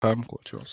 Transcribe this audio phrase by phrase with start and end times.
[0.00, 0.64] femme, quoi, tu vois.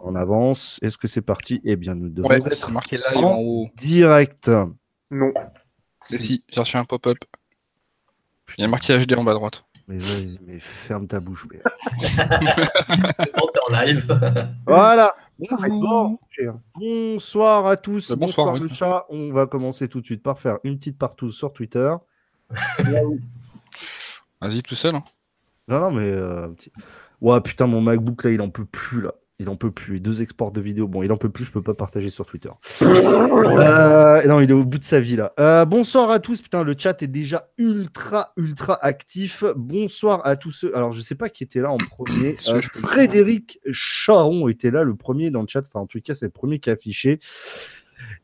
[0.00, 0.78] On avance.
[0.82, 1.60] Est-ce que c'est parti?
[1.64, 3.68] Eh bien, nous devons Ouais, être marqué live en en haut.
[3.76, 4.48] direct.
[5.10, 5.32] Non.
[6.10, 7.18] Mais si, j'ai reçu un pop-up.
[8.58, 9.64] Il y a marqué HD en bas à droite.
[9.86, 11.46] Mais vas-y, mais ferme ta bouche.
[11.50, 11.60] mais-
[13.36, 14.06] Bon, t'es en live.
[14.66, 15.14] Voilà.
[15.68, 16.18] Bon,
[16.76, 18.10] Bonsoir à tous.
[18.10, 19.06] Euh, bonsoir, bonsoir, le chat.
[19.08, 21.94] On va commencer tout de suite par faire une petite partout sur Twitter.
[24.40, 24.94] Vas-y, tout seul.
[24.96, 25.04] hein.
[25.68, 26.10] Non, non, mais.
[26.10, 26.72] euh, un petit-
[27.20, 29.14] Ouais, putain, mon MacBook là, il en peut plus là.
[29.40, 29.96] Il en peut plus.
[29.96, 30.86] Et deux exports de vidéos.
[30.86, 32.50] Bon, il en peut plus, je peux pas partager sur Twitter.
[32.82, 35.32] Euh, non, il est au bout de sa vie là.
[35.40, 36.42] Euh, bonsoir à tous.
[36.42, 39.42] Putain, le chat est déjà ultra, ultra actif.
[39.56, 40.76] Bonsoir à tous ceux.
[40.76, 42.36] Alors, je sais pas qui était là en premier.
[42.48, 45.60] Euh, Frédéric Charon était là, le premier dans le chat.
[45.60, 47.18] Enfin, en tout cas, c'est le premier qui a affiché.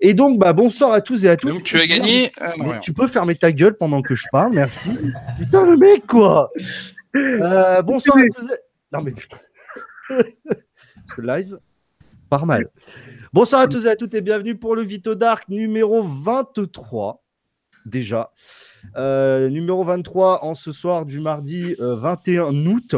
[0.01, 1.51] Et donc, bah, bonsoir à tous et à toutes.
[1.51, 2.31] Donc, tu as gagné.
[2.59, 4.91] Mais tu peux fermer ta gueule pendant que je parle, merci.
[5.39, 6.51] Putain, le mec, quoi
[7.15, 8.51] Bonsoir à tous.
[8.97, 9.37] Non, mais putain.
[10.09, 11.59] Ce live,
[12.31, 12.71] pas mal.
[13.31, 17.23] Bonsoir à tous et à toutes et bienvenue pour le Vito Dark numéro 23.
[17.85, 18.33] Déjà.
[18.97, 22.97] Euh, numéro 23 en ce soir du mardi euh, 21 août.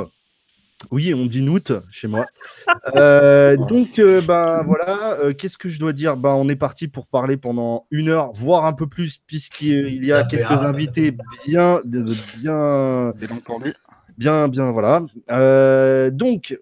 [0.92, 2.26] Oui, on dit août chez moi.
[2.94, 6.16] Euh, donc, euh, ben voilà, euh, qu'est-ce que je dois dire?
[6.16, 10.12] Ben, On est parti pour parler pendant une heure, voire un peu plus, puisqu'il y
[10.12, 11.10] a quelques invités
[11.46, 13.12] bien, bien,
[13.58, 13.74] lui.
[14.18, 15.02] Bien, bien, voilà.
[15.30, 16.58] Euh, donc,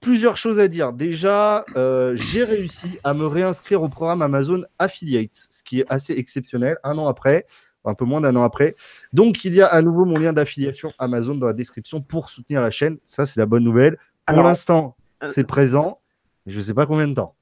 [0.00, 0.92] plusieurs choses à dire.
[0.92, 6.12] Déjà, euh, j'ai réussi à me réinscrire au programme Amazon Affiliates, ce qui est assez
[6.12, 7.46] exceptionnel, un an après,
[7.84, 8.74] un peu moins d'un an après.
[9.12, 12.60] Donc, il y a à nouveau mon lien d'affiliation Amazon dans la description pour soutenir
[12.60, 12.98] la chaîne.
[13.06, 13.96] Ça, c'est la bonne nouvelle.
[14.26, 16.00] Pour l'instant, euh, c'est présent,
[16.44, 17.34] mais je ne sais pas combien de temps.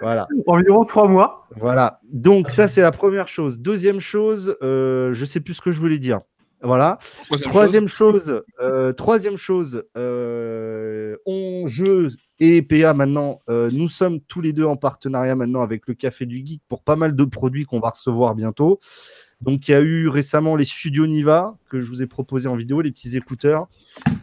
[0.00, 0.28] Voilà.
[0.46, 1.48] Environ trois mois.
[1.56, 2.00] Voilà.
[2.04, 3.58] Donc, ça, c'est la première chose.
[3.58, 6.20] Deuxième chose, euh, je ne sais plus ce que je voulais dire.
[6.64, 6.98] Voilà.
[7.26, 14.20] Troisième, Troisième chose, euh, troisième chose, euh, on jeu et PA maintenant, euh, nous sommes
[14.20, 17.24] tous les deux en partenariat maintenant avec le Café du Geek pour pas mal de
[17.24, 18.80] produits qu'on va recevoir bientôt.
[19.42, 22.56] Donc il y a eu récemment les studios Niva que je vous ai proposé en
[22.56, 23.68] vidéo, les petits écouteurs.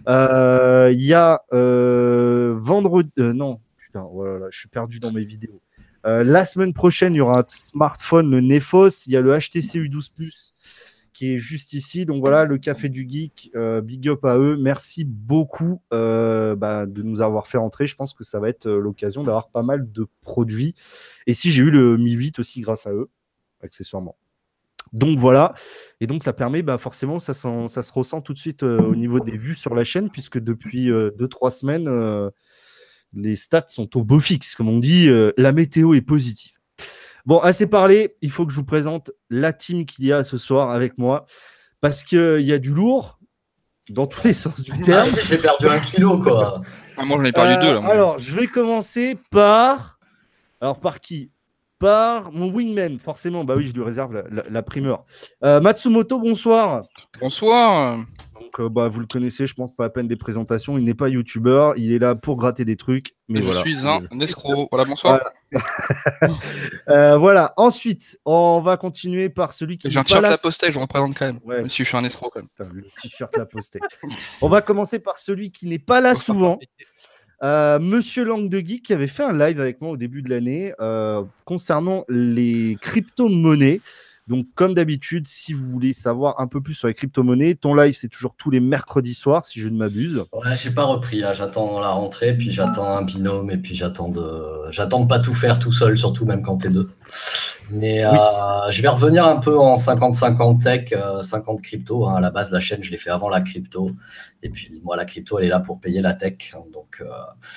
[0.07, 5.23] Euh, Il y a euh, vendredi, euh, non, putain, voilà, je suis perdu dans mes
[5.23, 5.61] vidéos.
[6.05, 9.05] Euh, la semaine prochaine, il y aura un smartphone, le Nefos.
[9.05, 10.53] Il y a le HTC U12 Plus
[11.21, 12.07] qui est juste ici.
[12.07, 14.57] Donc voilà, le Café du Geek, euh, big up à eux.
[14.57, 17.85] Merci beaucoup euh, bah, de nous avoir fait entrer.
[17.85, 20.73] Je pense que ça va être euh, l'occasion d'avoir pas mal de produits.
[21.27, 23.11] Et si j'ai eu le Mi 8 aussi grâce à eux,
[23.61, 24.17] accessoirement.
[24.93, 25.53] Donc voilà,
[26.01, 29.19] et donc ça permet bah, forcément, ça, ça se ressent tout de suite au niveau
[29.19, 32.31] des vues sur la chaîne, puisque depuis 2-3 semaines,
[33.13, 36.60] les stats sont au beau fixe, comme on dit, la météo est positive.
[37.25, 40.37] Bon, assez parlé, il faut que je vous présente la team qu'il y a ce
[40.37, 41.25] soir avec moi,
[41.79, 43.19] parce qu'il y a du lourd,
[43.89, 45.09] dans tous les sens du terme.
[45.15, 46.61] Ah, J'ai perdu un kilo, quoi.
[46.97, 47.81] Ah, moi, j'en ai perdu Euh, deux, là.
[47.81, 47.91] moi.
[47.91, 49.99] Alors, je vais commencer par.
[50.61, 51.31] Alors, par qui?
[51.79, 53.43] Par mon wingman, forcément.
[53.43, 55.03] Bah oui, je lui réserve la, la- la primeur.
[55.43, 56.83] Euh, Matsumoto, bonsoir.
[57.19, 57.97] Bonsoir.
[58.51, 60.77] Donc, euh, bah, vous le connaissez, je pense pas à peine des présentations.
[60.77, 63.15] Il n'est pas youtubeur, il est là pour gratter des trucs.
[63.29, 63.61] Mais je voilà.
[63.61, 64.67] suis un escroc.
[64.71, 65.21] Voilà, bonsoir.
[66.87, 67.53] Euh, voilà.
[67.57, 71.25] Ensuite, on va continuer par celui qui J'ai un t-shirt la postée, je représente quand
[71.25, 71.39] même.
[71.43, 71.57] Ouais.
[71.57, 72.49] Même si je suis un escroc, quand même.
[72.57, 73.79] Putain, le t-shirt l'a posté.
[74.41, 76.57] On va commencer par celui qui n'est pas là souvent.
[77.43, 80.29] Euh, Monsieur Langue de Geek qui avait fait un live avec moi au début de
[80.29, 83.81] l'année euh, concernant les crypto-monnaies.
[84.31, 87.93] Donc, comme d'habitude, si vous voulez savoir un peu plus sur les crypto-monnaies, ton live,
[87.97, 90.23] c'est toujours tous les mercredis soirs, si je ne m'abuse.
[90.31, 91.33] Ouais, j'ai pas repris là.
[91.33, 94.23] J'attends la rentrée, puis j'attends un binôme, et puis j'attends de,
[94.69, 96.89] j'attends pas tout faire tout seul, surtout même quand t'es deux.
[97.71, 98.17] Mais Oui.
[98.19, 102.05] euh, je vais revenir un peu en 50-50 tech, euh, 50 crypto.
[102.07, 102.15] hein.
[102.15, 103.91] À la base, la chaîne, je l'ai fait avant la crypto.
[104.43, 106.53] Et puis moi, la crypto, elle est là pour payer la tech.
[106.73, 107.05] Donc euh,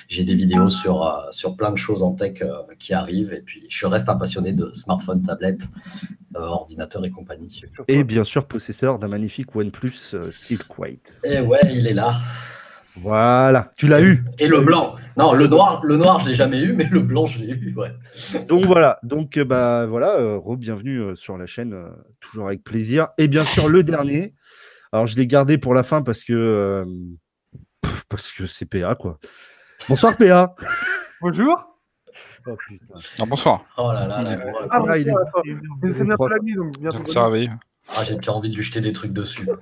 [0.07, 3.33] j'ai des vidéos sur, euh, sur plein de choses en tech euh, qui arrivent.
[3.33, 5.67] Et puis je reste un passionné de smartphone, tablette,
[6.35, 7.61] euh, ordinateur et compagnie.
[7.87, 11.15] Et bien sûr, possesseur d'un magnifique OnePlus euh, Silk White.
[11.23, 12.13] Et ouais, il est là.
[12.97, 14.23] Voilà, tu l'as eu.
[14.39, 14.95] Et le blanc.
[15.17, 17.73] Non, le noir, le noir, je l'ai jamais eu, mais le blanc, je l'ai eu.
[17.75, 17.91] Ouais.
[18.47, 21.89] Donc voilà, donc euh, bah voilà, euh, re-bienvenue euh, sur la chaîne, euh,
[22.19, 23.09] toujours avec plaisir.
[23.17, 24.33] Et bien sûr le dernier.
[24.91, 26.85] Alors je l'ai gardé pour la fin parce que euh,
[27.81, 29.19] pff, parce que c'est PA quoi.
[29.89, 30.55] Bonsoir PA.
[31.21, 31.53] Bonjour.
[32.47, 32.93] Oh, putain.
[33.19, 33.65] Ah, bonsoir.
[33.77, 34.23] Oh là là.
[34.69, 35.13] Ah, Là, il est-
[35.93, 36.99] C'est bientôt la nuit, donc bientôt.
[37.89, 39.47] Ah, j'ai déjà envie de lui jeter des trucs dessus.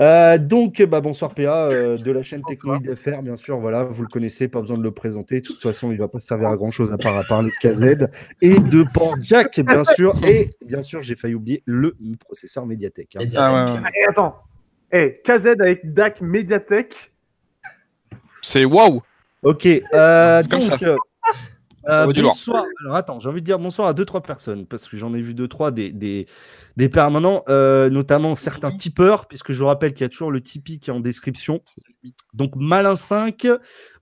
[0.00, 3.58] Euh, donc bah, bonsoir PA euh, de la chaîne Technoïde FR, bien sûr.
[3.60, 5.40] Voilà, vous le connaissez, pas besoin de le présenter.
[5.40, 7.68] De toute façon, il va pas servir à grand chose à part à parler de
[7.68, 8.08] KZ
[8.42, 10.14] et de Port Jack, bien sûr.
[10.26, 13.16] Et bien sûr, j'ai failli oublier le processeur Mediatek.
[13.16, 13.20] hein.
[13.36, 13.90] Ah, ouais, ouais.
[14.02, 14.34] Et attends.
[14.92, 17.12] Eh, KZ avec DAC Mediatek.
[18.42, 19.00] C'est waouh
[19.42, 20.82] Ok, euh, donc.
[21.88, 22.64] Euh, bonsoir.
[22.84, 25.20] Alors attends, j'ai envie de dire bonsoir à deux trois personnes parce que j'en ai
[25.20, 26.26] vu deux trois des, des,
[26.76, 30.40] des permanents, euh, notamment certains tipeurs, puisque je vous rappelle qu'il y a toujours le
[30.40, 31.60] Tipeee qui est en description.
[32.34, 33.46] Donc Malin 5,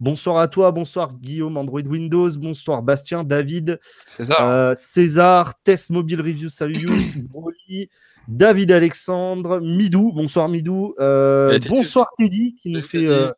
[0.00, 3.78] bonsoir à toi, bonsoir Guillaume Android Windows, bonsoir Bastien, David,
[4.18, 4.48] ça.
[4.50, 7.88] euh, César, Test Mobile Review, salut Yous, Broly,
[8.28, 13.30] David Alexandre, Midou, bonsoir Midou, euh, bonsoir Teddy qui nous fait euh,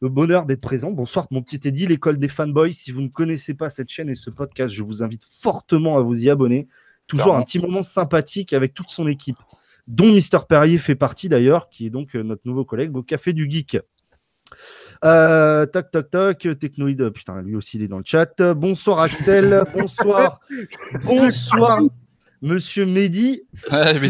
[0.00, 0.90] le bonheur d'être présent.
[0.90, 2.72] Bonsoir mon petit Teddy, l'école des fanboys.
[2.72, 6.00] Si vous ne connaissez pas cette chaîne et ce podcast, je vous invite fortement à
[6.00, 6.68] vous y abonner.
[7.06, 9.36] Toujours un petit moment sympathique avec toute son équipe,
[9.86, 13.32] dont Mister Perrier fait partie d'ailleurs, qui est donc euh, notre nouveau collègue au Café
[13.32, 13.78] du Geek.
[15.04, 18.40] Euh, tac, tac, tac, Technoïde, putain, lui aussi il est dans le chat.
[18.54, 20.40] Bonsoir Axel, bonsoir,
[21.04, 21.80] bonsoir
[22.42, 23.42] Monsieur Mehdi,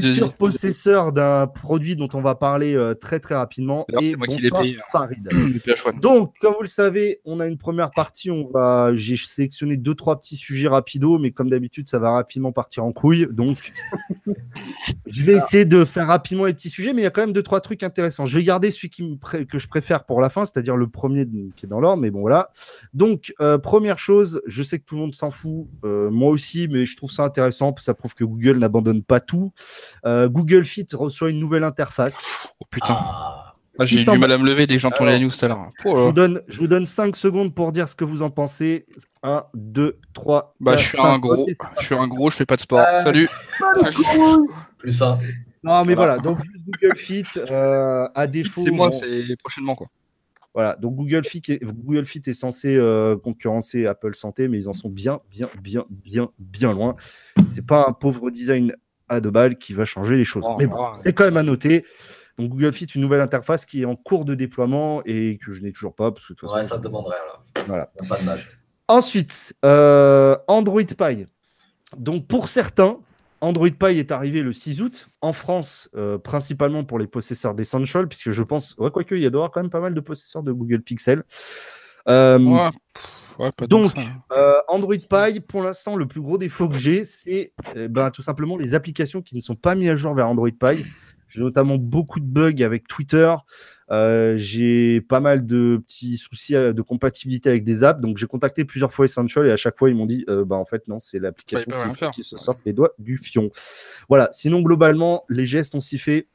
[0.03, 3.87] futur possesseur d'un produit dont on va parler euh, très très rapidement.
[4.00, 4.79] Et moi qui payé.
[4.93, 5.29] Farid.
[5.29, 6.00] du PH1.
[6.00, 8.31] Donc, comme vous le savez, on a une première partie.
[8.31, 12.53] On va, j'ai sélectionné deux trois petits sujets rapidos, mais comme d'habitude, ça va rapidement
[12.53, 13.27] partir en couille.
[13.32, 13.73] Donc,
[15.06, 17.33] je vais essayer de faire rapidement les petits sujets, mais il y a quand même
[17.33, 18.26] deux trois trucs intéressants.
[18.26, 20.87] Je vais garder celui qui me pré- que je préfère pour la fin, c'est-à-dire le
[20.87, 21.26] premier
[21.56, 22.00] qui est dans l'ordre.
[22.00, 22.50] Mais bon, voilà.
[22.94, 26.69] Donc, euh, première chose, je sais que tout le monde s'en fout, euh, moi aussi,
[26.71, 27.75] mais je trouve ça intéressant.
[27.79, 29.52] Ça prouve que Google n'abandonne pas tout.
[30.06, 32.22] Euh, Google Fit reçoit une nouvelle interface.
[32.61, 32.96] Oh putain.
[32.99, 35.31] Ah, Ah, j'ai eu semble- du mal à me lever dès que Alors, la news
[35.31, 35.70] tout à l'heure.
[35.87, 38.28] Oh Je vous, donne, je vous donne 5 secondes pour dire ce que vous en
[38.28, 38.84] pensez.
[39.22, 41.05] 1, 2, 3, Bah, 4, je suis 5.
[41.14, 41.46] un gros.
[41.78, 42.81] Je suis un gros, je fais pas de sport.
[42.81, 43.28] Euh, Salut.
[44.78, 45.19] plus ça.
[45.62, 46.16] Non, mais Voilà.
[46.16, 46.19] voilà.
[46.23, 48.62] Donc, juste Google Fit, euh, à défaut.
[48.64, 49.87] C'est moi, bon, c'est prochainement quoi.
[50.55, 50.76] Voilà.
[50.76, 54.73] Donc, Google Fit est, Google Fit est censé euh, concurrencer Apple Santé, mais ils en
[54.73, 56.97] sont bien, bien, bien, bien, bien loin.
[57.49, 58.75] C'est pas un pauvre design
[59.08, 60.44] à deux balles qui va changer les choses.
[60.47, 60.99] Oh, mais bon, ouais.
[61.02, 61.85] c'est quand même à noter.
[62.38, 65.62] Donc, Google Fit, une nouvelle interface qui est en cours de déploiement et que je
[65.62, 66.11] n'ai toujours pas.
[66.11, 67.64] Parce que de toute façon, Ouais, ça te demanderait là.
[67.67, 67.93] Voilà.
[68.08, 68.50] Pas de mage.
[68.88, 71.26] Ensuite, euh, Android Pie.
[71.97, 72.99] Donc pour certains,
[73.40, 78.06] Android Pie est arrivé le 6 août en France, euh, principalement pour les possesseurs d'Essential,
[78.08, 80.42] puisque je pense, ouais, quoique, il y a d'avoir quand même pas mal de possesseurs
[80.42, 81.25] de Google Pixel.
[82.08, 82.70] Euh, Ouais.
[83.38, 84.02] ouais, donc, hein.
[84.32, 88.56] euh, Android Pie, pour l'instant, le plus gros défaut que j'ai, c'est ben, tout simplement
[88.56, 90.84] les applications qui ne sont pas mises à jour vers Android Pie.
[91.28, 93.32] J'ai notamment beaucoup de bugs avec Twitter.
[93.92, 98.00] Euh, j'ai pas mal de petits soucis euh, de compatibilité avec des apps.
[98.00, 100.56] Donc, j'ai contacté plusieurs fois Essential et à chaque fois, ils m'ont dit euh, bah,
[100.56, 103.50] en fait, non, c'est l'application qui, qui se sort les doigts du fion.
[104.08, 104.28] Voilà.
[104.32, 106.28] Sinon, globalement, les gestes ont s'y fait.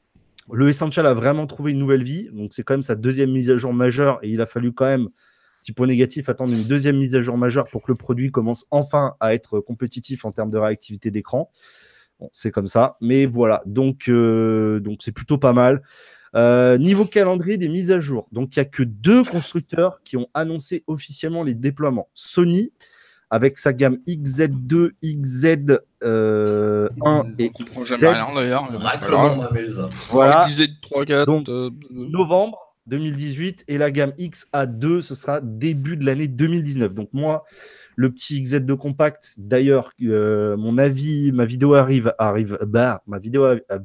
[0.52, 2.28] Le Essential a vraiment trouvé une nouvelle vie.
[2.32, 4.86] Donc, c'est quand même sa deuxième mise à jour majeure et il a fallu quand
[4.86, 5.08] même
[5.60, 8.66] petit point négatif, attendre une deuxième mise à jour majeure pour que le produit commence
[8.70, 11.50] enfin à être compétitif en termes de réactivité d'écran.
[12.20, 13.62] Bon, c'est comme ça, mais voilà.
[13.66, 15.82] Donc, euh, donc c'est plutôt pas mal.
[16.36, 20.16] Euh, niveau calendrier des mises à jour, donc il n'y a que deux constructeurs qui
[20.18, 22.08] ont annoncé officiellement les déploiements.
[22.14, 22.72] Sony
[23.30, 26.88] avec sa gamme XZ2, XZ1 euh,
[27.38, 27.50] et
[27.84, 28.70] jamais rien d'ailleurs.
[30.10, 30.46] voilà.
[30.48, 31.26] XZ 3, 4.
[31.26, 37.08] Donc, euh, novembre 2018 et la gamme XA2 ce sera début de l'année 2019 donc
[37.12, 37.42] moi
[37.96, 43.42] le petit XZ2 compact d'ailleurs euh, mon avis ma vidéo arrive arrive bah ma vidéo
[43.44, 43.78] a- a-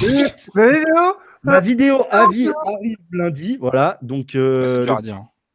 [0.00, 0.48] pff.
[0.54, 3.98] Mais non ma vidéo avis arrive lundi voilà.
[4.02, 4.86] Donc euh,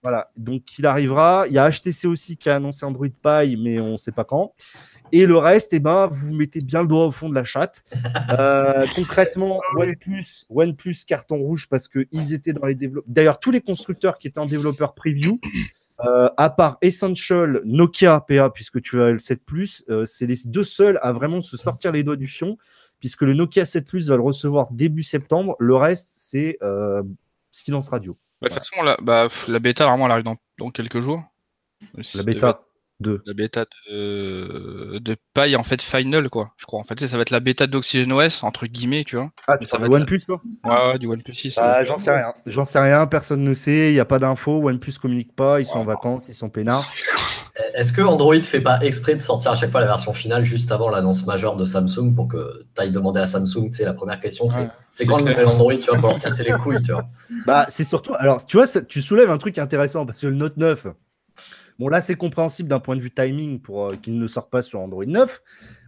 [0.02, 0.30] voilà.
[0.38, 1.46] Donc il arrivera.
[1.48, 4.54] Il y a HTC aussi qui a annoncé Android Pie mais on sait pas quand.
[5.12, 7.84] Et le reste, eh ben, vous mettez bien le doigt au fond de la chatte.
[8.38, 13.10] Euh, concrètement, OnePlus, OnePlus carton rouge parce qu'ils étaient dans les développeurs.
[13.12, 15.40] D'ailleurs, tous les constructeurs qui étaient en développeur preview,
[16.06, 20.36] euh, à part Essential, Nokia, PA, puisque tu as le 7 Plus, euh, c'est les
[20.46, 22.58] deux seuls à vraiment se sortir les doigts du fion,
[23.06, 25.56] puisque le Nokia 7 Plus va le recevoir début septembre.
[25.60, 27.04] Le reste, c'est euh,
[27.52, 28.18] silence radio.
[28.42, 31.22] Bah, De toute façon, la, bah, la bêta, vraiment, elle arrive dans, dans quelques jours.
[32.16, 32.64] La bêta
[33.00, 33.22] 2.
[33.26, 36.54] La bêta de, de paille, en fait, final, quoi.
[36.58, 36.80] Je crois.
[36.80, 39.32] En fait, ça va être la bêta d'OxygenOS, entre guillemets, tu vois.
[39.48, 40.42] Ah, tu parles va de être OnePlus, toi?
[40.64, 41.56] Ouais, ouais, du OnePlus 6.
[41.56, 42.34] Bah, J'en sais rien.
[42.46, 43.06] J'en sais rien.
[43.08, 43.90] Personne ne sait.
[43.92, 44.62] Il n'y a pas d'infos.
[44.68, 45.60] OnePlus communique pas.
[45.60, 46.26] Ils sont en vacances.
[46.30, 46.90] Ils sont peinards.
[47.74, 50.74] Est-ce que Android fait pas exprès de sortir à chaque fois la version finale juste
[50.74, 53.94] avant l'annonce majeure de Samsung pour que tu ailles demander à Samsung, tu sais, la
[53.94, 56.44] première question, c'est Ouais, c'est c'est quand le nouvel Android, tu vois, pour leur casser
[56.44, 57.06] les couilles, tu vois?
[57.46, 58.14] Bah, c'est surtout.
[58.18, 60.88] Alors, tu vois, ça- tu soulèves un truc intéressant parce que le Note 9,
[61.80, 64.62] bon, là, c'est compréhensible d'un point de vue timing pour euh, qu'il ne sorte pas
[64.62, 65.42] sur Android 9.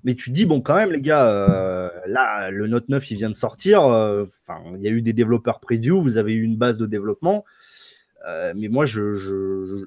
[0.03, 3.17] Mais tu te dis, bon, quand même, les gars, euh, là, le Note 9, il
[3.17, 3.83] vient de sortir.
[3.85, 6.01] euh, Enfin, il y a eu des développeurs preview.
[6.01, 7.43] Vous avez eu une base de développement.
[8.55, 9.85] Mais moi, je.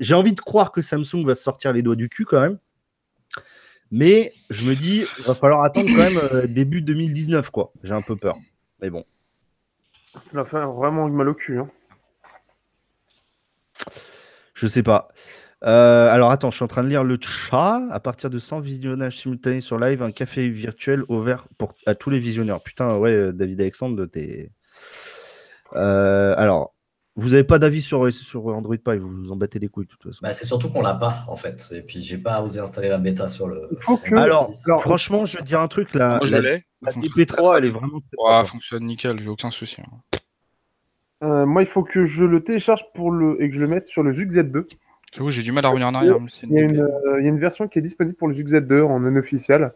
[0.00, 2.58] j'ai envie de croire que Samsung va se sortir les doigts du cul quand même.
[3.90, 7.72] Mais je me dis, il va falloir attendre quand même début 2019, quoi.
[7.82, 8.36] J'ai un peu peur.
[8.80, 9.04] Mais bon.
[10.14, 11.58] Ça m'a fait vraiment mal au cul.
[11.58, 11.68] Hein.
[14.62, 15.08] Je sais pas.
[15.64, 17.80] Euh, alors attends, je suis en train de lire le chat.
[17.90, 22.10] À partir de 100 visionnages simultanés sur live, un café virtuel ouvert pour, à tous
[22.10, 22.62] les visionneurs.
[22.62, 24.52] Putain, ouais, euh, David Alexandre, t'es.
[25.74, 26.74] Euh, alors,
[27.16, 29.90] vous n'avez pas d'avis sur, sur Android Pie, vous vous en battez les couilles de
[29.90, 30.20] toute façon.
[30.22, 31.66] Bah, c'est surtout qu'on l'a pas en fait.
[31.72, 33.68] Et puis j'ai pas osé installer la bêta sur le.
[33.72, 35.92] Il faut que- Alors, Alors, franchement, je vais te dire un truc.
[35.94, 36.64] La, Moi, je la, l'ai.
[36.82, 37.98] la Ça fonctionne DP3, elle est vraiment.
[38.16, 39.80] Ouais, fonctionne nickel, j'ai aucun souci.
[39.80, 40.18] hein.
[41.22, 43.86] Euh, moi, il faut que je le télécharge pour le et que je le mette
[43.86, 44.66] sur le Zug Z2.
[45.14, 46.16] J'avoue, j'ai du mal à revenir en arrière.
[46.44, 48.34] Il y, a une euh, il y a une version qui est disponible pour le
[48.34, 49.72] Zug Z2 en non officiel.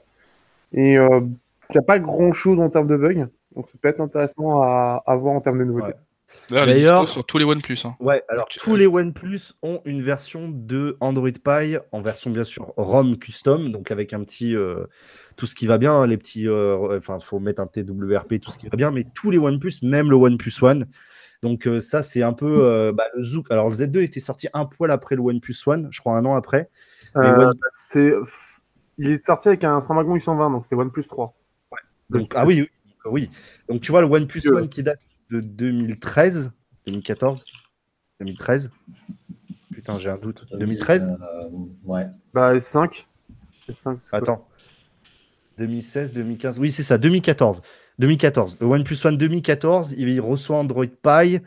[0.73, 3.29] Et euh, il n'y a pas grand chose en termes de bugs.
[3.55, 5.89] Donc ça peut être intéressant à, à voir en termes de nouveautés.
[5.89, 5.95] Ouais.
[6.51, 7.79] D'ailleurs, sur tous les OnePlus.
[7.85, 7.97] Hein.
[8.01, 12.45] Ouais, alors Tu- tous les OnePlus ont une version de Android Pie en version bien
[12.45, 14.85] sûr ROM custom, donc avec un petit euh,
[15.37, 18.51] tout ce qui va bien, hein, les petits, euh, enfin faut mettre un TWRP, tout
[18.51, 20.87] ce qui va bien, mais tous les OnePlus, même le OnePlus One.
[21.43, 23.51] Donc euh, ça c'est un peu euh, bah, le Zook.
[23.51, 26.35] Alors le Z2 était sorti un poil après le OnePlus One, je crois un an
[26.35, 26.71] après.
[27.15, 27.59] Mais Euh, One-
[27.91, 28.13] c'est,
[28.99, 31.35] il est sorti avec un Snapdragon 820, donc c'est OnePlus 3.
[32.09, 32.69] Donc ah oui, oui,
[33.07, 33.31] oui.
[33.69, 34.43] Donc tu vois le OnePlus.
[34.49, 35.01] One qui date
[35.31, 36.53] de 2013,
[36.87, 37.45] 2014,
[38.21, 38.71] 2013.
[39.73, 40.47] Putain j'ai un doute.
[40.53, 41.13] 2013.
[41.21, 41.49] Euh,
[41.85, 42.05] ouais.
[42.33, 43.07] Bah, S5.
[43.69, 44.49] S5 c'est Attends.
[45.59, 46.59] 2016, 2015.
[46.59, 47.63] Oui, c'est ça, 2014.
[47.99, 48.59] 2014.
[48.61, 51.41] Le OnePlus One 2014, il reçoit Android Pie,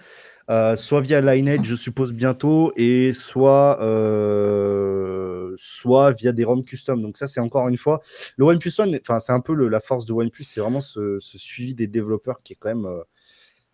[0.50, 7.02] euh, soit via Lineage, je suppose bientôt, et soit, euh, soit via des ROM custom.
[7.02, 8.02] Donc ça, c'est encore une fois,
[8.38, 11.18] le OnePlus One, enfin, c'est un peu le- la force de OnePlus, c'est vraiment ce,
[11.20, 13.02] ce suivi des développeurs qui est quand même euh,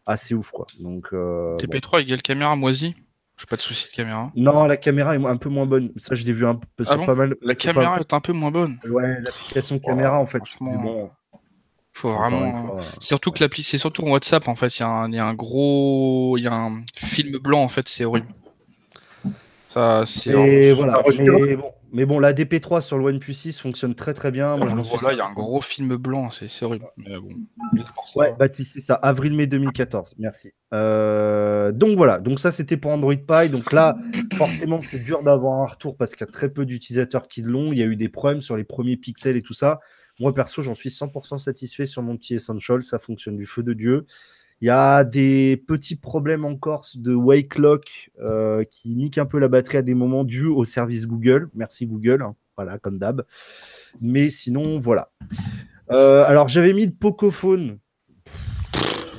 [0.05, 0.65] assez ouf, quoi.
[0.79, 1.57] Donc, euh, bon.
[1.57, 2.95] TP3 égale caméra moisie.
[3.37, 4.31] J'ai pas de souci de caméra.
[4.35, 5.91] Non, la caméra est un peu moins bonne.
[5.97, 7.05] Ça, je l'ai vu un peu Ah bon?
[7.05, 7.35] pas mal.
[7.41, 8.79] La caméra pas- est un peu moins bonne.
[8.89, 10.37] Ouais, l'application caméra, en fait.
[10.37, 11.09] franchement, bon,
[11.95, 12.67] Faut vraiment.
[12.75, 14.77] fois, Surtout que l'appli, c'est surtout en WhatsApp en fait.
[14.77, 17.63] Il y, a un- il y a un gros, il y a un film blanc
[17.63, 17.87] en fait.
[17.87, 18.27] C'est horrible.
[19.69, 20.29] Ça, c'est.
[20.31, 21.01] Et voilà.
[21.17, 24.57] Mais bon, mais bon, la DP3 sur le OnePlus 6 fonctionne très très bien.
[24.57, 26.31] Moi, je Voilà, il y a un gros film blanc.
[26.31, 26.85] C'est c'est horrible.
[26.97, 27.29] Mais bon.
[28.15, 30.15] Ouais, Baptiste, c'est ça, avril-mai 2014.
[30.17, 30.51] Merci.
[30.73, 33.49] Euh, donc voilà, donc ça c'était pour Android Pie.
[33.49, 33.95] Donc là,
[34.35, 37.71] forcément, c'est dur d'avoir un retour parce qu'il y a très peu d'utilisateurs qui l'ont.
[37.73, 39.79] Il y a eu des problèmes sur les premiers pixels et tout ça.
[40.19, 42.83] Moi, perso, j'en suis 100% satisfait sur mon petit Essential.
[42.83, 44.05] Ça fonctionne du feu de Dieu.
[44.61, 49.37] Il y a des petits problèmes encore de wake lock euh, qui niquent un peu
[49.39, 51.49] la batterie à des moments dû au service Google.
[51.53, 52.21] Merci Google.
[52.21, 52.35] hein.
[52.55, 53.23] Voilà, comme d'hab.
[53.99, 55.11] Mais sinon, voilà.
[55.91, 57.79] Euh, alors, j'avais mis le Pocophone.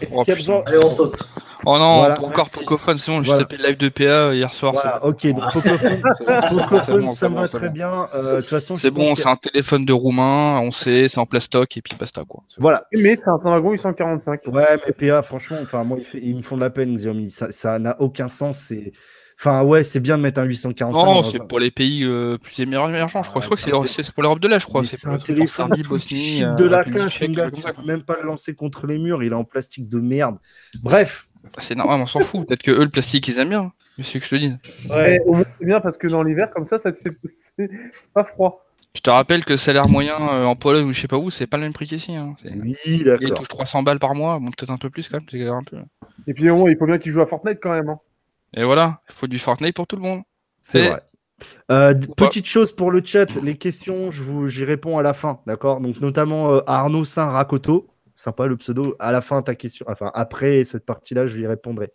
[0.01, 0.37] Est-ce Oh, qu'il y a putain.
[0.37, 1.29] besoin- Allez, on saute.
[1.69, 2.23] Oh non, Voilà.
[2.23, 2.49] encore.
[2.49, 2.97] Pocophone.
[2.97, 3.23] C'est bon.
[3.23, 3.45] J'ai Voilà.
[3.45, 4.73] tapé le live de PA hier soir.
[4.73, 8.09] Voilà, ok, donc Pocophone, c'est Pocophone, bon, ça me va très bien.
[8.15, 11.19] Euh, De toute façon, je C'est bon, c'est un téléphone de roumain, on sait, c'est
[11.19, 12.45] en plastoc et puis basta quoi.
[12.59, 12.85] Voilà.
[12.95, 14.41] Mais c'est un Snapdragon 845.
[14.47, 17.31] Ouais, mais PA, franchement, enfin, moi, ils, fait- ils me font de la peine, Xiaomi.
[17.31, 18.59] Ça ça n'a aucun sens.
[18.59, 18.93] C'est,
[19.41, 21.05] enfin, ouais, c'est bien de mettre un 845.
[21.05, 23.43] Non, c'est un- pour les pays euh, plus émergents, je crois.
[23.43, 24.85] Ah, je crois que c'est pour l'Europe de l'Est, je crois.
[24.85, 27.51] C'est un téléphone Serbie, tout Bosnie, euh, de la République casse, tchèque, mon gars.
[27.51, 29.23] Tu peux même pas le lancer contre les murs.
[29.25, 30.37] Il est en plastique de merde.
[30.81, 31.26] Bref.
[31.59, 32.47] C'est normal, on s'en fout.
[32.47, 33.73] Peut-être que eux, le plastique, ils aiment bien.
[33.99, 34.53] Mais c'est que je te dis.
[34.91, 35.21] Ouais.
[35.25, 37.11] Au moins, c'est bien parce que dans l'hiver, comme ça, ça te fait.
[37.59, 37.71] C'est
[38.13, 38.63] pas froid.
[38.95, 41.31] Je te rappelle que le salaire moyen euh, en Pologne ou je sais pas où,
[41.31, 42.15] c'est pas le même prix qu'ici.
[42.15, 42.35] Hein.
[42.43, 43.35] C'est- Oui, Il d'accord.
[43.39, 45.77] touche 300 balles par mois, bon, peut-être un peu plus quand même, c'est un peu.
[46.27, 47.89] Et puis au moins, il faut bien qu'il joue à Fortnite quand même.
[47.91, 47.99] hein.
[48.55, 50.23] Et voilà, il faut du Fortnite pour tout le monde.
[50.63, 51.01] C'est Et- vrai.
[51.71, 52.29] Euh, d- Ou pas.
[52.29, 55.81] petite chose pour le chat, les questions, je vous, j'y réponds à la fin, d'accord?
[55.81, 57.87] Donc notamment euh, Arnaud Saint Rakoto,
[58.17, 58.97] sympa le pseudo.
[58.99, 61.93] À la fin ta question, enfin après cette partie-là, je y répondrai.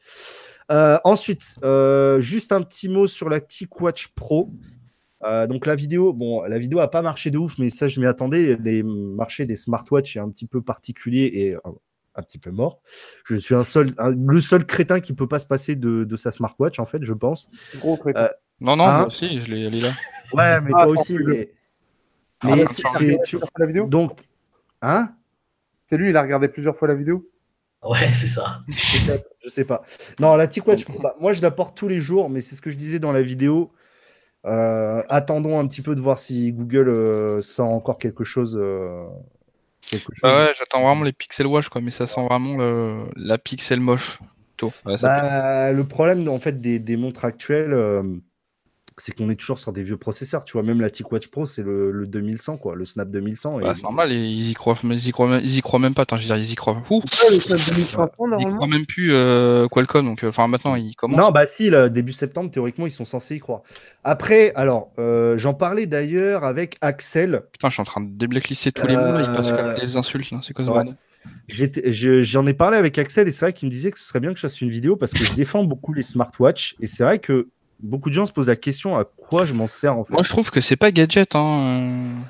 [0.72, 4.52] Euh, ensuite, euh, juste un petit mot sur la TicWatch Pro.
[5.24, 8.00] Euh, donc la vidéo, bon, la vidéo a pas marché de ouf, mais ça je
[8.00, 8.58] m'y attendais.
[8.64, 11.74] Les marchés des smartwatches est un petit peu particulier et un,
[12.16, 12.82] un petit peu mort.
[13.26, 16.16] Je suis un seul, un- le seul crétin qui peut pas se passer de, de
[16.16, 17.50] sa smartwatch en fait, je pense.
[17.80, 18.00] Gros.
[18.16, 18.30] Euh,
[18.62, 19.90] Non, non, Hein moi aussi, je l'ai elle est là.
[20.34, 21.52] Ouais, mais Ah, toi aussi, mais.
[22.40, 23.20] Ah, Mais c'est.
[23.26, 23.38] Tu
[23.88, 24.20] Donc.
[24.82, 25.14] Hein
[25.92, 27.28] C'est lui, il a regardé plusieurs fois la vidéo?
[27.84, 28.60] Ouais, c'est ça.
[29.44, 29.82] Je sais pas.
[30.20, 32.70] Non, la TicWatch, bah, moi je la porte tous les jours, mais c'est ce que
[32.70, 33.72] je disais dans la vidéo.
[34.46, 38.58] Euh, attendons un petit peu de voir si Google euh, sort encore quelque chose.
[38.60, 39.06] euh,
[39.82, 40.22] quelque chose.
[40.24, 43.06] Bah ouais, j'attends vraiment les Pixel Watch, quoi, mais ça sent vraiment le...
[43.16, 44.20] la Pixel moche.
[44.86, 48.04] Ouais, Bah, le problème en fait des, des montres actuelles, euh,
[49.02, 50.46] c'est qu'on est toujours sur des vieux processeurs.
[50.46, 53.60] Tu vois, même la TicWatch Pro, c'est le, le 2100, quoi, le Snap 2100.
[53.60, 55.62] et- bah, c'est normal, et ils y croient, mais ils y croient, même- ils y
[55.62, 56.04] croient même pas.
[56.04, 56.82] Attends, je veux dire, ils y croient.
[56.90, 58.56] Ouh, Ouais, le Snap 2500 ils y normalement.
[58.58, 61.20] croient même plus euh, Qualcomm, donc euh, enfin maintenant ils commencent.
[61.20, 63.62] Non, bah si, là, début septembre, théoriquement, ils sont censés y croire.
[64.04, 67.42] Après, alors, euh, j'en parlais d'ailleurs avec Axel.
[67.52, 69.96] Putain, je suis en train de déblacklister tous les mots là, ils passent comme des
[69.98, 70.32] insultes.
[70.44, 70.86] C'est quoi ce ouais.
[72.24, 74.32] J'en ai parlé avec Axel et c'est vrai qu'il me disait que ce serait bien
[74.32, 77.20] que je fasse une vidéo parce que je défends beaucoup les smartwatches et c'est vrai
[77.20, 77.50] que
[77.84, 80.14] beaucoup de gens se posent la question à quoi je m'en sers en fait.
[80.14, 81.36] Moi, je trouve que c'est pas gadget.
[81.36, 82.02] Hein.
[82.02, 82.22] euh.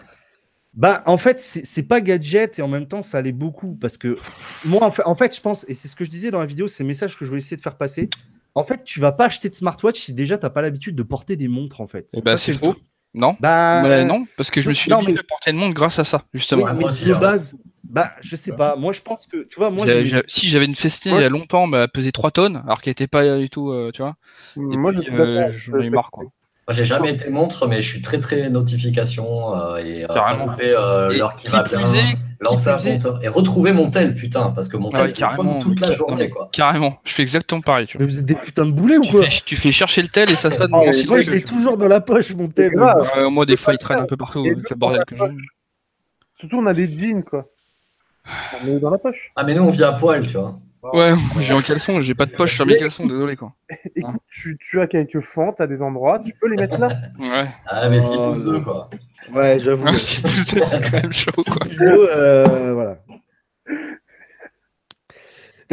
[0.74, 4.18] Bah, en fait, c'est pas gadget et en même temps, ça l'est beaucoup parce que
[4.64, 6.46] moi, en fait, en fait, je pense, et c'est ce que je disais dans la
[6.46, 8.10] vidéo, c'est le message que je voulais essayer de faire passer.
[8.56, 11.36] En fait, tu vas pas acheter de smartwatch si déjà t'as pas l'habitude de porter
[11.36, 12.10] des montres en fait.
[12.14, 12.76] Eh ben, Ça, c'est faux.
[13.14, 15.58] Non Bah, Ouais, Non, parce que je me suis non, habitué mais- à porter le
[15.58, 16.64] monde grâce à ça, justement.
[16.64, 17.20] oui, mais de hein.
[17.20, 18.76] base, bah, je sais pas.
[18.76, 21.22] Moi, je pense que, tu vois, moi, J'ai- j'ai- j'ai- si j'avais une Festina Ouais.
[21.22, 23.72] il y a longtemps, bah, elle pesait 3 tonnes, alors qu'elle était pas du tout,
[23.72, 24.16] euh, tu vois.
[24.56, 26.24] Et Moi, je puis, euh, j'en ai marre, quoi.
[26.24, 30.48] Moi, j'ai jamais été montre, mais je suis très très notification euh, et euh, Carrément.
[30.48, 33.90] taper, euh, Et l'heure qui qui va bien, est- lancer un compteur et retrouver mon
[33.90, 36.30] tel, putain, parce que mon Ah tel ouais, il carrément, tourne toute mais la journée,
[36.30, 36.50] quoi.
[36.54, 38.06] Carrément, je fais exactement pareil, tu vois.
[38.06, 40.08] Mais vous êtes des putains de boulets ou Tu quoi fais, tu fais chercher le
[40.08, 42.34] tel et ça sonne Ah, dans mais six Moi, je l'ai toujours dans la poche,
[42.36, 42.74] mon tel.
[42.76, 45.24] moi, des fois, il traîne un peu partout le bordel que j'ai.
[46.40, 47.48] Surtout, on a des jeans, quoi.
[48.26, 49.32] On est dans la poche.
[49.36, 50.60] Ah, mais nous on vit à poil, tu vois.
[50.94, 53.54] Ouais, j'ai en caleçon, j'ai pas de poche sur mes caleçons, désolé, quoi.
[53.96, 56.90] Écoute, tu, tu as quelques fentes à des endroits, tu peux les mettre là.
[57.20, 57.50] Ouais.
[57.66, 58.52] Ah, mais 6 Oh, pouces non.
[58.54, 58.90] 2, quoi.
[59.34, 59.86] Ouais, j'avoue.
[59.86, 61.58] Ouais, c'est plus de- c'est quand même chaud, quoi.
[61.66, 62.98] Studio, euh, voilà.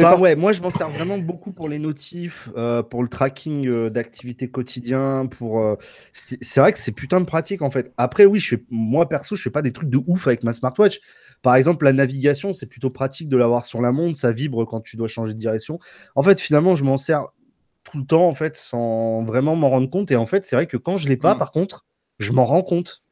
[0.01, 3.67] Enfin, ouais, moi je m'en sers vraiment beaucoup pour les notifs, euh, pour le tracking
[3.67, 5.59] euh, d'activité quotidien, pour.
[5.59, 5.75] euh,
[6.13, 7.91] c'est c'est vrai que c'est putain de pratique en fait.
[7.97, 10.53] Après, oui, je fais, moi perso, je fais pas des trucs de ouf avec ma
[10.53, 11.01] smartwatch.
[11.41, 14.81] Par exemple, la navigation, c'est plutôt pratique de l'avoir sur la montre, ça vibre quand
[14.81, 15.79] tu dois changer de direction.
[16.15, 17.25] En fait, finalement, je m'en sers
[17.89, 20.11] tout le temps en fait, sans vraiment m'en rendre compte.
[20.11, 21.39] Et en fait, c'est vrai que quand je l'ai pas, Mm.
[21.39, 21.85] par contre,
[22.19, 23.03] je m'en rends compte.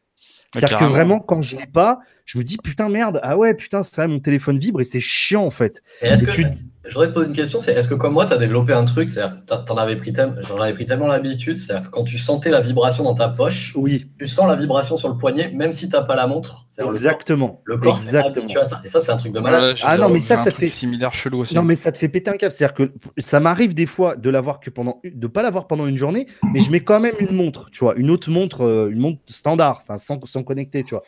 [0.53, 3.83] C'est-à-dire que vraiment, quand je l'ai pas, je me dis putain merde, ah ouais, putain,
[3.83, 5.81] c'est vrai, mon téléphone vibre et c'est chiant en fait.
[6.01, 6.45] Et est-ce Et que, tu-
[6.87, 8.85] je voudrais te poser une question, c'est est-ce que comme moi, tu as développé un
[8.85, 12.17] truc, c'est-à-dire que t'en avais pris j'en avais pris tellement l'habitude, c'est-à-dire que quand tu
[12.17, 15.73] sentais la vibration dans ta poche, Oui, tu sens la vibration sur le poignet, même
[15.73, 16.65] si t'as pas la montre.
[16.69, 17.61] C'est-à-dire le corps- exactement.
[17.65, 18.37] Le corps, c'est exactement.
[18.45, 18.81] habitué à ça.
[18.85, 19.75] Et ça, c'est un truc de malade.
[19.83, 21.53] Ah non, mais ça, ça te fait- similaire chelou aussi.
[21.55, 22.53] Non, mais ça te fait péter un câble.
[22.53, 25.97] C'est-à-dire que ça m'arrive des fois de l'avoir que pendant, de pas l'avoir pendant une
[25.97, 28.99] journée, mais je mets quand même une montre, tu vois, une autre montre, euh, une
[28.99, 31.03] montre standard, enfin sans, sans connecter, tu vois.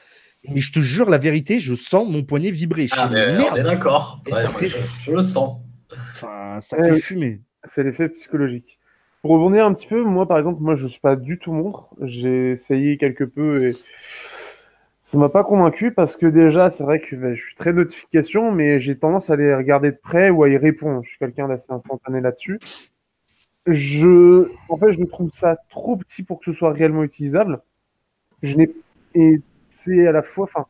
[0.48, 2.88] Mais je te jure, la vérité, je sens mon poignet vibrer.
[2.88, 4.22] Je Ah, mais merde, d'accord.
[4.26, 5.58] Et Ouais, je, je le sens.
[5.92, 7.42] Enfin, ça fait fumer.
[7.64, 8.80] C'est l'effet psychologique.
[9.22, 11.90] Pour rebondir un petit peu, moi par exemple, moi je suis pas du tout montre.
[12.02, 13.78] J'ai essayé quelque peu et
[15.04, 18.52] ça m'a pas convaincu parce que déjà c'est vrai que bah, je suis très notification,
[18.52, 21.04] mais j'ai tendance à les regarder de près ou à y répondre.
[21.04, 22.60] Je suis quelqu'un d'assez instantané là-dessus.
[23.66, 27.62] Je, en fait, je trouve ça trop petit pour que ce soit réellement utilisable.
[28.42, 28.72] Je n'ai
[29.16, 30.66] et c'est à la fois, enfin,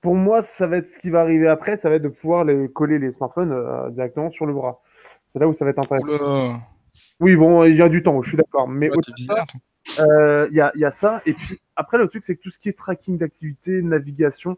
[0.00, 2.44] pour moi, ça va être ce qui va arriver après, ça va être de pouvoir
[2.44, 4.80] les coller les smartphones euh, directement sur le bras.
[5.26, 6.06] C'est là où ça va être intéressant.
[6.06, 6.60] Oula.
[7.20, 8.68] Oui, bon, il y a du temps, je suis d'accord.
[8.68, 8.96] Mais Ouais,
[10.00, 11.22] euh, il y, a, y a ça.
[11.26, 14.56] Et puis après, le truc, c'est que tout ce qui est tracking d'activité, navigation,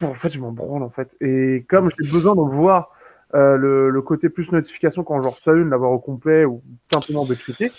[0.00, 1.16] bon, en fait, je m'en branle en fait.
[1.20, 2.92] Et comme j'ai besoin de voir
[3.34, 7.24] euh, le, le côté plus notification quand j'en reçois une, l'avoir au complet ou simplement
[7.24, 7.72] de checker,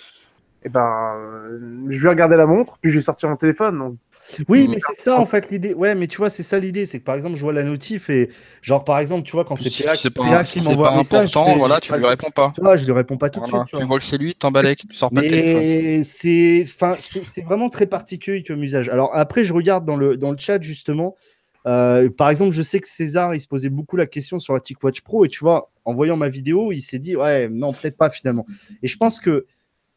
[0.64, 3.78] et ben, euh, je vais regarder la montre, puis je vais sortir mon téléphone.
[3.78, 3.96] Donc,
[4.48, 4.70] Oui, Mm.
[4.72, 5.74] mais c'est ça en fait l'idée.
[5.74, 6.86] Ouais, mais tu vois, c'est ça l'idée.
[6.86, 8.30] C'est que par exemple, je vois la notif et
[8.62, 10.96] genre par exemple, tu vois, quand c'est PA, c'est pas, PA si qui m'envoie un
[10.98, 12.52] message, fais- voilà, tu pas lui réponds pas.
[12.54, 13.70] Tu vois, je lui réponds pas tout de Voilà, suite.
[13.70, 13.86] tu tu vois.
[13.86, 15.62] vois que c'est lui, t'emballes avec, tu sors pas le téléphone.
[15.62, 18.88] Mais c'est, enfin, c'est c'est vraiment très particulier comme usage.
[18.88, 21.14] Alors après, je regarde dans le dans le chat justement.
[21.66, 24.60] euh, par exemple, je sais que César, il se posait beaucoup la question sur la
[24.60, 27.96] TicWatch Pro et tu vois, en voyant ma vidéo, il s'est dit ouais, non, peut-être
[27.96, 28.46] pas finalement.
[28.82, 29.46] Et je pense que,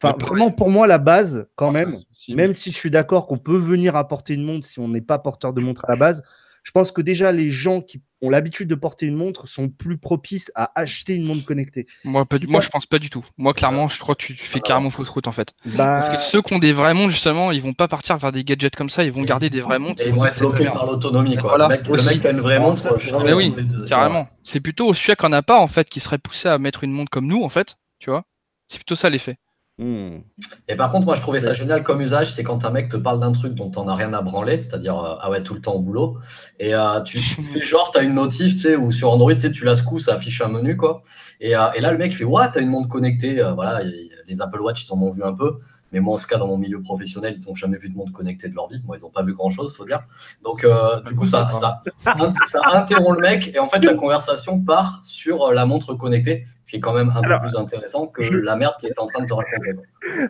[0.02, 3.58] enfin, vraiment pour moi, la base, quand même, même si je suis d'accord qu'on peut
[3.58, 6.22] venir apporter une montre si on n'est pas porteur de montre à la base,
[6.62, 9.98] je pense que déjà les gens qui ont l'habitude de porter une montre sont plus
[9.98, 11.86] propices à acheter une montre connectée.
[12.04, 12.46] Moi, pas du...
[12.46, 13.24] moi, je pense pas du tout.
[13.36, 15.48] Moi, clairement, je crois que tu, tu fais Ah, carrément fausse route en fait.
[15.66, 18.30] Bah, Parce que ceux qui ont des vraies montres, justement, ils vont pas partir vers
[18.30, 20.02] des gadgets comme ça, ils vont garder des vraies montres.
[20.02, 21.56] Et ils vont être bloqués par l'autonomie, quoi.
[21.56, 23.54] Voilà, le, mec, le mec qui a une vraie Ah, montre, je serais Mais oui.
[23.88, 24.24] Carrément.
[24.44, 26.92] C'est plutôt celui qui en a pas en fait qui serait poussé à mettre une
[26.92, 28.24] montre comme nous en fait, tu vois.
[28.68, 29.36] C'est plutôt ça l'effet.
[29.82, 30.22] Hmm.
[30.68, 32.96] Et par contre, moi, je trouvais ça génial comme usage, c'est quand un mec te
[32.96, 35.60] parle d'un truc dont t'en as rien à branler, c'est-à-dire, euh, ah ouais, tout le
[35.60, 36.18] temps au boulot,
[36.58, 39.40] et euh, tu, tu fais genre, t'as une notif, tu sais, ou sur Android, tu
[39.40, 41.02] sais, tu la secoues, ça affiche un menu, quoi.
[41.40, 44.40] Et, euh, et là, le mec fait, ouais, t'as une montre connectée, voilà, et les
[44.40, 45.58] Apple Watch, ils en ont vu un peu,
[45.92, 48.12] mais moi, en tout cas, dans mon milieu professionnel, ils n'ont jamais vu de montre
[48.12, 48.80] connectée de leur vie.
[48.84, 50.00] Moi, ils n'ont pas vu grand-chose, faut dire.
[50.42, 53.84] Donc, euh, du coup, ça, ça, ça, int- ça interrompt le mec, et en fait,
[53.84, 57.40] la conversation part sur euh, la montre connectée, ce qui est quand même un Alors,
[57.40, 59.72] peu plus intéressant que je- la merde qu'il était en train de te raconter.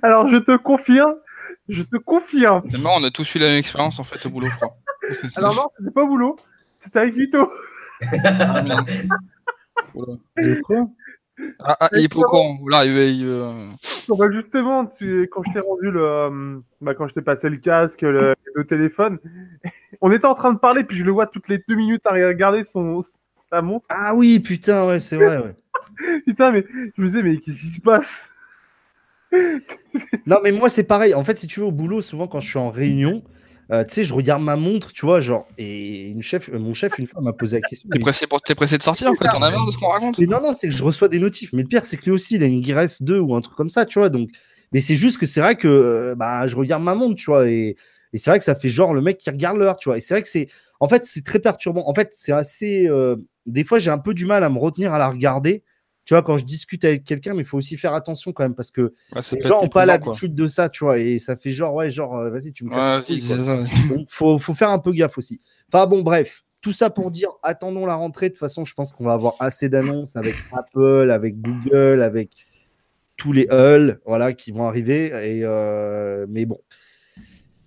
[0.02, 1.14] Alors, je te confirme,
[1.68, 2.62] je te confirme.
[2.70, 4.76] C'est on a tous eu la même expérience en fait au boulot, je crois.
[5.36, 6.36] Alors, non, c'était pas au boulot,
[6.80, 7.50] c'était avec Vito.
[8.24, 8.88] Ah, merde.
[9.94, 10.14] Oula.
[10.38, 10.88] Et quoi?
[11.64, 12.58] Ah, ah, il est pas au courant.
[12.68, 13.70] Là, il, il, euh,
[14.08, 16.02] bah, justement, tu- quand je t'ai rendu le.
[16.02, 19.18] euh, bah, quand je t'ai passé le casque, le, le téléphone,
[20.00, 22.12] on était en train de parler, puis je le vois toutes les deux minutes à
[22.12, 23.00] regarder son,
[23.50, 23.86] sa montre.
[23.88, 25.38] Ah oui, putain, ouais, c'est vrai.
[25.38, 25.54] Ouais.
[26.26, 26.64] Putain, mais
[26.96, 28.30] je me disais, mais qu'est-ce qui se passe?
[30.26, 31.14] Non, mais moi, c'est pareil.
[31.14, 33.22] En fait, si tu veux, au boulot, souvent, quand je suis en réunion,
[33.70, 36.74] euh, tu sais, je regarde ma montre, tu vois, genre, et une chef, euh, mon
[36.74, 37.88] chef, une fois, m'a posé la question.
[37.90, 39.78] T'es mais- pressé, pour- t'es pressé de sortir en fait, t'en as marre de ce
[39.78, 41.52] qu'on raconte Mais non, non, c'est que je reçois des notifs.
[41.52, 43.56] Mais le pire, c'est que lui aussi, il a une Gears 2 ou un truc
[43.56, 44.08] comme ça, tu vois.
[44.10, 44.28] Donc,
[44.72, 47.48] mais c'est juste que c'est vrai que euh, bah, je regarde ma montre, tu vois.
[47.48, 47.76] Et,
[48.12, 49.96] et c'est vrai que ça fait genre le mec qui regarde l'heure, tu vois.
[49.96, 50.48] Et c'est vrai que c'est.
[50.80, 51.88] En fait, c'est très perturbant.
[51.88, 52.88] En fait, c'est assez.
[52.88, 55.62] euh, Des fois, j'ai un peu du mal à me retenir à la regarder.
[56.04, 58.54] Tu vois, quand je discute avec quelqu'un, mais il faut aussi faire attention quand même
[58.56, 60.98] parce que Ouais, les gens n'ont pas l'habitude de ça, tu vois.
[60.98, 63.96] Et ça fait genre, ouais, genre, euh, vas-y, tu me casses Ouais.
[63.96, 65.40] Donc, faut, faut faire un peu gaffe aussi.
[65.72, 66.44] Enfin, bon, bref.
[66.60, 68.28] Tout ça pour dire, attendons la rentrée.
[68.28, 72.46] De toute façon, je pense qu'on va avoir assez d'annonces avec Apple, avec Google, avec
[73.16, 75.06] tous les Hull, voilà, qui vont arriver.
[75.06, 76.58] Et, euh, mais bon.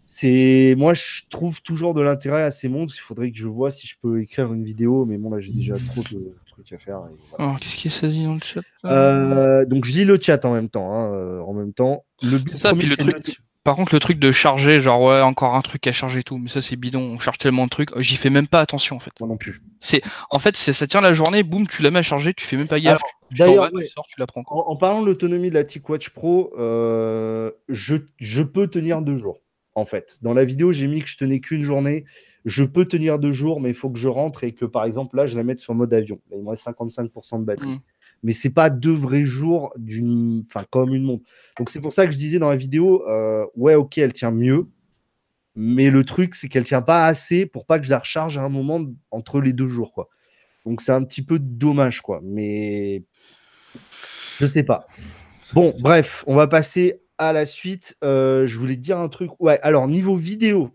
[0.06, 2.94] C'est moi, je trouve toujours de l'intérêt à ces montres.
[2.96, 5.52] Il faudrait que je vois si je peux écrire une vidéo, mais bon, là, j'ai
[5.52, 6.98] déjà trop de trucs à faire.
[7.12, 7.56] et voilà.
[7.60, 10.54] Qu'est-ce qui s'est dit dans le chat là Euh, donc, je lis le chat en
[10.54, 10.94] même temps.
[10.94, 13.96] hein, euh, en même temps, le but C'est ça, puis le c'est truc- Par contre,
[13.96, 16.62] le truc de charger, genre ouais, encore un truc à charger et tout, mais ça
[16.62, 19.10] c'est bidon, on charge tellement de trucs, j'y fais même pas attention en fait.
[19.20, 19.60] Moi non plus.
[20.30, 22.58] En fait, c'est- ça tient la journée, boum, tu la mets à charger, tu fais
[22.58, 23.02] même pas gaffe.
[23.32, 23.86] tu D'ailleurs, t'en vas, ouais.
[23.88, 24.44] tu sors, tu la prends.
[24.44, 24.68] quoi.
[24.68, 29.18] En, en parlant de l'autonomie de la TicWatch Pro, euh, je, je peux tenir deux
[29.18, 29.42] jours.
[29.74, 32.06] En fait, dans la vidéo, j'ai mis que je tenais qu'une journée.
[32.46, 35.18] Je peux tenir deux jours, mais il faut que je rentre et que, par exemple,
[35.18, 36.20] là, je la mette sur mode avion.
[36.30, 37.68] Là, il me reste 55% de batterie.
[37.68, 37.82] Mm.
[38.24, 41.26] Mais c'est pas deux vrais jours d'une, enfin, comme une montre.
[41.58, 44.32] Donc c'est pour ça que je disais dans la vidéo, euh, ouais, ok, elle tient
[44.32, 44.68] mieux,
[45.56, 48.44] mais le truc, c'est qu'elle tient pas assez pour pas que je la recharge à
[48.44, 50.10] un moment entre les deux jours, quoi.
[50.66, 52.20] Donc c'est un petit peu dommage, quoi.
[52.24, 53.04] Mais
[54.40, 54.86] je sais pas.
[55.54, 57.98] Bon, bref, on va passer à la suite.
[58.04, 59.32] Euh, je voulais te dire un truc.
[59.40, 60.75] Ouais, alors niveau vidéo,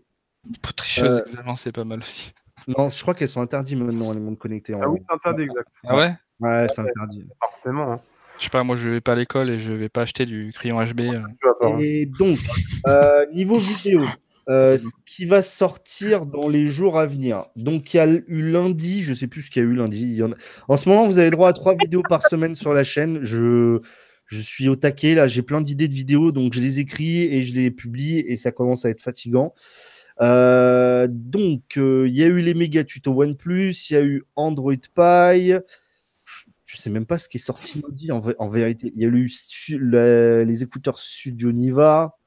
[0.61, 2.33] Pour tricheuse Euh, examen, c'est pas mal aussi.
[2.67, 4.73] non, je crois qu'elles sont interdites maintenant, les montres connectées.
[4.73, 4.81] En...
[4.81, 5.67] Ah oui, c'est interdit, exact.
[5.85, 6.13] Ah ouais?
[6.39, 7.27] Ouais, c'est interdit.
[7.39, 7.91] Forcément.
[7.93, 8.01] Hein.
[8.39, 10.51] Je sais pas, moi je vais pas à l'école et je vais pas acheter du
[10.53, 10.99] crayon HB.
[11.01, 11.21] euh.
[11.61, 11.77] Hein.
[11.79, 12.39] Et donc,
[12.87, 14.01] euh, niveau vidéo,
[14.49, 17.45] euh, ce qui va sortir dans les jours à venir.
[17.55, 20.01] Donc, il y a eu lundi, je sais plus ce qu'il y a eu lundi.
[20.01, 20.35] il y en, a-
[20.67, 23.19] en ce moment, vous avez droit à trois vidéos par semaine sur la chaîne.
[23.23, 23.79] Je,
[24.25, 27.43] je suis au taquet, là, j'ai plein d'idées de vidéos, donc je les écris et
[27.43, 29.53] je les publie et ça commence à être fatigant.
[30.21, 34.23] Euh, donc, euh, il y a eu les méga tutos OnePlus, il y a eu
[34.35, 35.53] Android Pie.
[36.25, 38.91] Je, je sais même pas ce qui est sorti lundi en, vérité.
[38.95, 39.29] Il y a eu
[39.79, 42.17] la- les écouteurs Studio Niva,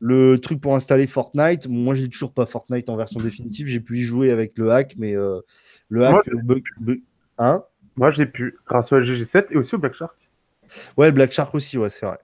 [0.00, 1.66] le truc pour installer Fortnite.
[1.68, 3.66] Moi, j'ai toujours pas Fortnite en version définitive.
[3.66, 5.40] J'ai pu y jouer avec le hack, mais euh,
[5.88, 6.26] le hack.
[6.32, 7.02] Moi, bug- bug-
[7.38, 7.64] hein?
[7.96, 10.16] Moi, j'ai pu, grâce au LG G7 et aussi au Black Shark.
[10.96, 12.18] Ouais, Black Shark aussi, ouais, c'est vrai.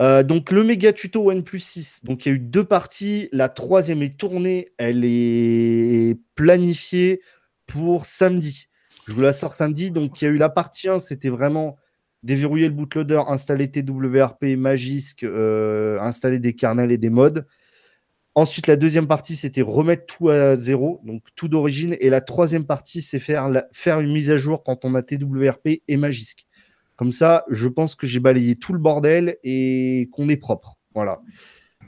[0.00, 2.04] Euh, donc, le méga tuto OnePlus 6.
[2.04, 3.28] Donc, il y a eu deux parties.
[3.32, 4.72] La troisième est tournée.
[4.78, 7.22] Elle est planifiée
[7.66, 8.68] pour samedi.
[9.06, 9.90] Je vous la sors samedi.
[9.90, 11.76] Donc, il y a eu la partie 1, c'était vraiment
[12.22, 17.42] déverrouiller le bootloader, installer TWRP, Magisk, euh, installer des kernels et des mods.
[18.34, 21.96] Ensuite, la deuxième partie, c'était remettre tout à zéro, donc tout d'origine.
[22.00, 25.82] Et la troisième partie, c'est faire, faire une mise à jour quand on a TWRP
[25.88, 26.46] et Magisk.
[26.96, 30.78] Comme ça, je pense que j'ai balayé tout le bordel et qu'on est propre.
[30.94, 31.20] Voilà.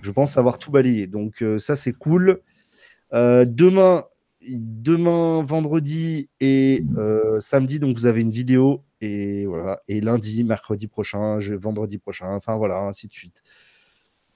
[0.02, 1.06] Je pense avoir tout balayé.
[1.06, 2.40] Donc euh, ça, c'est cool.
[3.14, 4.04] Euh, demain,
[4.46, 8.84] demain, vendredi et euh, samedi, donc vous avez une vidéo.
[9.00, 9.80] Et voilà.
[9.88, 13.42] Et lundi, mercredi prochain, je- vendredi prochain, enfin voilà, ainsi de suite.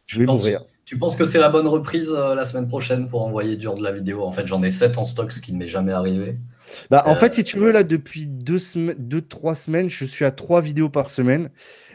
[0.07, 0.65] Je vais mourir.
[0.85, 3.93] Tu penses que c'est la bonne reprise la semaine prochaine pour envoyer dur de la
[3.93, 4.23] vidéo?
[4.25, 6.39] En fait, j'en ai 7 en stock, ce qui ne m'est jamais arrivé.
[6.91, 10.05] Bah, en Euh, fait, si tu veux, là, depuis deux, semaines, deux, trois semaines, je
[10.05, 11.51] suis à trois vidéos par semaine.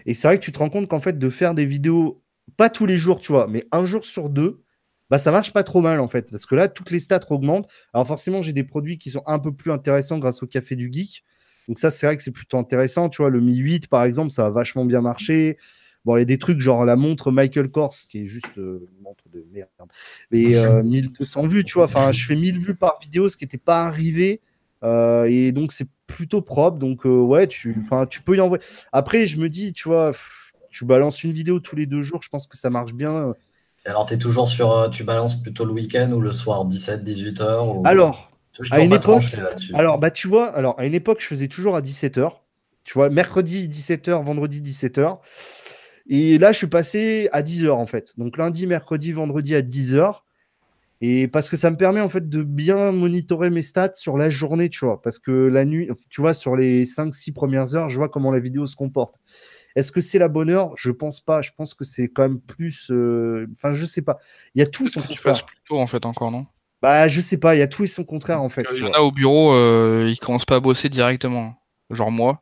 [0.05, 2.23] Et c'est vrai que tu te rends compte qu'en fait, de faire des vidéos,
[2.57, 4.61] pas tous les jours, tu vois, mais un jour sur deux,
[5.09, 6.29] bah, ça marche pas trop mal, en fait.
[6.31, 7.67] Parce que là, toutes les stats augmentent.
[7.93, 10.89] Alors, forcément, j'ai des produits qui sont un peu plus intéressants grâce au Café du
[10.91, 11.23] Geek.
[11.67, 13.09] Donc, ça, c'est vrai que c'est plutôt intéressant.
[13.09, 15.57] Tu vois, le Mi 8, par exemple, ça a vachement bien marché.
[16.05, 18.87] Bon, il y a des trucs genre la montre Michael Kors, qui est juste euh,
[18.95, 19.69] une montre de merde.
[20.31, 21.85] Mais euh, 1200 vues, tu vois.
[21.85, 24.41] Enfin, je fais 1000 vues par vidéo, ce qui n'était pas arrivé.
[24.83, 26.77] Euh, et donc, c'est plutôt propre.
[26.77, 28.63] Donc, euh, ouais, tu, tu peux y envoyer.
[28.91, 32.21] Après, je me dis, tu vois, pff, tu balances une vidéo tous les deux jours,
[32.21, 33.33] je pense que ça marche bien.
[33.85, 34.71] Et alors, tu es toujours sur.
[34.71, 37.81] euh, tu balances plutôt le week-end ou le soir, 17-18h ou...
[37.87, 39.73] Alors, Je à une pas époque- là-dessus?
[39.75, 42.43] alors, bah, tu vois, alors, à une époque, je faisais toujours à 17h.
[42.83, 45.17] Tu vois, mercredi 17h, vendredi 17h.
[46.09, 48.13] Et là, je suis passé à 10h, en fait.
[48.17, 50.23] Donc, lundi, mercredi, vendredi à 10h.
[51.01, 54.29] Et parce que ça me permet, en fait, de bien monitorer mes stats sur la
[54.29, 55.01] journée, tu vois.
[55.01, 58.39] Parce que la nuit, tu vois, sur les 5-6 premières heures, je vois comment la
[58.39, 59.15] vidéo se comporte.
[59.75, 60.71] Est-ce que c'est la bonne heure?
[60.75, 61.43] Je pense pas.
[61.43, 62.89] Je pense que c'est quand même plus.
[62.89, 64.17] euh, Enfin, je sais pas.
[64.55, 65.45] Il y a tout son contraire.
[65.45, 66.47] plus tôt en fait encore, non?
[66.81, 67.55] Bah, je sais pas.
[67.55, 68.65] Il y a tout et son contraire, en fait.
[68.73, 71.53] Il y en a au bureau, euh, ils commencent pas à bosser directement.
[71.91, 72.41] Genre moi.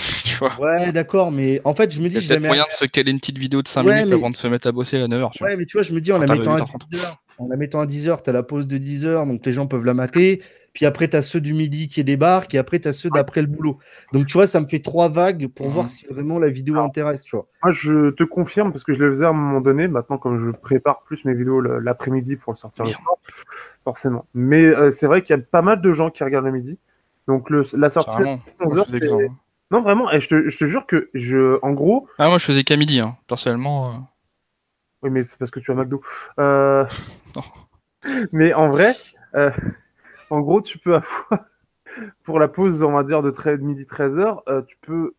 [0.58, 2.18] Ouais, d'accord, mais en fait, je me dis.
[2.18, 4.14] Il y a moyen de se caler une petite vidéo de 5 ouais, minutes mais...
[4.14, 5.42] avant de se mettre à bosser à 9h.
[5.42, 7.56] Ouais, mais tu vois, je me dis, en, la mettant, à 10 heures, en la
[7.56, 10.42] mettant à 10h, t'as la pause de 10h, donc les gens peuvent la mater.
[10.72, 13.78] Puis après, t'as ceux du midi qui débarquent, et après, t'as ceux d'après le boulot.
[14.12, 15.72] Donc, tu vois, ça me fait trois vagues pour mhm.
[15.72, 17.46] voir si vraiment la vidéo intéresse, tu vois.
[17.62, 19.86] Moi, je te confirme, parce que je le faisais à un moment donné.
[19.86, 22.86] Maintenant, comme je prépare plus mes vidéos l'après-midi pour le sortir
[23.84, 24.26] forcément.
[24.34, 26.78] Mais euh, c'est vrai qu'il y a pas mal de gens qui regardent le midi.
[27.28, 29.30] Donc le, la sortie à 11h,
[29.74, 32.62] non, vraiment, je te, je te jure que, je, en gros, Ah, moi, je faisais
[32.62, 33.16] qu'à midi, hein.
[33.26, 33.90] personnellement.
[33.90, 33.96] euh.
[35.02, 36.00] oui, mais c'est parce que tu as McDo.
[36.38, 36.84] Euh,
[37.34, 37.42] Non.
[38.30, 38.94] Mais en vrai,
[39.34, 39.50] euh,
[40.30, 41.44] en gros, tu peux avoir,
[42.22, 45.16] pour la pause, on va dire, de 13, midi 13h, tu peux,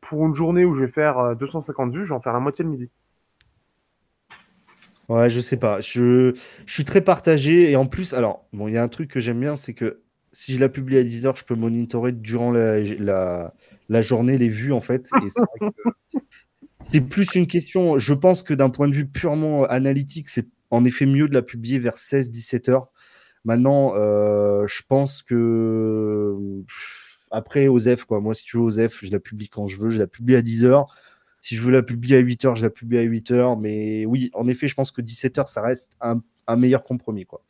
[0.00, 2.38] pour une journée où je vais faire euh, 250 vues, je vais en faire la
[2.38, 2.90] moitié le midi.
[5.08, 5.80] Ouais, je sais pas.
[5.80, 6.32] Je,
[6.64, 7.70] je suis très partagé.
[7.72, 10.00] Et en plus, alors, bon, il y a un truc que j'aime bien, c'est que
[10.34, 13.54] si je la publie à 10h, je peux monitorer durant la, la,
[13.88, 15.08] la journée les vues, en fait.
[15.24, 15.72] Et c'est vrai
[16.12, 16.18] que
[16.82, 20.84] c'est plus une question, je pense que d'un point de vue purement analytique, c'est en
[20.84, 22.88] effet mieux de la publier vers 16-17 heures.
[23.44, 26.36] Maintenant, euh, je pense que
[27.30, 28.20] après Osef, quoi.
[28.20, 30.42] Moi, si tu veux Osef, je la publie quand je veux, je la publie à
[30.42, 30.86] 10 heures.
[31.40, 33.56] Si je veux la publier à 8 heures, je la publie à 8 heures.
[33.58, 37.26] Mais oui, en effet, je pense que 17 heures, ça reste un, un meilleur compromis,
[37.26, 37.44] quoi.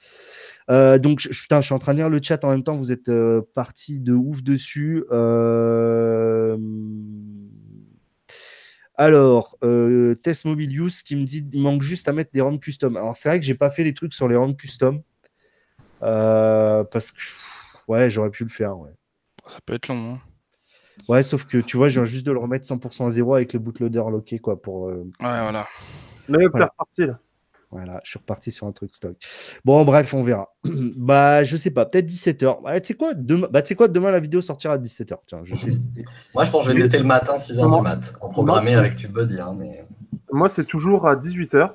[0.70, 2.76] Euh, donc, je, putain, je suis en train de lire le chat en même temps.
[2.76, 5.04] Vous êtes euh, parti de ouf dessus.
[5.10, 6.56] Euh...
[8.96, 12.58] Alors, euh, Test Mobile Use qui me dit il manque juste à mettre des ROM
[12.60, 12.96] custom.
[12.96, 15.02] Alors, c'est vrai que j'ai pas fait les trucs sur les ROM custom.
[16.02, 17.20] Euh, parce que,
[17.88, 18.78] ouais, j'aurais pu le faire.
[18.78, 18.90] Ouais.
[19.48, 20.14] Ça peut être long.
[20.14, 20.20] hein.
[21.08, 23.52] ouais, sauf que tu vois, je viens juste de le remettre 100% à zéro avec
[23.52, 24.60] le bootloader locké, quoi.
[24.62, 25.66] Pour, euh, Ouais, voilà.
[26.28, 26.66] Mais Voilà.
[26.66, 27.18] t'es reparti, là.
[27.74, 29.16] Voilà, je suis reparti sur un truc stock.
[29.64, 30.54] Bon, bref, on verra.
[30.64, 32.62] bah, je sais pas, peut-être 17h.
[32.62, 35.16] Bah, tu sais quoi, demain, bah, tu sais quoi, demain la vidéo sortira à 17h.
[35.26, 35.54] Tiens, je.
[36.34, 38.14] Moi, je pense que je vais tester le matin, 6h Comment du mat.
[38.20, 39.40] En programmé avec TubeBuddy.
[39.40, 39.84] Hein, mais...
[40.30, 41.72] Moi, c'est toujours à 18h.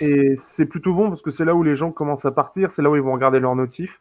[0.00, 2.80] Et c'est plutôt bon parce que c'est là où les gens commencent à partir, c'est
[2.80, 4.00] là où ils vont regarder leurs notifs.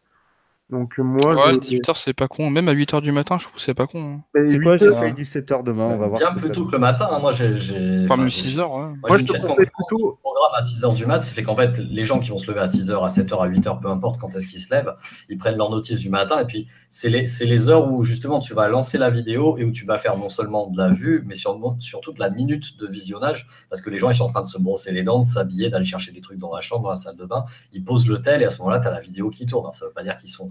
[0.71, 2.49] Donc, euh, moi, Ouais, je- 18h, c'est pas con.
[2.49, 4.21] Même à 8h du matin, je trouve que c'est pas con.
[4.33, 4.39] hein.
[4.39, 6.19] et C'est quoi, 8 heures, j'essaye 17h demain, on va voir.
[6.19, 7.09] Bien plus tôt que le matin.
[7.11, 7.19] hein.
[7.19, 8.05] Moi, j'ai.
[8.05, 8.67] enfin, même j'ai- 6h, ouais.
[8.67, 11.33] Moi, Moi, j'ai je une te chaîne conseille plutôt- programme à 6h du mat, ça
[11.33, 13.79] fait qu'en fait, les gens qui vont se lever à 6h, à 7h, à 8h,
[13.81, 14.93] peu importe quand est-ce qu'ils se lèvent,
[15.27, 18.39] ils prennent leur notice du matin et puis c'est les, c'est les heures où justement
[18.39, 21.23] tu vas lancer la vidéo et où tu vas faire non seulement de la vue,
[21.25, 24.41] mais surtout de la minute de visionnage parce que les gens ils sont en train
[24.41, 26.89] de se brosser les dents, de s'habiller, d'aller chercher des trucs dans la chambre, dans
[26.91, 28.99] la salle de bain, ils posent le tel et à ce moment-là, tu as la
[29.01, 29.65] vidéo qui tourne.
[29.65, 30.49] Alors, ça veut pas dire qu'ils sont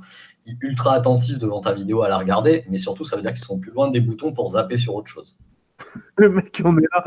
[0.60, 3.60] ultra attentifs devant ta vidéo à la regarder, mais surtout ça veut dire qu'ils sont
[3.60, 5.36] plus loin des boutons pour zapper sur autre chose.
[6.16, 7.04] le mec en est là.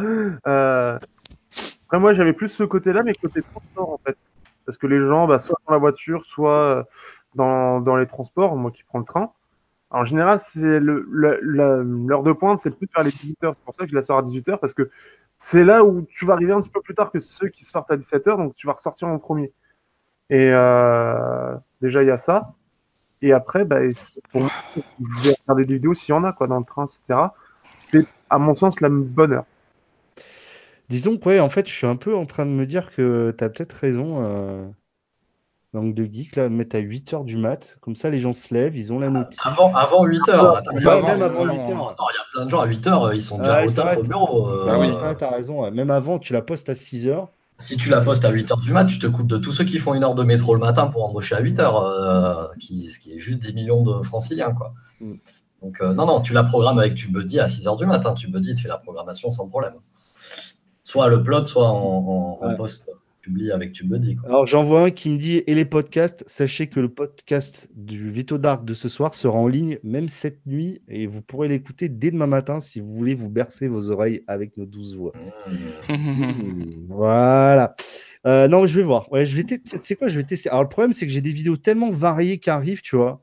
[0.47, 0.99] Euh...
[1.85, 4.17] Après, moi, j'avais plus ce côté-là, mais côté transport, en fait.
[4.65, 6.83] Parce que les gens, bah, soit dans la voiture, soit euh,
[7.35, 9.31] dans, dans les transports, moi qui prends le train.
[9.91, 11.39] En général, c'est le, le-
[11.83, 13.53] l'heure de pointe, c'est plus vers les 18h.
[13.55, 14.89] C'est pour ça que je la sors à 18h, parce que
[15.37, 17.91] c'est là où tu vas arriver un petit peu plus tard que ceux qui sortent
[17.91, 19.53] à 17h, donc tu vas ressortir en premier.
[20.31, 22.53] Et euh, déjà, il y a ça.
[23.25, 23.77] Et après, bah,
[24.31, 26.85] pour moi, je vais regarder des vidéos s'il y en a, quoi, dans le train,
[26.85, 27.19] etc.
[27.91, 29.45] C'est, à mon sens, la bonne heure.
[30.89, 33.33] Disons que, ouais, en fait, je suis un peu en train de me dire que
[33.37, 34.17] tu as peut-être raison.
[34.23, 34.65] Euh...
[35.73, 37.77] Langue de geek, là, de mettre à 8h du mat.
[37.81, 39.39] Comme ça, les gens se lèvent, ils ont la notice.
[39.43, 40.29] Avant, avant 8h.
[40.29, 41.71] Ah, attends, ouais, il y a- même avant non, 8 non.
[41.71, 41.89] heures.
[41.89, 44.47] Attends, il y a plein de gens à 8h, ils sont déjà Ouais, au bureau.
[44.49, 45.71] euh, Ah oui, euh, ça, t'as raison.
[45.71, 47.27] Même avant, tu la postes à 6h.
[47.59, 49.79] Si tu la postes à 8h du mat, tu te coupes de tous ceux qui
[49.79, 53.19] font une heure de métro le matin pour embaucher à 8h, qui, ce qui est
[53.19, 54.51] juste 10 millions de franciliens.
[54.53, 54.73] Quoi.
[54.99, 55.13] Mm.
[55.61, 58.13] Donc, euh, non, non, tu la programmes avec TubeBuddy à 6h du matin.
[58.13, 59.75] TubeBuddy te fait la programmation sans problème.
[60.83, 62.57] Soit à l'upload, soit en, en, en Ouais.
[62.57, 62.89] post
[63.23, 64.17] publié avec TubeBuddy.
[64.17, 64.29] Quoi.
[64.29, 68.11] Alors, j'en vois un qui me dit Et les podcasts, sachez que le podcast du
[68.11, 71.89] Veto Dark de ce soir sera en ligne même cette nuit et vous pourrez l'écouter
[71.89, 75.13] dès demain matin si vous voulez vous bercer vos oreilles avec nos douze voix.
[75.47, 75.93] Mm.
[75.93, 77.75] Mmh, voilà.
[78.27, 79.11] Euh, non, je vais voir.
[79.11, 79.45] Ouais, je vais
[79.81, 80.49] sais quoi, je vais tester.
[80.49, 83.21] Alors, le problème, c'est que j'ai des vidéos tellement variées qui arrivent, tu vois.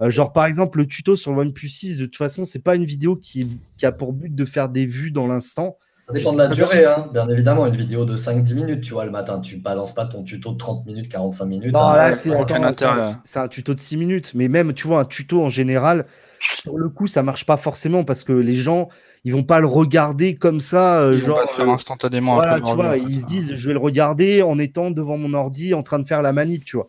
[0.00, 2.76] Euh, genre, par exemple, le tuto sur le OnePlus 6, de toute façon, c'est pas
[2.76, 5.76] une vidéo qui, qui a pour but de faire des vues dans l'instant.
[6.06, 7.08] Ça dépend de la durée, hein.
[7.12, 7.66] bien évidemment.
[7.66, 9.38] Une vidéo de 5-10 minutes, tu vois, le matin.
[9.40, 11.72] Tu balances pas ton tuto de 30 minutes, 45 minutes.
[11.74, 11.96] Non, hein.
[11.96, 14.32] là, c'est un, tuto de 6 minutes.
[14.34, 16.06] Mais même, tu vois, un tuto en général,
[16.38, 18.88] sur le coup, ça marche pas forcément parce que les gens,
[19.24, 21.02] ils vont pas le regarder comme ça.
[21.02, 22.70] euh, Ils vont genre, pas le faire euh, instantanément Voilà, après.
[22.70, 25.82] tu vois, ils se disent, je vais le regarder en étant devant mon ordi, en
[25.82, 26.88] train de faire la manip, tu vois.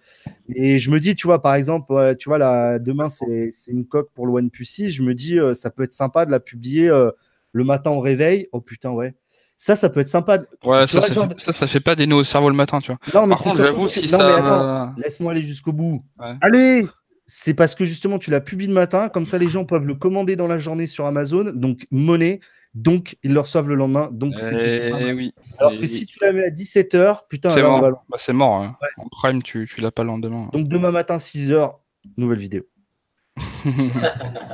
[0.55, 3.85] Et je me dis, tu vois, par exemple, tu vois, là, demain, c'est c'est une
[3.85, 4.91] coque pour le OnePlus 6.
[4.91, 7.11] Je me dis, euh, ça peut être sympa de la publier euh,
[7.51, 8.47] le matin au réveil.
[8.51, 9.13] Oh putain, ouais.
[9.57, 10.39] Ça, ça peut être sympa.
[10.65, 12.55] Ouais, ça, vois, ça, genre fait, ça, ça fait pas des nœuds au cerveau le
[12.55, 12.99] matin, tu vois.
[13.13, 14.25] Non, mais c'est surtout si Non, ça.
[14.25, 16.03] mais attends, laisse-moi aller jusqu'au bout.
[16.41, 16.85] Allez
[17.33, 19.07] c'est parce que justement, tu l'as publié le matin.
[19.07, 21.45] Comme ça, les gens peuvent le commander dans la journée sur Amazon.
[21.53, 22.41] Donc, monnaie.
[22.73, 24.09] Donc, ils le reçoivent le lendemain.
[24.11, 24.91] Donc, c'est.
[24.99, 25.33] Eh oui.
[25.57, 25.87] Alors Eh que oui.
[25.87, 27.79] si tu la mets à 17h, putain, C'est mort.
[27.81, 28.55] va- Bah, c'est mort.
[28.61, 28.75] hein.
[28.81, 28.87] Ouais.
[28.97, 30.49] En prime, tu, tu l'as pas le lendemain.
[30.51, 31.71] Donc, demain matin, 6h,
[32.17, 32.63] nouvelle vidéo.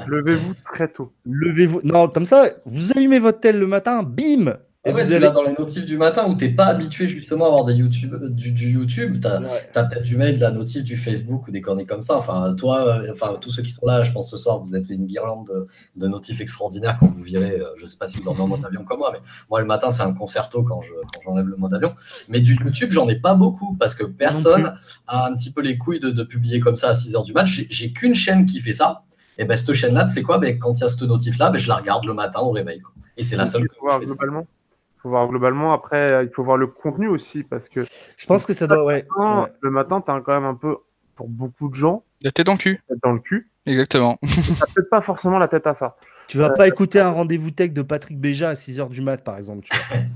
[0.08, 1.12] Levez-vous très tôt.
[1.26, 1.82] Levez-vous.
[1.84, 4.58] Non, comme ça, vous allumez votre tel le matin, bim
[4.90, 7.46] Et ouais, tu allez- l'as dans les notifs du matin où t'es pas habitué justement
[7.46, 9.20] à avoir des YouTube, du, du YouTube.
[9.22, 9.70] T'as Ouais.
[9.76, 12.18] as, peut-être du mail, de la notif, du Facebook ou des conneries comme ça.
[12.18, 14.90] Enfin, toi, euh, enfin, tous ceux qui sont là, je pense ce soir, vous êtes
[14.90, 17.60] une guirlande de, de notifs extraordinaires quand vous virez.
[17.60, 19.20] euh, Je sais pas si vous dormez en mode avion comme moi, mais
[19.50, 21.94] moi, le matin, c'est un concerto quand je quand j'enlève le mode avion.
[22.30, 24.74] Mais du YouTube, j'en ai pas beaucoup parce que personne
[25.08, 27.34] a un petit peu les couilles de, de publier comme ça à 6 h du
[27.34, 27.66] match.
[27.70, 29.04] J'ai- qu'une chaîne qui fait ça.
[29.40, 30.40] Et ben, cette chaîne-là, c'est quoi?
[30.40, 32.80] Ben, Quand il y a cette notif-là, ben, je la regarde le matin au réveil.
[32.82, 32.92] quoi.
[33.18, 34.14] Et c'est la seule que je fais ça.
[34.16, 34.48] globalement?
[34.50, 34.57] Il
[35.02, 35.74] faut voir globalement.
[35.74, 37.82] Après, il faut voir le contenu aussi parce que
[38.18, 38.84] Je pense que ça doit.
[38.86, 39.06] Ouais.
[39.10, 39.54] quand- ouais.
[39.62, 40.78] le matin, tu as quand même un peu,
[41.16, 42.82] pour beaucoup de gens, La tête dans le cul.
[42.90, 43.50] la tête dans le cul.
[43.66, 44.18] Exactement.
[44.22, 45.98] T'as peut-être pas forcément la tête à ça.
[46.28, 49.38] Tu vas pas écouter un rendez-vous tech de Patrick Béja à 6h du mat, par
[49.38, 49.62] exemple.
[49.64, 49.98] tu vois.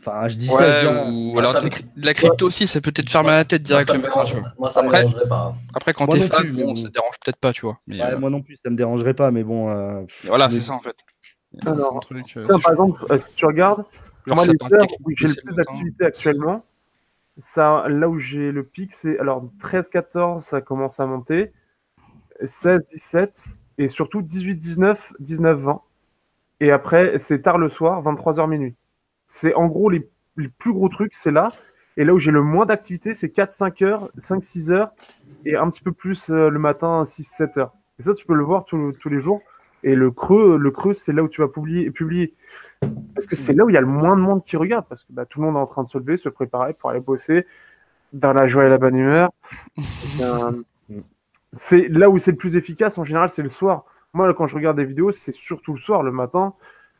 [0.00, 2.14] Enfin, je dis ça, je dis Ouais, ou Ouais, alors ça de me- de la
[2.14, 4.40] crypto aussi, ça peut mal à la tête direct Moi, ça me matin, tu dérange-
[4.42, 4.52] vois.
[4.58, 5.54] Moi, ça me Après- dérangerait pas.
[5.74, 7.78] Après, quand Moi t'es fan, bon, ça te dérange peut-être pas, tu vois.
[7.88, 9.68] Mais, Ouais, euh, moi non plus, ça me dérangerait pas, mais bon.
[9.68, 10.94] euh, voilà, c'est ça en fait.
[11.66, 13.84] Alors, truc, euh, Tiens, par exemple, euh, si tu regardes,
[14.28, 16.64] Genre, moi, ça les heures où j'ai le plus d'activité actuellement,
[17.38, 21.52] ça, là où j'ai le pic, c'est alors 13-14, ça commence à monter,
[22.42, 23.30] 16-17,
[23.78, 25.80] et surtout 18-19, 19-20.
[26.60, 28.74] Et après, c'est tard le soir, 23h minuit.
[29.28, 31.52] C'est en gros les, les plus gros trucs, c'est là.
[31.96, 34.92] Et là où j'ai le moins d'activité, c'est 4-5 heures, 5-6 heures,
[35.44, 37.72] et un petit peu plus euh, le matin, 6-7 heures.
[37.98, 39.40] Et ça, tu peux le voir tous les jours.
[39.84, 42.34] Et le creux, le creux, c'est là où tu vas publier, publier.
[43.14, 44.86] Parce que c'est là où il y a le moins de monde qui regarde.
[44.88, 46.90] Parce que bah, tout le monde est en train de se lever, se préparer pour
[46.90, 47.46] aller bosser
[48.12, 49.30] dans la joie et la bonne humeur.
[50.20, 50.50] Euh,
[51.52, 53.84] c'est là où c'est le plus efficace en général, c'est le soir.
[54.14, 56.54] Moi, quand je regarde des vidéos, c'est surtout le soir, le matin.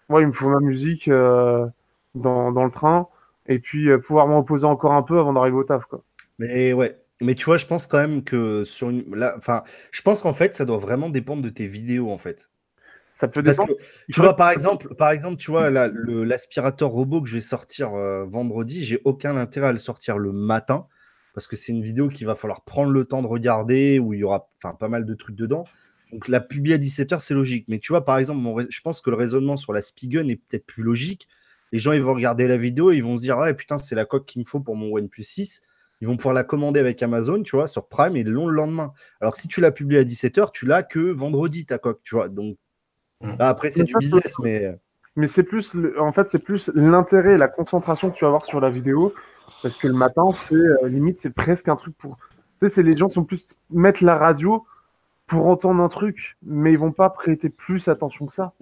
[0.09, 1.67] Moi, il me faut ma musique euh,
[2.15, 3.09] dans, dans le train
[3.49, 5.85] et puis euh, pouvoir me reposer encore un peu avant d'arriver au taf.
[5.87, 6.03] Quoi.
[6.39, 6.97] Mais ouais.
[7.21, 9.05] Mais tu vois, je pense quand même que sur une.
[9.15, 12.51] là, Enfin, je pense qu'en fait, ça doit vraiment dépendre de tes vidéos, en fait.
[13.19, 17.35] Ça peut Il tu vois, par exemple, par exemple, tu vois, l'aspirateur robot que je
[17.35, 20.87] vais sortir euh, vendredi, j'ai aucun intérêt à le sortir le matin
[21.35, 24.21] parce que c'est une vidéo qu'il va falloir prendre le temps de regarder où il
[24.21, 25.65] y aura pas mal de trucs dedans.
[26.13, 27.65] Donc la publier à 17h, c'est logique.
[27.67, 30.37] Mais tu vois, par exemple, mon je pense que le raisonnement sur la Spigen est
[30.37, 31.27] peut-être plus logique.
[31.73, 33.97] Les gens, ils vont regarder la vidéo et ils vont se dire, ouais, putain, c'est
[33.97, 35.61] la coque qu'il me faut pour mon OnePlus 6.
[36.03, 38.55] Ils vont pouvoir la commander avec Amazon, tu vois, sur Prime et ils l'ont le
[38.55, 38.93] lendemain.
[39.21, 42.15] Alors que si tu la publies à 17h, tu l'as que vendredi, ta coque, tu
[42.15, 42.29] vois.
[42.29, 42.57] Donc.
[43.21, 44.79] Là, après, c'est Mais du business, mais.
[45.17, 48.45] Mais c'est plus, en fait, c'est plus l'intérêt et la concentration que tu vas avoir
[48.45, 49.13] sur la vidéo.
[49.63, 52.17] Parce que le matin, c'est euh, limite, c'est presque un truc pour.
[52.61, 54.65] Tu sais, c'est les gens sont plus mettre la radio
[55.27, 58.53] pour entendre un truc, mais ils vont pas prêter plus attention que ça.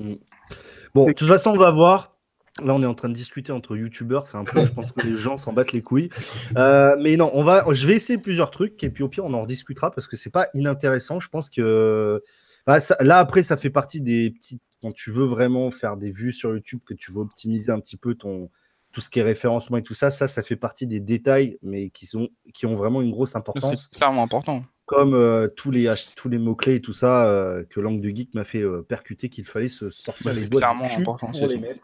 [0.94, 2.16] Bon, C'est- de toute façon, on va voir.
[2.64, 4.26] Là, on est en train de discuter entre youtubeurs.
[4.26, 6.08] C'est un peu, je pense que les gens s'en battent les couilles.
[6.56, 9.34] Euh, mais non, on va, je vais essayer plusieurs trucs et puis au pire, on
[9.34, 11.20] en rediscutera parce que c'est pas inintéressant.
[11.20, 12.22] Je pense que
[12.66, 14.62] bah, ça- là, après, ça fait partie des petites.
[14.82, 17.96] Quand tu veux vraiment faire des vues sur YouTube, que tu veux optimiser un petit
[17.96, 18.50] peu ton
[18.92, 21.90] tout ce qui est référencement et tout ça, ça, ça fait partie des détails, mais
[21.90, 24.64] qui sont qui ont vraiment une grosse importance C'est clairement important.
[24.86, 28.08] Comme euh, tous les, H- tous les mots-clés et tout ça euh, que Langue de
[28.08, 31.00] Geek m'a fait euh, percuter qu'il fallait se sortir les c'est doigts clairement du cul
[31.02, 31.82] important, pour les mettre.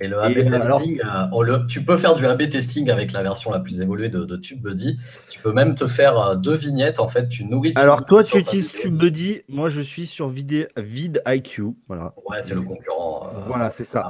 [0.00, 3.12] Et le AB alors- testing, euh, on le- tu peux faire du AB testing avec
[3.12, 4.98] la version la plus évoluée de, de TubeBuddy.
[5.30, 7.00] Tu peux même te faire euh, deux vignettes.
[7.00, 7.72] En fait, tu nourris.
[7.76, 8.70] Alors toi, tu utilises.
[8.72, 11.62] TubeBuddy, moi je suis sur Vid- vidIQ.
[11.88, 13.30] Voilà, Ouais, c'est le concurrent.
[13.34, 14.08] euh, voilà c'est ça.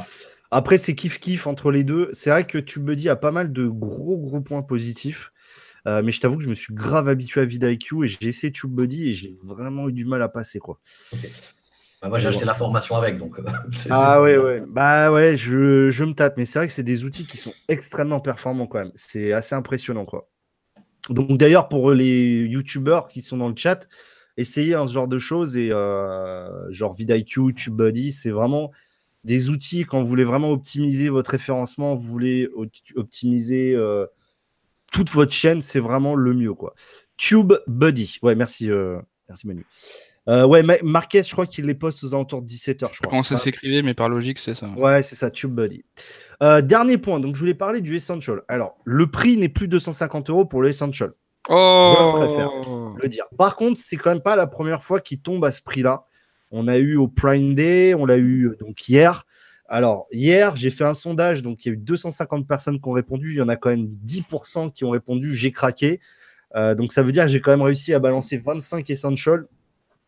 [0.51, 2.11] Après, c'est kiff-kiff entre les deux.
[2.13, 5.33] C'est vrai que TubeBuddy a pas mal de gros gros points positifs.
[5.89, 8.53] Euh, mais je t'avoue que je me suis grave habitué à vidIQ et j'ai essayé
[8.53, 10.79] TubeBuddy et j'ai vraiment eu du mal à passer quoi.
[12.01, 13.39] Bah, moi, j'ai acheté la formation avec, donc.
[13.39, 13.43] euh,
[13.91, 14.63] Ah ouais, ouais.
[14.69, 16.35] Bah ouais, je, je me tâte.
[16.37, 18.93] Mais c'est vrai que c'est des outils qui sont extrêmement performants quand même.
[18.95, 20.29] C'est assez impressionnant, quoi.
[21.11, 23.89] Donc d'ailleurs, pour les youtubeurs qui sont dans le chat,
[24.37, 28.71] essayez hein, ce genre de choses et euh, genre vidIQ, TubeBuddy, c'est vraiment
[29.25, 34.07] des outils quand vous voulez vraiment optimiser votre référencement, vous voulez op- optimiser euh,
[34.93, 36.75] toute votre chaîne, c'est vraiment le mieux, quoi.
[37.17, 38.19] TubeBuddy.
[38.23, 39.65] Ouais, merci, euh, merci Manu.
[40.29, 43.11] Euh, ouais, Ma- Marquez, je crois qu'il les poste aux alentours de 17h, je crois.
[43.11, 44.69] Comment ça s'écrivait, mais par logique, c'est ça.
[44.77, 45.85] Ouais, c'est ça, TubeBuddy.
[46.43, 48.43] Euh, dernier point, donc je voulais parler du Essential.
[48.49, 51.13] Alors, le prix n'est plus 250 euros pour l'Essential,
[51.49, 52.51] Oh préfère.
[53.03, 53.25] le dire.
[53.37, 56.05] Par contre, c'est quand même pas la première fois qu'il tombe à ce prix-là.
[56.51, 59.25] On a eu au Prime Day, on l'a eu donc hier.
[59.73, 62.93] Alors, hier, j'ai fait un sondage, donc il y a eu 250 personnes qui ont
[62.93, 63.33] répondu.
[63.33, 65.99] Il y en a quand même 10% qui ont répondu j'ai craqué.
[66.55, 69.47] Euh, donc, ça veut dire que j'ai quand même réussi à balancer 25 Essential.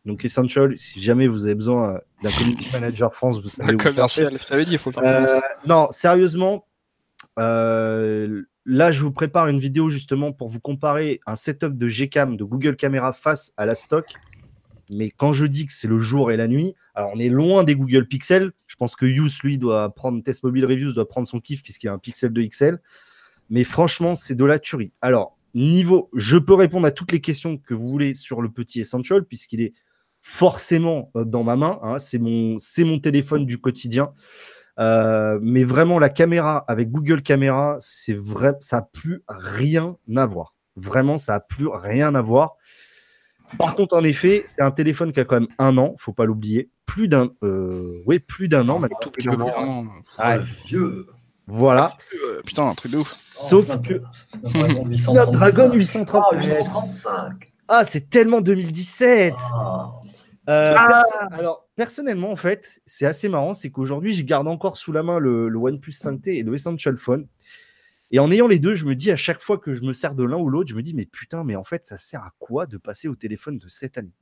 [0.05, 3.77] Donc Essential, si jamais vous avez besoin euh, d'un community manager France, vous savez où
[3.77, 6.67] commercial, je t'avais dit, il faut le Euh, non, sérieusement,
[7.39, 12.37] euh, là, je vous prépare une vidéo justement pour vous comparer un setup de Gcam,
[12.37, 14.05] de Google Camera face à la stock.
[14.89, 17.63] Mais quand je dis que c'est le jour et la nuit, alors on est loin
[17.63, 18.51] des Google Pixel.
[18.67, 21.87] Je pense que Yous, lui, doit prendre Test Mobile Reviews, doit prendre son kiff puisqu'il
[21.87, 22.79] a un Pixel 2 XL.
[23.49, 24.91] Mais franchement, c'est de la tuerie.
[25.01, 28.81] Alors, niveau, je peux répondre à toutes les questions que vous voulez sur le petit
[28.81, 29.73] Essential puisqu'il est
[30.21, 31.79] forcément euh, dans ma main.
[31.83, 31.99] hein.
[31.99, 34.11] C'est mon, mon téléphone du quotidien.
[34.79, 40.25] Euh, mais vraiment, la caméra avec Google Caméra, c'est vrai, ça n'a plus rien à
[40.25, 40.55] voir.
[40.75, 42.55] Vraiment, ça n'a plus rien à voir.
[43.57, 46.25] Par contre, en effet, c'est un téléphone qui a quand même un an, faut pas
[46.25, 46.69] l'oublier.
[46.85, 48.97] Plus d'un, euh, oui, plus d'un an maintenant.
[49.01, 49.27] tout plus.
[49.29, 49.35] Ouais,
[50.37, 51.07] Le vieux.
[51.47, 51.91] voilà.
[52.13, 53.11] Euh, Putain, un truc de ouf.
[53.11, 54.01] Sauf Snap- que-
[54.43, 55.73] Snapdragon Snapdragon 835.
[55.73, 56.23] 830.
[56.33, 57.53] Ah, 835.
[57.67, 59.33] Ah, c'est tellement 2017.
[59.53, 59.89] Ah.
[60.49, 60.87] Euh, Ah.
[60.87, 65.01] perso- alors, personnellement, en fait, c'est assez marrant, c'est qu'aujourd'hui, je garde encore sous la
[65.03, 67.25] main le, le OnePlus 5T et le Essential Phone.
[68.15, 70.15] Et en ayant les deux, je me dis à chaque fois que je me sers
[70.15, 72.31] de l'un ou l'autre, je me dis, mais putain, mais en fait, ça sert à
[72.39, 74.13] quoi de passer au téléphone de cette année?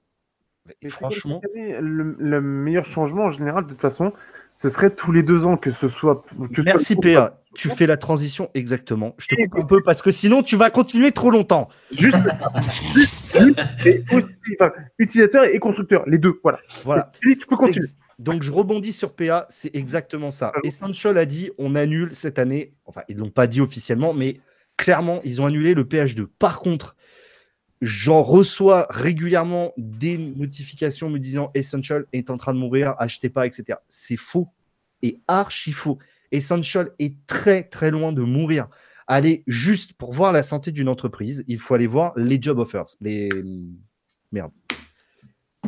[0.82, 4.12] Mais Franchement, comme cette année, le, le meilleur changement en général, de toute façon,
[4.56, 6.26] ce serait tous les deux ans que ce soit.
[6.56, 9.14] Que merci soit- PA, tu fais la transition exactement.
[9.20, 11.70] Je te coupe un peu parce que sinon, tu vas continuer trop longtemps.
[11.92, 12.18] Juste,
[12.96, 14.28] juste, juste, et aussi,
[14.60, 16.58] enfin, utilisateur et constructeur, les deux, voilà.
[16.84, 17.12] Voilà.
[17.30, 17.86] Et tu peux continuer.
[18.20, 20.52] Donc je rebondis sur PA, c'est exactement ça.
[20.64, 24.40] Essential a dit on annule cette année, enfin ils l'ont pas dit officiellement, mais
[24.78, 26.28] clairement ils ont annulé le PH2.
[26.40, 26.96] Par contre,
[27.82, 33.46] j'en reçois régulièrement des notifications me disant Essential est en train de mourir, achetez pas,
[33.46, 33.80] etc.
[33.90, 34.50] C'est faux
[35.02, 36.00] et archi faux.
[36.32, 38.68] Essential est très très loin de mourir.
[39.08, 42.86] Allez, juste pour voir la santé d'une entreprise, il faut aller voir les job offers,
[43.02, 43.30] les
[44.32, 44.52] merde,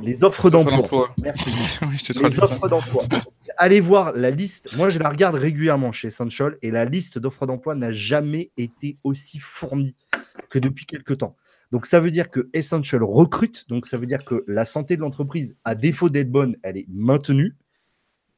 [0.01, 1.09] les offres d'emploi.
[1.21, 3.03] Merci Oui, les offres d'emploi.
[3.57, 4.75] Allez voir la liste.
[4.75, 8.97] Moi, je la regarde régulièrement chez Essential et la liste d'offres d'emploi n'a jamais été
[9.03, 9.95] aussi fournie
[10.49, 11.35] que depuis quelques temps.
[11.71, 13.67] Donc, ça veut dire que Essential recrute.
[13.69, 16.87] Donc, ça veut dire que la santé de l'entreprise, à défaut d'être bonne, elle est
[16.89, 17.55] maintenue.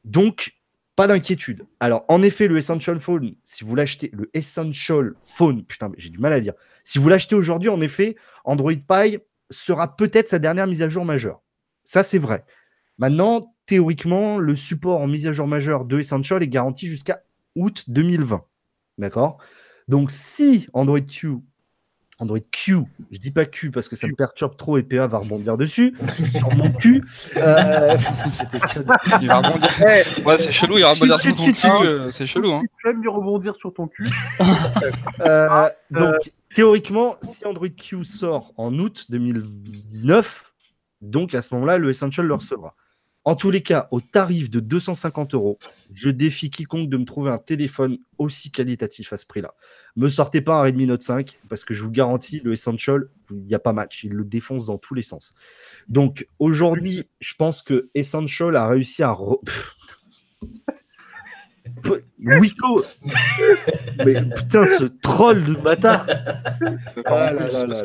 [0.05, 0.53] Donc,
[0.95, 1.65] pas d'inquiétude.
[1.79, 6.17] Alors, en effet, le Essential Phone, si vous l'achetez, le Essential Phone, putain, j'ai du
[6.17, 6.53] mal à dire.
[6.83, 9.19] Si vous l'achetez aujourd'hui, en effet, Android Pie
[9.51, 11.41] sera peut-être sa dernière mise à jour majeure.
[11.87, 12.43] Ça, c'est vrai.
[12.97, 17.23] Maintenant, théoriquement, le support en mise à jour majeure de Essential est garanti jusqu'à
[17.55, 18.43] août 2020.
[18.97, 19.37] D'accord?
[19.87, 21.37] Donc, si Android Q,
[22.19, 22.79] Android Q,
[23.09, 25.95] je dis pas Q parce que ça me perturbe trop et PA va rebondir dessus,
[26.37, 27.05] sur mon cul,
[27.37, 27.97] euh,
[28.29, 28.97] c'était que dalle.
[29.21, 29.69] Il va rebondir.
[29.79, 32.11] Eh, Ouais, c'est chelou, il va rebondir sur ton cul.
[32.11, 32.63] C'est chelou, hein.
[32.81, 34.03] Tu aimes mieux rebondir sur ton cul.
[35.21, 36.15] Euh, donc,
[36.53, 40.46] théoriquement, si Android Q sort en août 2019,
[41.01, 42.75] donc à ce moment-là, le Essential le recevra.
[43.27, 45.59] En tous les cas, au tarif de 250 euros,
[45.91, 49.53] je défie quiconque de me trouver un téléphone aussi qualitatif à ce prix-là.
[49.97, 53.43] Me sortez pas un Redmi Note 5 parce que je vous garantis, le Essential, il
[53.43, 54.05] n'y a pas match.
[54.05, 55.33] Il le défonce dans tous les sens.
[55.89, 59.11] Donc aujourd'hui, je pense que Essential a réussi à.
[59.11, 59.41] re-.
[62.19, 62.85] Wiko
[64.05, 66.07] Mais putain, ce troll de bâtard
[67.05, 67.83] Ah là là.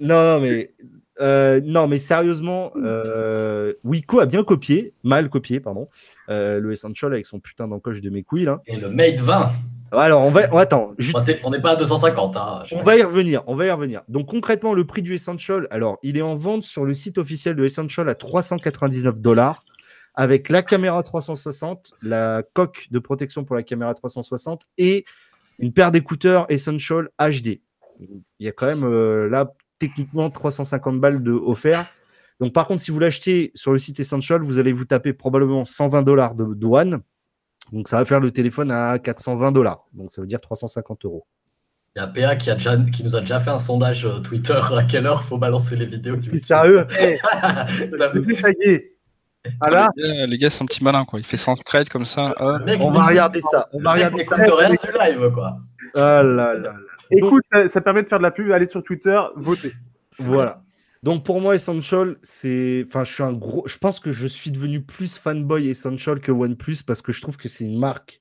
[0.00, 0.74] Non, non, mais,
[1.22, 5.88] euh, non, mais sérieusement, euh, Wiko a bien copié, mal copié, pardon,
[6.28, 8.60] euh, le Essential avec son putain d'encoche de mes couilles là.
[8.66, 9.50] Et le Mate 20.
[9.94, 12.36] Alors, on va, on- attends, juste- Enfin, c'est- on n'est pas à 250.
[12.36, 12.62] Hein.
[12.72, 14.00] on va y revenir, on va y revenir.
[14.08, 17.56] Donc concrètement, le prix du Essential, alors, il est en vente sur le site officiel
[17.56, 19.64] de Essential à 399 dollars
[20.14, 25.04] avec la caméra 360, la coque de protection pour la caméra 360 et
[25.58, 27.60] une paire d'écouteurs Essential HD.
[28.00, 29.52] Il y a quand même euh, là
[29.82, 31.86] techniquement 350 balles de offert.
[32.38, 35.64] Donc par contre, si vous l'achetez sur le site Essential, vous allez vous taper probablement
[35.64, 37.00] 120 dollars de douane.
[37.72, 39.84] Donc ça va faire le téléphone à 420 dollars.
[39.92, 41.26] Donc ça veut dire 350 euros.
[41.96, 44.20] Il y a PA qui, a déjà, qui nous a déjà fait un sondage euh,
[44.20, 46.16] Twitter à quelle heure faut balancer les vidéos.
[46.22, 46.86] C'est sérieux?
[49.44, 49.58] Eh.
[49.60, 51.18] Ah Les gars, c'est un petit malin, quoi.
[51.18, 52.32] Il fait sans scred comme ça.
[52.64, 53.68] mec, On va regarder ça.
[53.72, 54.36] On va regarder ça.
[54.36, 55.58] rien du live, quoi.
[55.96, 56.91] Ah là là là.
[57.18, 59.72] Écoute, ça, ça permet de faire de la pub, allez sur Twitter, votez.
[60.18, 60.62] Voilà.
[61.02, 62.84] Donc pour moi, Essential, c'est.
[62.86, 63.64] Enfin, je suis un gros.
[63.66, 67.36] Je pense que je suis devenu plus fanboy Essential que OnePlus parce que je trouve
[67.36, 68.20] que c'est une marque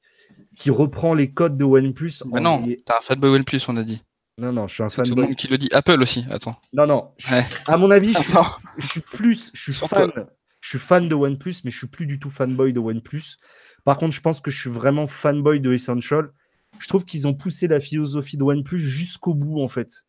[0.58, 2.14] qui reprend les codes de OnePlus.
[2.26, 4.02] Mais en- non, t'as un fanboy OnePlus, on a dit.
[4.40, 5.26] Non, non, je suis un C'est tout le fanboy.
[5.28, 5.70] monde qui le dit.
[5.72, 6.56] Apple aussi, attends.
[6.74, 7.12] Non, non.
[7.32, 7.44] Ouais.
[7.68, 8.46] À mon avis, je suis, Non.
[8.80, 9.52] je suis plus.
[9.54, 10.12] Je suis fan.
[10.60, 13.38] Je suis fan de OnePlus, mais je suis plus du tout fanboy de OnePlus.
[13.84, 16.32] Par contre, je pense que je suis vraiment fanboy de Essential.
[16.80, 20.06] Je trouve qu'ils ont poussé la philosophie de OnePlus jusqu'au bout, en fait.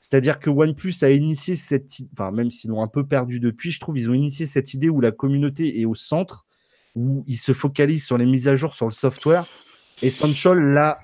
[0.00, 3.80] C'est-à-dire que OnePlus a initié cette, enfin même s'ils l'ont un peu perdu depuis, je
[3.80, 6.46] trouve ils ont initié cette idée où la communauté est au centre,
[6.94, 9.46] où ils se focalisent sur les mises à jour sur le software.
[10.02, 11.00] Essential l'a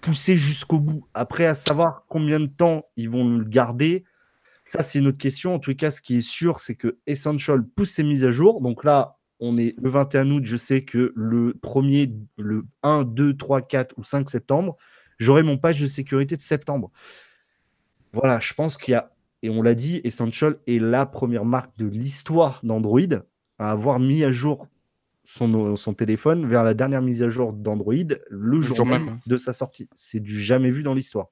[0.00, 1.06] poussé jusqu'au bout.
[1.14, 4.04] Après, à savoir combien de temps ils vont le garder,
[4.64, 5.54] ça c'est une autre question.
[5.54, 8.60] En tout cas, ce qui est sûr, c'est que Essential pousse ses mises à jour.
[8.60, 10.44] Donc là, on est le 21 août.
[10.44, 14.76] Je sais que le premier, le 1, 2, 3, 4 ou 5 septembre,
[15.18, 16.90] j'aurai mon patch de sécurité de septembre.
[18.12, 19.12] Voilà, je pense qu'il y a,
[19.42, 23.00] et on l'a dit, Essential est la première marque de l'histoire d'Android
[23.58, 24.66] à avoir mis à jour
[25.24, 27.94] son, son téléphone vers la dernière mise à jour d'Android
[28.30, 29.20] le jour, jour même, même.
[29.26, 29.88] de sa sortie.
[29.92, 31.28] C'est du jamais vu dans l'histoire.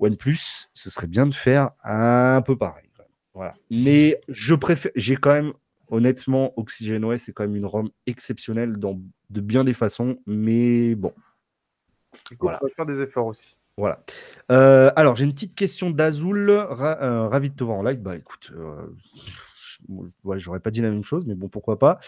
[0.00, 2.90] OnePlus, ce serait bien de faire un peu pareil.
[3.34, 3.54] Voilà.
[3.70, 5.52] Mais je préfère, j'ai quand même,
[5.90, 11.12] honnêtement, OxygenOS, c'est quand même une ROM exceptionnelle dans de bien des façons, mais bon.
[12.32, 12.60] Écoute, Voilà.
[12.76, 13.56] Faire des efforts aussi.
[13.76, 14.02] Voilà.
[14.52, 16.50] Euh, alors, j'ai une petite question d'Azul.
[16.50, 18.00] Ra- euh, ravi de te voir en live.
[18.00, 18.86] Bah écoute, euh,
[20.24, 21.98] ouais, j'aurais pas dit la même chose, mais bon, pourquoi pas.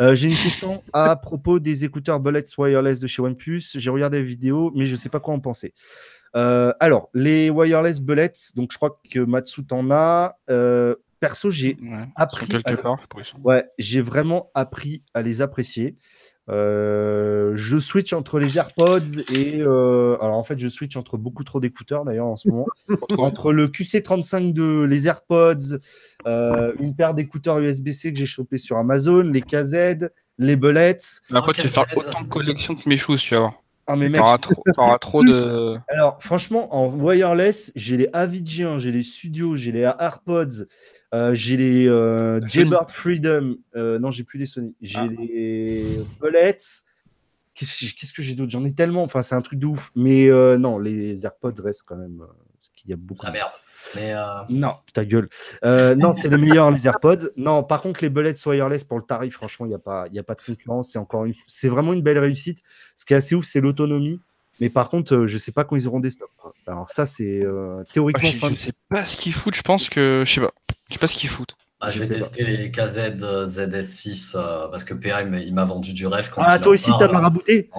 [0.00, 3.62] Euh, j'ai une question à propos des écouteurs Bullets Wireless de chez OnePlus.
[3.74, 5.74] J'ai regardé la vidéo, mais je sais pas quoi en penser.
[6.34, 10.38] Euh, alors, les wireless Bullets, donc je crois que Matsu t'en a.
[10.50, 12.98] Euh, perso, j'ai Ouais, appris quelque à- part.
[13.44, 15.96] Ouais, j'ai vraiment appris à les apprécier.
[16.50, 21.44] Euh, je switch entre les AirPods et euh, alors en fait je switch entre beaucoup
[21.44, 22.66] trop d'écouteurs d'ailleurs en ce moment
[23.18, 25.78] entre le QC35 de les AirPods,
[26.26, 30.08] euh, une paire d'écouteurs USB-C que j'ai chopé sur Amazon, les KZ,
[30.38, 30.98] les Bullets.
[31.30, 33.54] Mais après, tu vas faire c'est- autant de collections que mes choses, tu vas voir.
[33.86, 35.76] Ah mais mec, T'auras trop, t'auras trop de.
[35.88, 40.66] Alors, franchement, en wireless, j'ai les Avidjian, j'ai les Studios, j'ai les AirPods,
[41.14, 42.40] euh, j'ai les euh.
[42.46, 43.56] Jaybird Freedom.
[43.76, 44.74] euh, non, j'ai plus les Sony.
[44.80, 45.06] J'ai Ah.
[45.06, 46.56] les Bullets.
[47.54, 48.50] Qu'est-ce que j'ai d'autre?
[48.50, 49.02] J'en ai tellement.
[49.02, 49.90] Enfin, c'est un truc de ouf.
[49.94, 52.18] Mais euh, non, les AirPods restent quand même.
[52.18, 53.26] parce qu'il y a beaucoup.
[53.26, 53.50] La merde.
[53.96, 55.28] Mais euh, Non, ta gueule.
[55.64, 57.28] Euh, non, c'est les meilleurs, les AirPods.
[57.36, 60.14] Non, par contre, les Bullets wireless pour le tarif, franchement, il n'y a, pas- il
[60.14, 60.90] y a pas de concurrence.
[60.92, 61.34] C'est encore une...
[61.48, 62.62] C'est vraiment une belle réussite.
[62.96, 64.20] Ce qui est assez ouf, c'est l'autonomie.
[64.60, 66.30] Mais par contre, euh, je sais pas quand ils auront des stocks.
[66.66, 68.30] Alors, ça, c'est euh, Ah, théoriquement.
[68.30, 70.22] je, fin de- je sais pas ce qu'ils foutent, je pense que.
[70.24, 70.52] Je sais pas.
[70.92, 71.54] Je sais pas ce qu'ils foutent.
[71.80, 72.14] ah, je Je vais pas.
[72.16, 76.28] tester les KZ euh, ZS6 euh, parce que PA il m'a- vendu du rêve.
[76.30, 77.70] Quand Ah, il toi en aussi, t'as marabouté.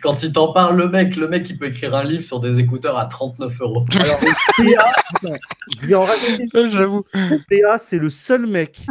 [0.00, 2.60] Quand il t'en parle, le mec, le mec, il peut écrire un livre sur des
[2.60, 3.84] écouteurs à 39 euros.
[3.96, 5.34] Alors, PA, attends,
[5.82, 6.48] je vais en rajouter.
[6.70, 7.02] J'avoue.
[7.50, 8.86] PA, c'est le seul mec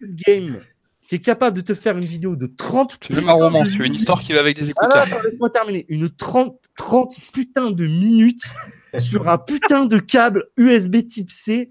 [0.00, 0.60] game
[1.08, 3.62] qui est capable de te faire une vidéo de 30 Tu veux même un roman,
[3.64, 5.02] tu veux une histoire qui va avec des Ah non, écouteurs.
[5.18, 5.84] attends, laisse-moi terminer.
[5.88, 8.42] Une 30, 30 putain de minutes
[8.98, 11.70] sur un putain de câble USB type C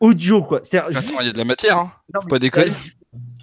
[0.00, 0.60] audio, quoi.
[0.62, 1.92] C'est-à-dire Attends, il y a juste- de la matière, hein.
[2.14, 2.72] non, pas déconner.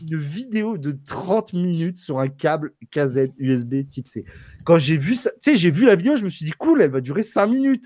[0.09, 4.23] Une vidéo de 30 minutes sur un câble KZ USB type C.
[4.63, 6.81] Quand j'ai vu ça, tu sais, j'ai vu la vidéo, je me suis dit, cool,
[6.81, 7.85] elle va durer 5 minutes.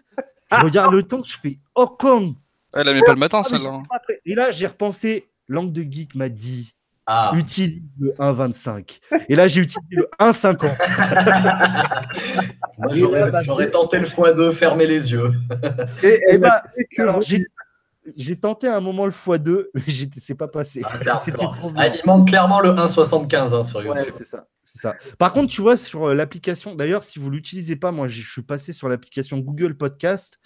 [0.51, 2.35] Je regarde le temps, je fais, oh, con.
[2.73, 3.73] Elle la met pas le matin, Ah, celle-là.
[3.73, 3.83] hein.
[4.25, 6.73] Et là, j'ai repensé, Langue de Geek m'a dit,
[7.07, 8.99] Ah, utilise le 1.25.
[9.27, 10.61] Et là, j'ai utilisé le 1.50.
[12.77, 15.31] moi Et j'aurais là, bah, j'aurais tenté le x2, fermer les yeux.
[16.03, 17.45] Et, et que Alors, vous- j'ai
[18.17, 19.81] j'ai tenté un moment le x2, mais
[20.17, 20.81] c'est pas passé.
[20.83, 20.93] Ah,
[21.75, 24.13] Ah, il manque clairement le 1,75 hein, sur Ouais, YouTube.
[24.17, 24.95] c'est ça, c'est ça.
[25.19, 28.31] Par contre, tu vois, sur euh, l'application, d'ailleurs, si vous l'utilisez pas, moi, j'ai- je
[28.31, 30.39] suis passé sur l'application Google Podcast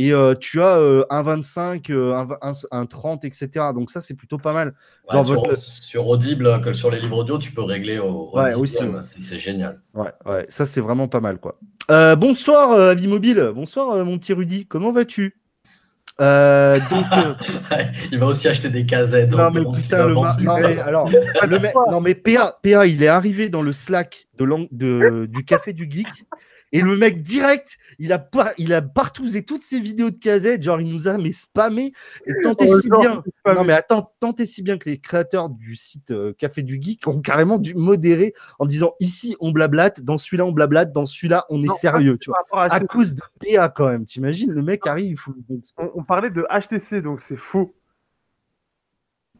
[0.00, 3.48] et euh, tu as euh, un 25, euh, un, vingt- un, un 30, etc.
[3.74, 4.74] Donc ça, c'est plutôt pas mal.
[5.12, 8.38] Ouais, sur, votre- sur Audible, que sur les livres audio, tu peux régler au, au
[8.38, 9.80] Ouais, aussi, C'est génial.
[9.94, 11.58] Ouais, ouais, ça, c'est vraiment pas mal, quoi.
[12.16, 13.50] Bonsoir, euh, Avis Mobile.
[13.54, 14.66] Bonsoir, mon petit Rudy.
[14.66, 15.34] Comment vas-tu?
[16.20, 17.34] Euh, donc, euh,
[18.12, 19.30] il va aussi acheter des casettes.
[19.30, 23.04] non mais putain le ma- non mais alors le mec non mais PA PA il
[23.04, 26.08] est arrivé dans le Slack de, de du café du geek
[26.72, 30.62] et le mec direct il a pas il a partousé toutes ses vidéos de casette
[30.62, 31.92] genre il nous a mais spammé.
[32.26, 34.98] Et tant et Oh, si bien non mais attends tant et si bien que les
[34.98, 39.50] créateurs du site euh, Café du Geek ont carrément dû modérer en disant ici on
[39.52, 42.44] blablate dans celui-là on blablate dans celui-là on est Non, sérieux tu vois.
[42.50, 45.34] par rapport à à cause de PA quand même t'imagines le mec arrive il faut
[45.78, 47.74] on, on parlait de HTC, donc c'est faux.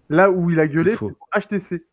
[0.09, 1.85] Là où il a gueulé, C'est HTC.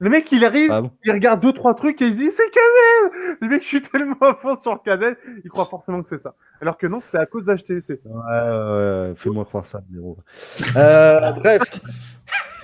[0.00, 2.30] Le mec, il arrive, Ah bon il regarde deux trois trucs et il se dit
[2.30, 3.36] c'est KZ.
[3.40, 5.14] Le mec, je suis tellement à fond sur KZ,
[5.44, 6.34] il croit forcément que c'est ça.
[6.60, 8.00] Alors que non, c'était à cause d'HTC.
[8.04, 10.18] Ouais, ouais, ouais, fais-moi croire ça, Nero.
[10.76, 11.62] Euh, bref.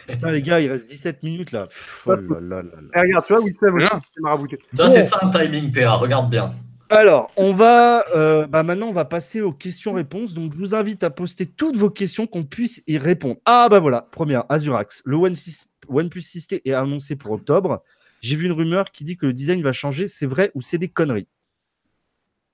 [0.08, 1.66] Putain, les gars, il reste 17 minutes là.
[1.66, 2.70] Pff, oh là là là là.
[2.96, 4.58] Et regarde, tu vois, Wissem c'est marabouté.
[4.72, 4.88] Bon.
[4.88, 6.52] c'est ça un timing PA, regarde bien.
[6.88, 8.02] Alors, on va.
[8.16, 10.34] euh, bah maintenant, on va passer aux questions-réponses.
[10.34, 13.36] Donc, je vous invite à poster toutes vos questions qu'on puisse y répondre.
[13.46, 14.08] Ah, bah voilà.
[14.10, 15.02] Première, Azurax.
[15.04, 17.82] Le One six- OnePlus 6T est annoncé pour octobre.
[18.22, 20.06] J'ai vu une rumeur qui dit que le design va changer.
[20.06, 21.28] C'est vrai ou c'est des conneries?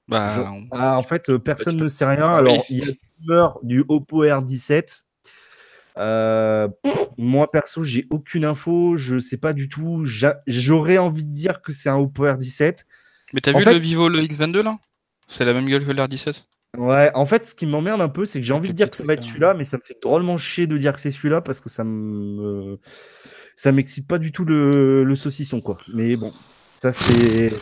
[0.08, 2.26] Bah, Je- on- Ah, en fait, personne ne sait rien.
[2.28, 5.04] Ah Alors, il y a le rumeur du Oppo R17.
[5.98, 8.96] Euh, pff, moi, perso, j'ai aucune info.
[8.96, 10.04] Je sais pas du tout.
[10.04, 12.84] J'a- J'aurais envie de dire que c'est un Oppo R17.
[13.32, 14.78] Mais t'as vu fait- le Vivo le X22 là?
[15.26, 16.44] C'est la même gueule que l'R17
[16.78, 18.96] Ouais, en fait, ce qui m'emmerde un peu, c'est que j'ai envie de dire que
[18.96, 21.40] ça va être celui-là, mais ça me fait drôlement chier de dire que c'est celui-là
[21.40, 22.78] parce que ça me.
[23.56, 25.78] Ça m'excite pas du tout le, le saucisson, quoi.
[25.94, 26.32] Mais bon,
[26.76, 27.52] ça c'est.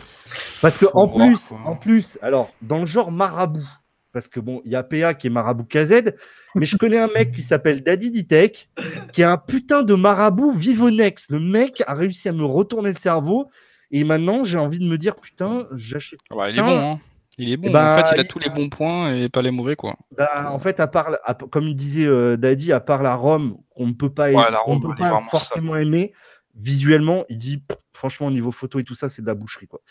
[0.61, 1.59] Parce que Faut en voir, plus, quoi.
[1.65, 3.63] en plus, alors, dans le genre marabout,
[4.11, 6.11] parce que bon, il y a PA qui est marabout KZ,
[6.55, 8.69] mais je connais un mec qui s'appelle Daddy Ditech,
[9.13, 11.29] qui est un putain de marabout Vivonex.
[11.29, 13.49] Le mec a réussi à me retourner le cerveau,
[13.91, 16.19] et maintenant j'ai envie de me dire, putain, j'achète.
[16.31, 16.99] Ah bah, Il est bon, hein.
[17.37, 17.71] Il est bon.
[17.71, 19.97] Bah, en fait, il a il- tous les bons points et pas les mauvais, quoi.
[20.17, 23.57] Bah, en fait, à part, à- comme il disait euh, Daddy, à part la Rome
[23.71, 24.33] qu'on ne peut pas, Ouais,
[24.79, 24.87] peut
[25.29, 26.13] forcément aimer,
[26.55, 29.67] visuellement, il dit pff, franchement, au niveau photo et tout ça, c'est de la boucherie.
[29.67, 29.81] Quoi.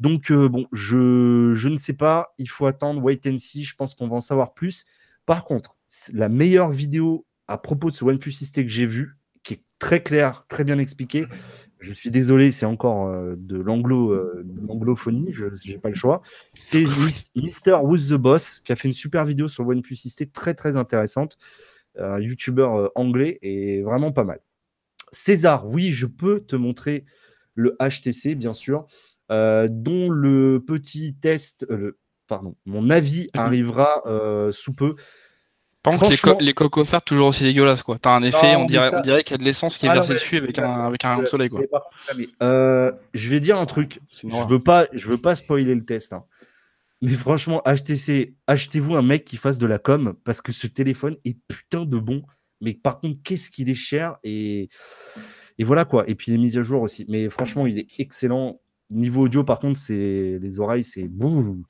[0.00, 3.74] Donc, euh, bon, je, je ne sais pas, il faut attendre, wait and see, je
[3.76, 4.84] pense qu'on va en savoir plus.
[5.26, 5.76] Par contre,
[6.12, 9.15] la meilleure vidéo à propos de ce OnePlus 6T que j'ai vu, qui est
[9.78, 11.26] très claire, très bien expliquée,
[11.80, 16.22] je suis désolé, c'est encore euh, de l'anglo, euh, l'anglophonie, je n'ai pas le choix.
[16.58, 17.80] C'est Mis- Mr.
[17.82, 20.76] Who's the Boss qui a fait une super vidéo sur le OnePlus 6T, très très
[20.76, 21.36] intéressante.
[21.98, 24.40] Un youtubeur euh, anglais et vraiment pas mal.
[25.12, 27.04] César, oui, je peux te montrer
[27.54, 28.86] le HTC, bien sûr,
[29.30, 33.40] euh, dont le petit test, euh, le, pardon, mon avis Mhm.
[33.40, 34.96] arrivera euh, sous peu.
[35.90, 37.98] Par contre, les, co- Franchement- les coques offertes, toujours aussi dégueulasses, quoi.
[37.98, 39.86] T'as un effet, Non, on dirait, ça- on dirait qu'il y a de l'essence qui
[39.86, 41.30] est Ah versée dessus avec un, avec un rayon de dégueulasse.
[41.30, 41.62] soleil, quoi.
[42.42, 44.00] Euh, je vais dire un truc.
[44.10, 46.12] Je veux pas, je veux pas spoiler le test.
[46.12, 46.24] hein.
[47.02, 51.16] Mais franchement, HTC, achetez-vous un mec qui fasse de la com parce que ce téléphone
[51.24, 52.22] est putain de bon.
[52.60, 54.68] Mais par contre, qu'est-ce qu'il est cher et,
[55.58, 56.04] et voilà quoi.
[56.08, 57.04] Et puis les mises à jour aussi.
[57.08, 58.60] Mais franchement, il est excellent.
[58.90, 61.62] Niveau audio, par contre, c'est les oreilles, c'est boum.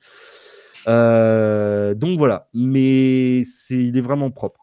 [0.87, 2.47] Euh, donc voilà.
[2.53, 4.61] Mais c'est, il est vraiment propre.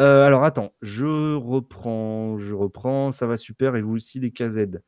[0.00, 3.76] Euh, alors attends, je reprends, je reprends, ça va super.
[3.76, 4.78] Et vous aussi les KZ.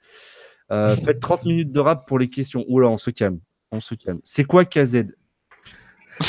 [0.70, 2.64] Euh, faites 30 minutes de rap pour les questions.
[2.68, 3.38] Oula, on se calme.
[3.72, 4.20] On se calme.
[4.24, 5.06] C'est quoi KZ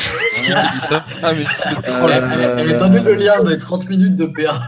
[1.22, 1.46] Ah, mais
[1.88, 4.62] Euh, Elle le lien des 30 minutes de PA.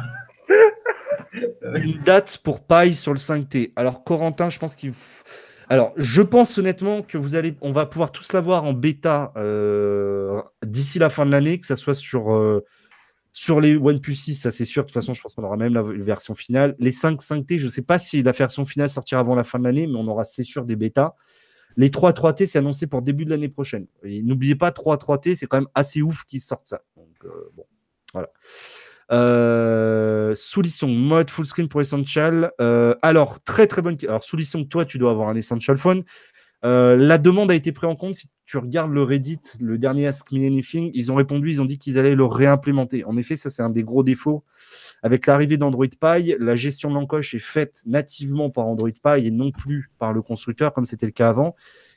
[1.76, 3.72] Une date pour paille sur le 5T.
[3.76, 4.92] Alors Corentin, je pense qu'il.
[4.92, 5.24] f-
[5.72, 10.42] Alors, je pense honnêtement que vous allez, on va pouvoir tous l'avoir en bêta euh,
[10.66, 12.66] d'ici la fin de l'année, que ça soit sur euh,
[13.32, 14.84] sur les OnePlus 6, ça c'est sûr.
[14.84, 16.76] De toute façon, je pense qu'on aura même la version finale.
[16.80, 19.60] Les 5 5T, je ne sais pas si la version finale sortira avant la fin
[19.60, 21.16] de l'année, mais on aura c'est sûr des bêtas.
[21.78, 23.88] Les 3 3T, c'est annoncé pour début de l'année prochaine.
[24.04, 26.82] N'oubliez pas, 3 3T, c'est quand même assez ouf qu'ils sortent ça.
[26.98, 27.64] Donc, euh, bon,
[28.12, 28.30] voilà.
[29.12, 32.52] Euh, Soulisson, mode full screen pour Essential.
[32.62, 33.98] Euh, alors, très très bonne.
[34.04, 36.04] Alors, Soulisson, toi, tu dois avoir un Essential Phone.
[36.64, 38.16] Euh, la demande a été prise en compte.
[38.16, 41.66] Si tu regardes le Reddit, le dernier Ask Me Anything, ils ont répondu, ils ont
[41.66, 43.04] dit qu'ils allaient le réimplémenter.
[43.04, 44.44] En effet, ça, c'est un des gros défauts.
[45.04, 49.32] Avec l'arrivée d'Android Pie, la gestion de l'encoche est faite nativement par Android Pie et
[49.32, 51.56] non plus par le constructeur, comme c'était le cas avant.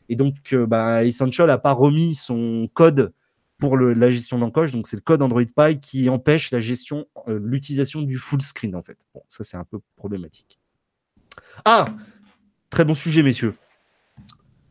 [0.08, 3.12] Et donc, euh, bah, Essential n'a pas remis son code
[3.58, 4.72] pour le- la gestion de l'encoche.
[4.72, 8.74] Donc, c'est le code Android Pie qui empêche la gestion, euh, l'utilisation du full screen,
[8.76, 8.98] en fait.
[9.14, 10.58] Bon, ça, c'est un peu problématique.
[11.64, 11.86] Ah
[12.70, 13.54] Très bon sujet, messieurs.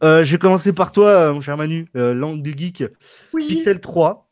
[0.03, 2.83] Euh, je vais commencer par toi, euh, mon cher Manu, euh, langue de geek.
[3.47, 4.29] Pixel 3.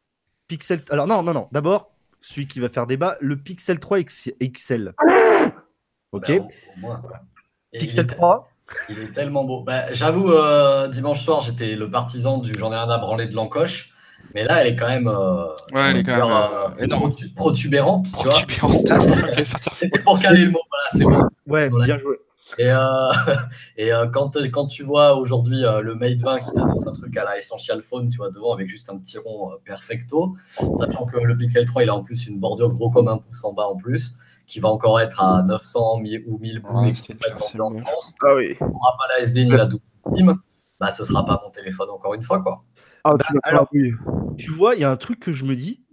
[0.48, 0.84] Pixel...
[0.90, 1.48] Alors, non, non, non.
[1.54, 4.94] D'abord, celui qui va faire débat, le Pixel 3 X- XL.
[6.12, 6.30] Ok.
[6.82, 7.02] Bah,
[7.72, 8.50] il Pixel est- 3.
[8.90, 9.64] Il est tellement beau.
[9.64, 10.30] Bah, J'avoue,
[10.90, 13.91] dimanche soir, j'étais le partisan du j'en ai rien à branler de l'encoche.
[14.34, 16.84] Mais là, elle est quand même, euh, Ouais, elle est quand dire, même, euh, euh,
[16.84, 17.10] énorme.
[17.12, 18.34] protu- protubérante, tu vois.
[19.74, 21.28] C'était pour caler le mot, voilà, c'est bon.
[21.48, 21.86] Ouais, Voilà.
[21.86, 22.18] bien joué.
[22.58, 22.78] Et, euh,
[23.78, 27.16] et euh, quand, quand tu vois aujourd'hui euh, le Mate 20 qui t'annonce un truc
[27.18, 30.36] à la Essential Phone, tu vois, devant avec juste un petit rond euh, perfecto,
[30.76, 33.44] sachant que le Pixel 3, il a en plus une bordure gros comme un pouce
[33.46, 34.16] en bas en plus,
[34.48, 37.30] qui va encore être à 900 1000 ou 1000 bouts Ouais, et c'est qui va
[37.30, 37.82] être cher, vendu c'est en bon.
[37.86, 38.14] France.
[38.22, 38.58] Ah oui.
[38.60, 39.84] On n'aura pas la SD ni la double
[40.16, 40.36] SIM,
[40.80, 42.64] bah ce sera pas mon téléphone encore une fois, quoi.
[43.04, 43.70] Ah, Bah, tu alors-
[44.56, 45.84] vois, il y a un truc que je me dis,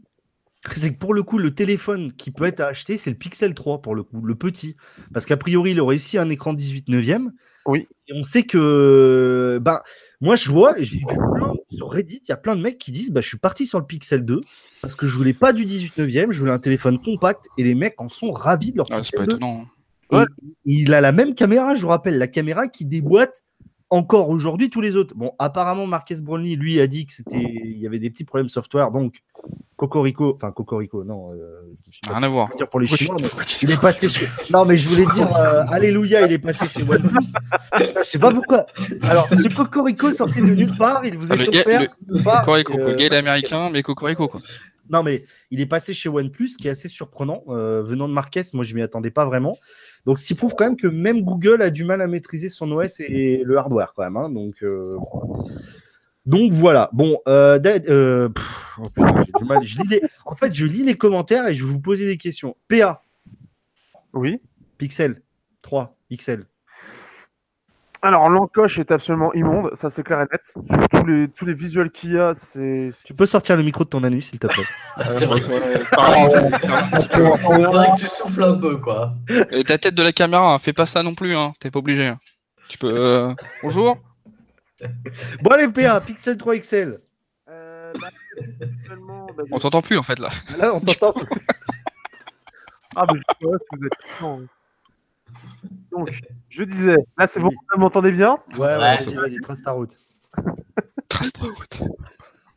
[0.75, 3.55] c'est que pour le coup, le téléphone qui peut être à acheter, c'est le Pixel
[3.55, 4.77] 3 pour le coup, le petit.
[5.13, 7.33] Parce qu'a priori, il aurait ici un écran 18 neuvième.
[7.67, 7.87] Oui.
[8.09, 9.81] Et on sait que, ben,
[10.21, 12.91] moi, je vois, j'ai vu plein, sur Reddit, il y a plein de mecs qui
[12.93, 14.41] disent, bah, je suis parti sur le Pixel 2
[14.81, 17.75] parce que je voulais pas du 18 neuvième, je voulais un téléphone compact et les
[17.75, 19.33] mecs en sont ravis de leur Ah, c'est pas 2.
[19.37, 19.63] étonnant.
[19.63, 19.67] hein.
[20.11, 20.25] Et Ouais.
[20.65, 23.43] il a la même caméra, je vous rappelle, la caméra qui déboîte
[23.91, 25.15] encore aujourd'hui tous les autres.
[25.17, 28.49] Bon, apparemment, Marques Brownlee, lui, a dit que c'était, il y avait des petits problèmes
[28.49, 29.23] software, donc
[29.77, 31.33] Cocorico, enfin Cocorico, non.
[31.35, 31.61] euh,
[32.11, 32.49] Rien à voir.
[32.57, 33.29] dire pour les Chinois, mais
[33.63, 34.27] il est passé chez.
[34.51, 37.27] Non, mais je voulais dire euh, Alléluia, il est passé chez OnePlus.
[37.79, 38.67] je sais pas pourquoi.
[39.09, 41.81] Alors, ce Cocorico sorti de nulle part, il vous Ah, est gars- offert.
[42.09, 44.41] le- Cocorico, euh, Le gars il est américain, mais Cocorico, quoi.
[44.91, 47.43] Non, mais il est passé chez OnePlus, ce qui est assez surprenant.
[47.49, 49.57] euh, venant de Marques, moi, je m'y attendais pas vraiment.
[50.07, 52.71] Donc, ce qui prouve quand même que même Google a du mal à maîtriser son
[52.73, 54.17] OS et le hardware, quand même.
[54.17, 54.31] hein.
[54.31, 54.97] Donc, euh,
[56.27, 56.91] donc, voilà.
[56.93, 57.59] Bon, euh,
[58.29, 59.63] pff, oh putain, j'ai du mal.
[59.65, 62.17] Je lis les- En fait, je lis les commentaires et je vais vous poser des
[62.19, 62.57] questions.
[62.69, 63.03] PA,
[64.13, 64.41] Oui.
[64.79, 65.23] Pixel
[65.63, 66.45] 3, XL.
[68.01, 70.41] Alors, l'encoche est absolument immonde, ça c'est clair et net.
[70.53, 72.91] Sur tous les, tous les visuels qu'il y a, c'est.
[73.05, 74.63] Tu peux sortir le micro de ton anus, s'il te plaît
[75.11, 76.29] C'est vrai, que tu- Ouais, pareil.
[77.11, 79.15] c'est vrai que tu souffles un peu, quoi.
[79.51, 81.55] Et ta tête de la caméra, hein, fais pas ça non plus, hein.
[81.59, 82.07] T'es pas obligé.
[82.07, 82.19] hein.
[82.69, 82.87] Tu peux.
[82.95, 83.99] euh, Bonjour.
[85.43, 87.01] Bon, allez, PA, Pixel 3 XL.
[87.51, 88.09] Euh, bah,
[89.51, 90.29] On t'entend plus en fait là.
[90.57, 91.15] Là, on t'entend.
[92.97, 93.93] Ah, mais je sais pas si vous êtes
[94.23, 94.47] hein.
[95.91, 97.57] Donc, je disais, là c'est bon, Oui.
[97.75, 98.37] vous m'entendez bien?
[98.55, 98.97] Ouais, ouais, Ouais.
[98.99, 99.97] vas-y, vas-y, trace ta route.
[101.09, 101.83] Trace ta route.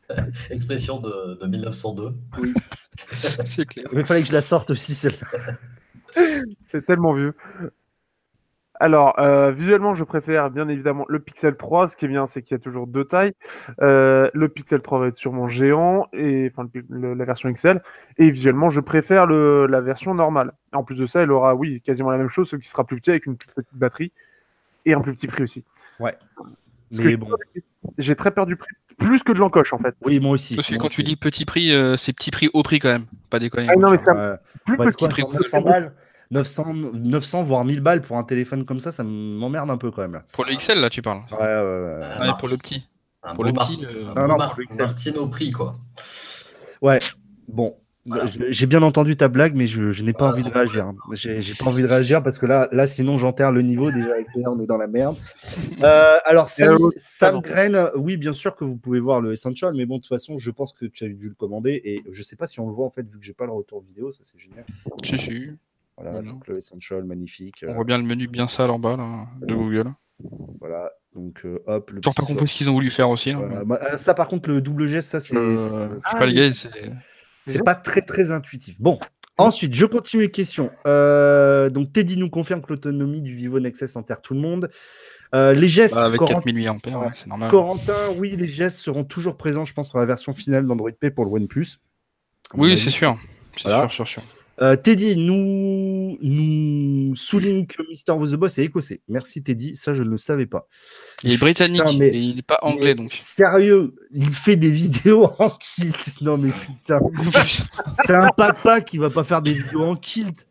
[0.50, 2.14] Expression de, de 1902.
[3.46, 3.86] C'est clair.
[3.92, 5.56] Il fallait que je la sorte aussi, celle-là.
[6.70, 7.34] C'est tellement vieux.
[8.82, 11.86] Alors, euh, visuellement, je préfère bien évidemment le Pixel 3.
[11.86, 13.32] Ce qui est bien, c'est qu'il y a toujours deux tailles.
[13.80, 17.48] Euh, le Pixel 3 va être sûrement géant, et enfin le pi- le- la version
[17.52, 17.80] XL.
[18.18, 20.52] Et visuellement, je préfère le, la version normale.
[20.72, 22.96] En plus de ça, elle aura, oui, quasiment la même chose, ce qui sera plus
[23.00, 24.10] petit avec une plus petite batterie
[24.84, 25.62] et un plus petit prix aussi.
[26.00, 26.16] Ouais.
[26.90, 27.28] Parce Mais bon.
[27.98, 29.94] J'ai très peur du prix, plus que de l'encoche en fait.
[30.04, 30.56] Oui, moi aussi.
[30.56, 33.06] Parce que quand tu dis petit prix, euh, c'est petit prix au prix quand même.
[33.30, 33.68] Pas déconner.
[33.70, 34.36] Ah, non, mais un Ouais.
[34.66, 35.38] plus petit prix sur cool.
[35.38, 35.92] 900 balles,
[36.32, 40.02] 900, 900 voire 1000 balles pour un téléphone comme ça, ça m'emmerde un peu quand
[40.02, 40.14] même.
[40.14, 40.24] Là.
[40.32, 41.20] Pour le XL là, tu parles.
[41.30, 42.32] Ouais, ouais, ouais.
[42.40, 42.82] Pour le petit.
[43.22, 44.78] Un Pour le petit, euh, un Non, non, pour le XL.
[44.82, 45.76] Martino prix, quoi.
[46.80, 46.98] Ouais,
[47.46, 47.76] bon.
[48.04, 48.24] Voilà.
[48.26, 50.86] J'ai bien entendu ta blague, mais je, je n'ai pas envie de réagir.
[50.86, 50.96] hein.
[51.12, 53.92] J'ai pas envie de réagir parce que là, là sinon j'enterre le niveau.
[53.92, 55.16] Déjà, avec on est dans la merde.
[55.84, 57.40] Euh, alors, Sam, Sam.
[57.40, 60.38] Grain, oui, bien sûr que vous pouvez voir le Essential, mais bon, de toute façon,
[60.38, 62.72] je pense que tu as dû le commander et je sais pas si on le
[62.74, 64.64] voit en fait, vu que j'ai pas le retour vidéo, ça c'est génial.
[65.04, 65.50] Si, si.
[66.02, 66.32] Voilà, Voilà.
[66.32, 67.64] donc le Essential, magnifique.
[67.66, 69.92] On euh, voit bien le menu bien sale en bas là, de Google.
[70.60, 71.90] voilà, donc euh, hop.
[71.90, 73.32] Le Toujours pas compris ce qu'ils ont voulu faire aussi.
[73.32, 73.38] là.
[73.38, 73.64] Voilà.
[73.64, 76.28] Bah, euh, ça, par contre, le double geste, ça, c'est Euh, c'est- sais pas
[77.46, 77.64] c'est.
[77.64, 78.80] pas très très intuitif.
[78.80, 78.98] Bon,
[79.38, 80.70] ensuite, je continue les questions.
[80.86, 84.70] Euh, donc, Teddy nous confirme que l'autonomie du Vivo Nexus enterre tout le monde.
[85.34, 87.50] Euh, les gestes, Bah, avec Corentin, 4000 mAh, ouais, c'est normal.
[87.50, 91.10] Corentin, oui, les gestes seront toujours présents, je pense, sur la version finale d'Android P
[91.10, 91.78] pour le OnePlus.
[92.54, 93.14] Oui, c'est sûr.
[93.56, 93.88] C'est Voilà.
[93.88, 94.22] sûr, sûr, sûr.
[94.60, 99.00] Euh, Teddy nous, nous souligne que Mister Was the Boss est écossais.
[99.08, 100.68] Merci Teddy, ça je ne le savais pas.
[101.24, 103.12] Il est britannique, Putain, mais- et il est pas anglais donc.
[103.12, 106.20] Sérieux, il fait des vidéos en kilt.
[106.20, 107.00] Non mais putain,
[108.06, 110.46] c'est un papa qui va pas faire des vidéos en kilt.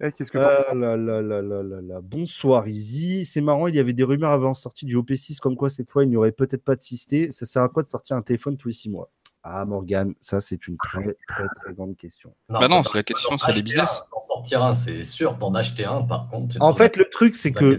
[0.00, 2.00] Eh, Qu'est-ce que t'en- Ah là là là là là là.
[2.02, 3.24] Bonsoir Izzy.
[3.24, 5.90] C'est marrant, il y avait des rumeurs avant la sortie du OP6 comme quoi cette
[5.90, 7.30] fois il n'y aurait peut-être pas de 6T.
[7.30, 9.10] Ça sert à quoi de sortir un téléphone tous les 6 mois?
[9.46, 12.32] Ah Morgane, ça c'est une très très très grande question.
[12.48, 14.02] Bah non, ça c'est la question, c'est les business.
[14.10, 15.34] D'en sortir un, c'est sûr.
[15.34, 16.56] D'en acheter un, par contre.
[16.60, 17.76] En fait, le truc c'est que.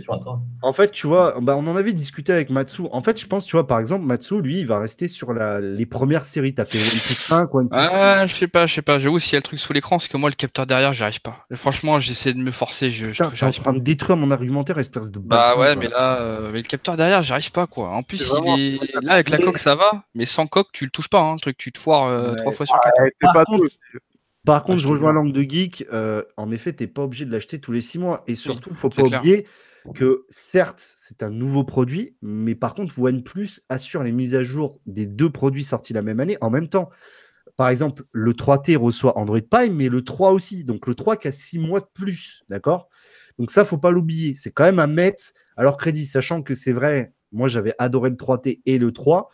[0.61, 2.83] En fait, tu vois, bah, on en avait discuté avec Matsu.
[2.91, 5.59] En fait, je pense, tu vois, par exemple, Matsu, lui, il va rester sur la...
[5.59, 6.53] les premières séries.
[6.55, 7.89] T'as fait OnePlus 5, OnePlus 6.
[7.93, 8.97] Ah, je sais pas, je sais pas.
[8.99, 11.03] J'avoue, s'il y a le truc sous l'écran, c'est que moi, le capteur derrière, j'y
[11.03, 11.45] arrive pas.
[11.51, 13.79] Et franchement, j'essaie de me forcer, je, Putain, je- en j'arrive train pas.
[13.79, 15.75] de détruire mon argumentaire, espèce de Bah ouais, quoi.
[15.75, 17.89] mais là, euh, mais le capteur derrière, j'y arrive pas quoi.
[17.89, 20.85] En plus, C'est il est là avec la coque, ça va, mais sans coque, tu
[20.85, 22.79] le touches pas, hein, le truc, tu te foires euh, Ouais, trois fois Ah, sur
[22.81, 23.11] quatre.
[23.19, 23.99] Par pas contre, tout.
[24.45, 25.85] Par contre, Ah, je rejoins l'angle de geek.
[25.91, 28.23] euh, en effet, t'es pas obligé de l'acheter tous les six mois.
[28.27, 29.19] Et surtout, faut c'est pas clair.
[29.21, 29.47] oublier
[29.93, 34.79] que certes, c'est un nouveau produit, mais par contre, OnePlus assure les mises à jour
[34.87, 36.89] des deux produits sortis la même année en même temps.
[37.57, 40.63] Par exemple, le 3T reçoit Android Pie, mais le 3 aussi.
[40.63, 42.89] Donc le 3 qui a six mois de plus, d'accord?
[43.39, 44.33] Donc ça, faut pas l'oublier.
[44.35, 45.23] C'est quand même à mettre
[45.55, 47.13] à leur crédit, sachant que c'est vrai.
[47.31, 49.29] Moi, j'avais adoré le 3T et le 3.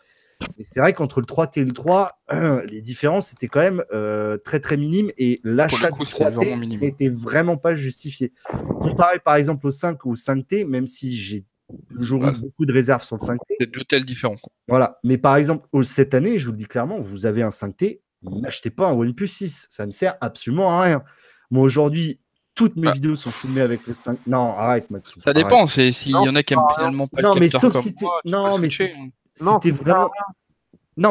[0.58, 2.20] Mais c'est vrai qu'entre le 3T et le 3,
[2.68, 6.58] les différences étaient quand même euh, très très minimes et l'achat du c'est vraiment 3T
[6.58, 6.80] minime.
[6.80, 8.32] n'était vraiment pas justifié.
[8.80, 11.44] Comparé par exemple au 5 ou au 5T, même si j'ai
[11.90, 12.32] toujours Ouais.
[12.32, 14.36] eu beaucoup de réserves sur le 5T, C'est deux tels différents.
[14.36, 14.52] quoi.
[14.68, 14.98] voilà.
[15.04, 18.70] Mais par exemple, cette année, je vous le dis clairement, vous avez un 5T, n'achetez
[18.70, 19.66] pas un OnePlus 6.
[19.70, 21.02] Ça ne sert absolument à rien.
[21.50, 22.18] Moi, aujourd'hui,
[22.54, 22.92] toutes mes Bah.
[22.92, 24.18] vidéos sont filmées avec le 5.
[24.26, 25.18] Non, arrête, Matsu.
[25.20, 25.42] Ça arrête.
[25.44, 27.82] dépend, s'il y en a qui aiment finalement pas Non, le mais capteur sauf comme
[27.82, 29.08] si t'es- moi, tu non, peux le mais switcher, c'est- hein.
[29.40, 30.10] Non, C'était vraiment.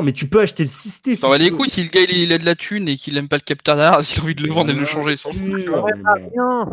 [0.03, 1.15] Mais tu peux acheter le 6T.
[1.15, 3.37] si les couilles si le gars il, a de la thune et qu'il aime pas
[3.37, 5.15] le capteur derrière, s'il a envie de le vendre et de le changer.
[5.25, 6.67] rien.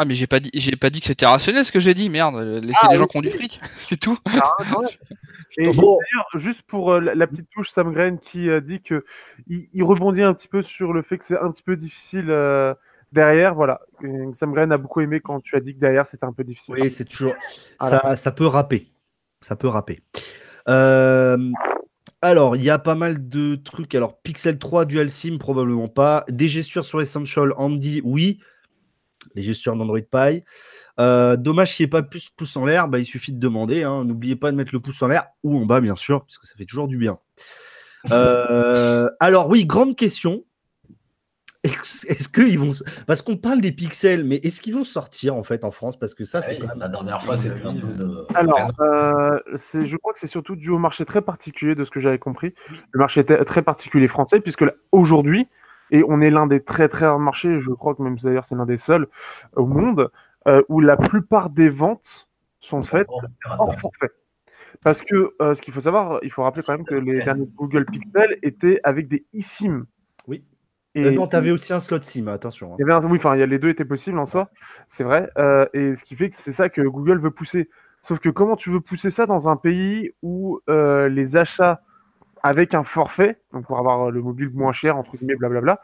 [0.00, 2.08] Ah, mais j'ai pas dit, j'ai pas dit que c'était rationnel ce que j'ai dit,
[2.08, 2.36] merde.
[2.62, 4.16] Laissez Ah, les gens qui ont du fric, c'est tout.
[4.26, 4.54] Ah.
[5.56, 5.98] Et Bon.
[5.98, 9.04] d'ailleurs, juste pour euh, la, petite touche, Sam Grain qui euh, dit que
[9.48, 12.26] il, il rebondit un petit peu sur le fait que c'est un petit peu difficile
[12.28, 12.74] euh,
[13.10, 13.56] derrière.
[13.56, 13.80] Voilà,
[14.34, 16.74] Sam Grain a beaucoup aimé quand tu as dit que derrière c'était un peu difficile.
[16.78, 17.34] Oui, c'est toujours.
[17.80, 18.86] Ça peut râper.
[19.40, 20.00] Ça peut râper.
[20.68, 21.50] Euh,
[22.20, 23.94] Alors, il y a pas mal de trucs.
[23.94, 26.24] Alors, Pixel 3, Dual SIM, probablement pas.
[26.28, 28.40] Des gestures sur Essential, Andy, oui.
[29.34, 30.42] Les gestures d'Android Pie.
[30.98, 32.88] Euh, dommage qu'il n'y ait pas plus pouce en l'air.
[32.88, 33.84] Bah, il suffit de demander.
[33.84, 34.04] hein.
[34.04, 36.46] N'oubliez pas de mettre le pouce en l'air ou en bas, bien sûr, parce que
[36.46, 37.18] ça fait toujours du bien.
[38.10, 40.44] Euh, alors, oui, grande question.
[42.08, 42.70] Est-ce qu'ils vont.
[43.06, 45.98] Parce qu'on parle des pixels, mais est-ce qu'ils vont sortir en fait en France?
[45.98, 46.78] Parce que ça, c'est quand même.
[46.78, 48.26] La dernière fois, c'était un peu de.
[48.34, 51.90] Alors, euh, c'est, je crois que c'est surtout dû au marché très particulier de ce
[51.90, 52.54] que j'avais compris.
[52.92, 55.48] Le marché était très particulier français, puisque là, aujourd'hui,
[55.90, 58.54] et on est l'un des très très rares marchés, je crois que même d'ailleurs c'est
[58.54, 59.06] l'un des seuls
[59.56, 60.10] au monde,
[60.46, 62.28] euh, où la plupart des ventes
[62.60, 63.08] sont faites
[63.58, 64.10] hors forfait.
[64.82, 67.48] Parce que euh, ce qu'il faut savoir, il faut rappeler quand même que les derniers
[67.56, 69.86] Google Pixel étaient avec des eSIM.
[70.94, 72.72] Et Euh, non, t'avais aussi un slot SIM, attention.
[72.72, 72.76] hein.
[72.78, 74.50] il y avait un- oui, enfin, les deux étaient possibles en soi,
[74.88, 75.30] c'est vrai.
[75.38, 77.68] Euh, et ce qui fait que c'est ça que Google veut pousser.
[78.02, 81.82] Sauf que comment tu veux pousser ça dans un pays où euh, les achats
[82.42, 85.80] avec un forfait, donc pour avoir le mobile moins cher, entre guillemets, blablabla,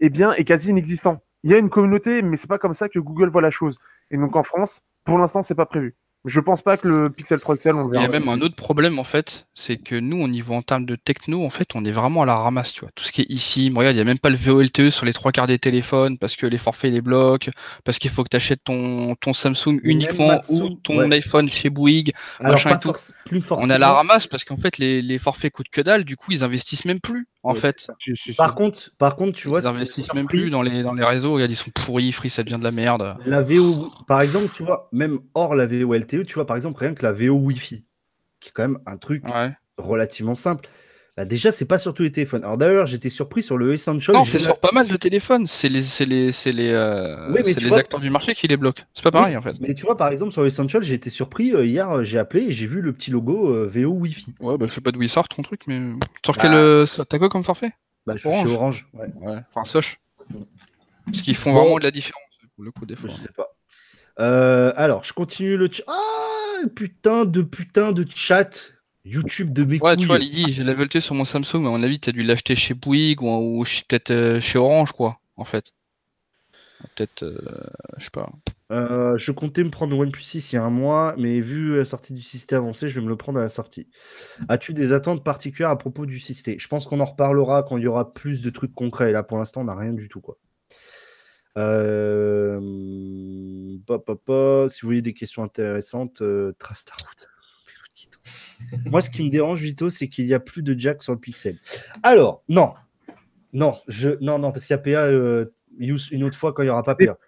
[0.00, 1.22] eh bien, est quasi inexistant.
[1.44, 3.78] Il y a une communauté, mais c'est pas comme ça que Google voit la chose.
[4.10, 5.94] Et donc en France, pour l'instant, c'est pas prévu.
[6.24, 8.04] Je pense pas que le Pixel 3 XL, on le Il y verra.
[8.06, 10.94] a même un autre problème en fait, c'est que nous au niveau en termes de
[10.96, 12.90] techno, en fait, on est vraiment à la ramasse, tu vois.
[12.94, 15.12] Tout ce qui est ici, regarde, il y a même pas le VoLTE sur les
[15.12, 17.50] trois quarts des téléphones parce que les forfaits les bloquent,
[17.84, 21.12] parce qu'il faut que tu achètes ton, ton Samsung uniquement Matsu, ou ton ouais.
[21.12, 22.12] iPhone chez Bouygues.
[22.38, 22.88] Alors, machin pas et tout.
[22.92, 23.66] forc- plus forcément.
[23.66, 26.16] On est à la ramasse parce qu'en fait les, les forfaits coûtent que dalle, du
[26.16, 27.88] coup ils investissent même plus en Ouais, fait.
[28.36, 31.32] Par contre, par contre, tu vois, ils investissent même plus dans les, dans les réseaux,
[31.34, 33.16] regarde, ils sont pourris, Free ça devient de la merde.
[33.26, 36.80] La VO, par exemple, tu vois, même hors la VO E, tu vois, par exemple,
[36.80, 37.84] rien que la VO Wi-Fi,
[38.40, 39.52] qui est quand même un truc Ouais.
[39.78, 40.68] relativement simple.
[41.26, 42.42] Déjà, c'est pas sur tous les téléphones.
[42.42, 44.16] Alors d'ailleurs, j'étais surpris sur le Essential.
[44.16, 45.84] Non, c'est sur pas mal de téléphones, c'est les,
[46.72, 48.82] euh, Oui, les vois- acteurs du marché qui les bloquent.
[48.94, 49.54] C'est pas Oui, pareil en fait.
[49.60, 51.52] Mais tu vois, par exemple, sur l'Essential, j'ai été surpris.
[51.54, 54.34] euh, hier, j'ai appelé et j'ai vu le petit logo euh, VO Wi-Fi.
[54.40, 55.80] Ouais, bah je sais pas d'où il sort ton truc, mais
[56.24, 56.40] sur Bah.
[56.40, 57.72] quel, t'as quoi comme forfait?
[58.06, 58.88] Bah, je suis chez Orange.
[58.94, 59.36] Ouais, Ouais.
[59.54, 60.00] Enfin Soch.
[61.04, 61.60] Parce qu'ils font Bon.
[61.60, 62.22] vraiment de la différence
[62.54, 63.10] pour le coup des fois.
[63.10, 63.48] je sais pas.
[64.20, 65.84] Euh, alors, je continue le chat.
[65.86, 68.72] Ah, putain de putain de chat.
[69.04, 70.28] YouTube de mes Ouais, tu vois, couilles.
[70.28, 72.74] Lydie, j'ai la VLT sur mon Samsung, mais à mon avis, t'as dû l'acheter chez
[72.74, 75.72] Bouygues ou, peut-être euh, chez Orange, quoi, en fait.
[76.94, 77.38] Peut-être, euh,
[77.98, 78.30] je sais pas.
[78.70, 81.76] Euh, je comptais me prendre le OnePlus 6 il y a un mois, mais vu
[81.76, 83.88] la sortie du système avancé, je vais me le prendre à la sortie.
[84.48, 87.84] As-tu des attentes particulières à propos du système Je pense qu'on en reparlera quand il
[87.84, 89.10] y aura plus de trucs concrets.
[89.10, 90.20] Et là, pour l'instant, on n'a rien du tout.
[90.20, 90.38] Quoi.
[91.58, 92.58] Euh...
[93.86, 94.70] pop, pop, pop.
[94.70, 97.28] Si vous voyez des questions intéressantes, euh, trace ta route.
[98.90, 101.18] Moi, ce qui me dérange, Vito, c'est qu'il n'y a plus de jack sur le
[101.18, 101.56] Pixel.
[102.02, 102.74] Alors, non.
[103.52, 104.10] Non, je...
[104.20, 106.70] non, non, parce qu'il y a PA euh, use une autre fois quand il n'y
[106.70, 107.18] aura pas PA.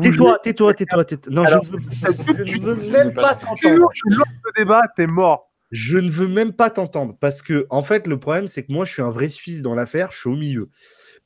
[0.00, 1.32] Tais-toi, tais-toi, tais-toi, tais-toi.
[1.32, 3.90] Non, Alors, je, ne veux, je ne veux même pas t'entendre.
[3.94, 5.52] Tu lances le débat, t'es mort.
[5.70, 8.84] Je ne veux même pas t'entendre parce que, en fait, le problème, c'est que moi,
[8.86, 10.70] je suis un vrai Suisse dans l'affaire, je suis au milieu.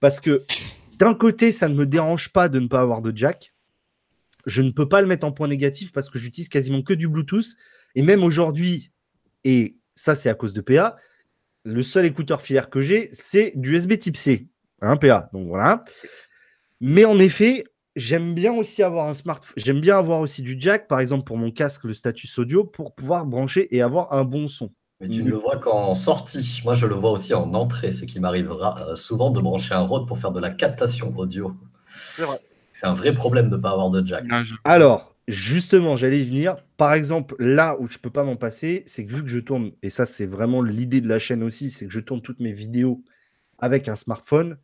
[0.00, 0.44] Parce que
[1.02, 3.56] d'un côté, ça ne me dérange pas de ne pas avoir de jack.
[4.46, 7.08] Je ne peux pas le mettre en point négatif parce que j'utilise quasiment que du
[7.08, 7.56] Bluetooth.
[7.96, 8.92] Et même aujourd'hui,
[9.42, 10.96] et ça, c'est à cause de PA,
[11.64, 14.46] le seul écouteur filaire que j'ai, c'est du USB type C.
[14.80, 15.28] Un PA.
[15.32, 15.82] Donc voilà.
[16.80, 17.64] Mais en effet,
[17.96, 19.54] j'aime bien aussi avoir un smartphone.
[19.56, 22.94] J'aime bien avoir aussi du jack, par exemple, pour mon casque, le status audio, pour
[22.94, 24.72] pouvoir brancher et avoir un bon son.
[25.02, 26.62] Mais tu ne le vois qu'en sortie.
[26.64, 27.90] Moi, je le vois aussi en entrée.
[27.90, 31.56] C'est qu'il m'arrivera euh, souvent de brancher un Rode pour faire de la captation audio.
[31.86, 32.38] C'est vrai.
[32.72, 34.24] C'est un vrai problème de ne pas avoir de jack.
[34.62, 36.54] Alors, justement, j'allais y venir.
[36.76, 39.72] Par exemple, là où je peux pas m'en passer, c'est que vu que je tourne,
[39.82, 42.52] et ça, c'est vraiment l'idée de la chaîne aussi, c'est que je tourne toutes mes
[42.52, 43.02] vidéos
[43.58, 44.56] avec un smartphone.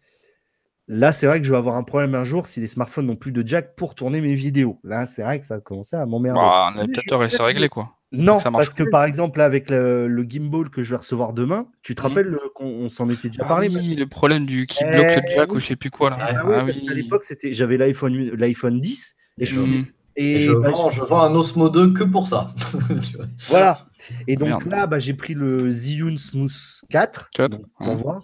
[0.86, 3.16] Là, c'est vrai que je vais avoir un problème un jour si les smartphones n'ont
[3.16, 4.78] plus de jack pour tourner mes vidéos.
[4.84, 6.41] Là, c'est vrai que ça a commencé à m'emmerder.
[6.41, 7.97] Bah, un adaptateur et c'est réglé, quoi.
[8.11, 11.32] Non, ça parce que par exemple, là, avec le, le gimbal que je vais recevoir
[11.34, 12.09] demain, tu te Mhm.
[12.09, 14.90] rappelles le- qu'on on s'en était déjà Ah parlé oui, le problème du qui Eh
[14.90, 15.56] bloque le jack oui.
[15.56, 16.16] ou je sais plus quoi là.
[16.20, 16.86] Ah Ah Ah parce oui.
[16.86, 19.86] qu'à l'époque, c'était, j'avais l'iPhone, hu- l'iPhone 10 et je, Mhm.
[20.16, 22.46] et, Et je, bah, vends, je vends un Osmo 2 que pour ça.
[23.48, 23.86] Voilà.
[24.26, 24.66] Et donc Merde.
[24.68, 26.52] là, bah, j'ai pris le Zhiyun Smooth
[26.90, 27.28] 4.
[27.34, 27.86] Quatre, donc, ouais.
[27.86, 28.22] pour voir.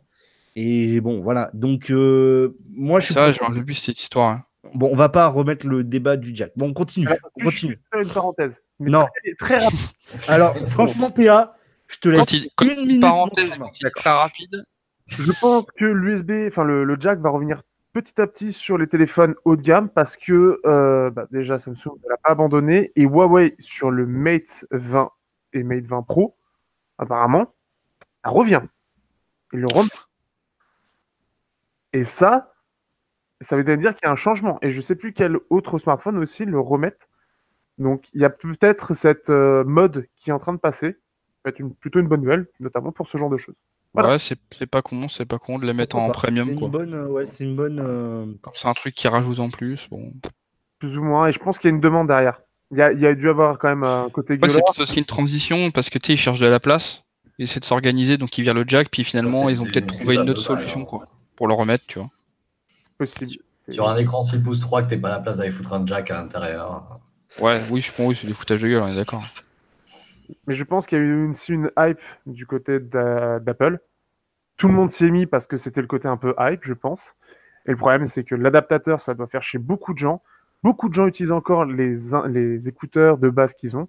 [0.57, 1.51] Et bon, voilà.
[1.53, 3.15] Donc, euh, moi, je suis.
[3.15, 4.31] Vrai, j'en ai vu cette histoire.
[4.31, 4.45] hein.
[4.75, 6.53] Bon, on va pas remettre le débat du Jack.
[6.57, 7.07] Bon, on continue.
[7.09, 7.73] On je continue.
[7.75, 8.63] vais faire une parenthèse.
[8.81, 9.07] Mais Non.
[9.39, 9.81] Très, très rapide.
[10.29, 11.57] Alors, franchement, PA,
[11.89, 13.01] je te laisse Quand il, quand- une minute.
[13.01, 13.69] parenthèse, maximum.
[13.69, 14.65] quand il est très rapide.
[15.07, 17.63] Je pense que l'USB, enfin le, le jack va revenir
[17.93, 21.93] petit à petit sur les téléphones haut de gamme parce que euh, bah, déjà Samsung
[22.03, 25.11] ne l'a pas abandonné et Huawei sur le Mate 20
[25.53, 26.37] et Mate 20 Pro,
[26.99, 27.55] apparemment,
[28.25, 28.63] ça revient.
[29.53, 29.89] Il le remet.
[31.93, 32.53] Et ça,
[33.41, 34.59] ça veut dire qu'il y a un changement.
[34.63, 37.09] Et je ne sais plus quel autre smartphone aussi le remettent.
[37.79, 40.93] Donc il y a peut-être cette euh, mode qui est en train de passer.
[40.93, 40.97] Ça
[41.45, 43.57] peut être une, plutôt une bonne nouvelle, notamment pour ce genre de choses.
[43.93, 44.11] Voilà.
[44.11, 46.15] Ouais, c'est pas con, c'est pas con de les mettre en pas.
[46.15, 47.79] premium C'est une bonne, euh, ouais, c'est une bonne.
[47.81, 49.87] euh, Comme c'est un truc qui rajoute en plus.
[49.91, 50.13] Bon.
[50.81, 51.29] Plus ou moins.
[51.29, 52.41] Et je pense qu'il y a une demande derrière.
[52.73, 54.89] Il y a, il y a dû avoir quand même un côté Ouais, c'est parce
[54.89, 57.05] qu'il y a une transition parce que tu sais, ils cherchent de la place,
[57.39, 60.17] ils essaient de s'organiser, donc ils virent le jack, puis finalement ils ont peut-être trouvé
[60.17, 60.85] une autre solution hein.
[60.85, 61.05] quoi,
[61.37, 62.09] pour le remettre, tu vois.
[62.99, 63.43] possible.
[63.69, 66.11] Sur un écran 6 pouces 3 que t'es pas la place d'aller foutre un jack
[66.11, 66.99] à l'intérieur.
[67.41, 69.23] Ouais, oui, je pense, oui, c'est des foutages de gueule, on est d'accord.
[70.47, 73.79] Mais je pense qu'il y a eu aussi une hype du côté d'a- d'Apple.
[74.57, 76.75] Tout le monde s'y est mis parce que c'était le côté un peu hype, je
[76.75, 77.17] pense.
[77.67, 80.23] Et le problème, c'est que l'adaptateur, ça doit faire chez beaucoup de gens.
[80.63, 83.89] Beaucoup de gens utilisent encore les, écouteurs de base qu'ils ont.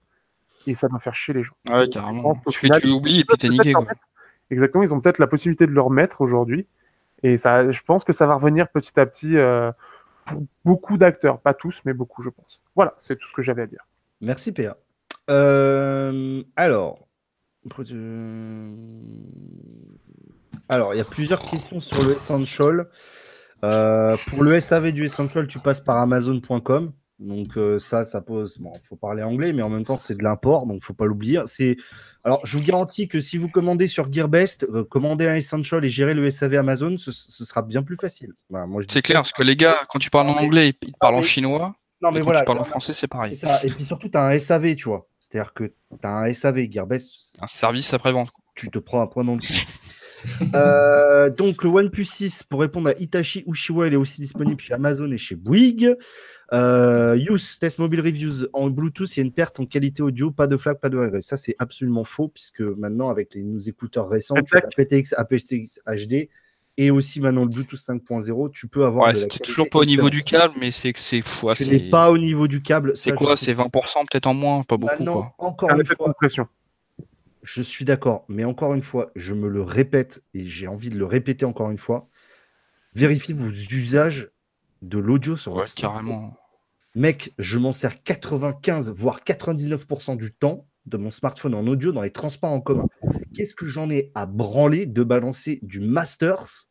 [0.67, 1.55] Et ça doit faire chier les gens.
[1.69, 2.33] Ah ouais, carrément.
[2.47, 3.85] Tu fais, final, tu oublies et puis t'es niqué quoi.
[4.49, 6.67] Exactement, ils ont peut-être la possibilité de le remettre aujourd'hui.
[7.23, 9.71] Et ça, je pense que ça va revenir petit à petit euh,
[10.25, 11.39] pour beaucoup d'acteurs.
[11.39, 12.61] Pas tous, mais beaucoup, je pense.
[12.75, 13.85] Voilà, c'est tout ce que j'avais à dire.
[14.21, 14.77] Merci PA.
[15.29, 17.05] Euh, alors,
[20.69, 22.87] alors, il y a plusieurs questions sur le Essential.
[23.63, 26.93] Euh, pour le SAV du Essential, tu passes par Amazon.com.
[27.17, 28.57] Donc euh, ça, ça pose.
[28.57, 31.39] Bon, faut parler anglais, mais en même temps, c'est de l'import, donc faut pas l'oublier.
[31.45, 31.77] C'est.
[32.25, 35.89] Alors, je vous garantis que si vous commandez sur Gearbest, euh, commander un Essential et
[35.89, 38.33] gérer le SAV Amazon, ce, ce sera bien plus facile.
[38.89, 39.01] C'est ça.
[39.01, 41.75] clair, parce que les gars, quand tu parles en anglais, ils te parlent en chinois,
[42.05, 42.41] Non, mais voilà.
[42.41, 43.35] tu parles en français, c'est pareil.
[43.35, 43.63] C'est ça.
[43.63, 45.07] Et puis surtout, tu as un SAV, tu vois.
[45.19, 46.71] C'est-à-dire que tu as un SAV.
[46.71, 48.29] Gearbest, Un service après-vente.
[48.55, 49.53] tu te prends un point dans le cul.
[50.55, 54.73] Euh, donc le OnePlus 6, pour répondre à Itachi Ushiwa, il est aussi disponible chez
[54.73, 55.95] Amazon et chez Bouygues.
[56.51, 60.31] Euh, Use, Test Mobile Reviews, en Bluetooth, il y a une perte en qualité audio,
[60.31, 61.21] pas de flag, pas de RS.
[61.21, 65.13] Ça, c'est absolument faux, puisque maintenant, avec les nos écouteurs récents, tu as la PTX,
[65.17, 66.29] aptX HD,
[66.77, 70.09] et aussi maintenant le Bluetooth 5.0, tu peux avoir Ouais, c'était toujours pas au niveau
[70.09, 71.49] du câble, mais c'est que c'est fou.
[71.53, 72.95] Tu n'es pas au niveau du câble.
[72.97, 73.61] C'est quoi C'est sais.
[73.63, 75.47] 20% peut-être en moins, pas beaucoup Maintenant, quoi.
[75.47, 76.47] encore Un une fois, compression.
[77.43, 80.97] je suis d'accord, mais encore une fois, je me le répète et j'ai envie de
[80.97, 82.07] le répéter encore une fois.
[82.93, 84.29] Vérifiez vos usages
[84.81, 86.05] de l'audio sur Ouais, votre smartphone.
[86.05, 86.37] carrément.
[86.95, 92.01] Mec, je m'en sers 95 voire 99% du temps de mon smartphone en audio dans
[92.01, 92.87] les transports en commun.
[93.33, 96.67] Qu'est-ce que j'en ai à branler de balancer du Masters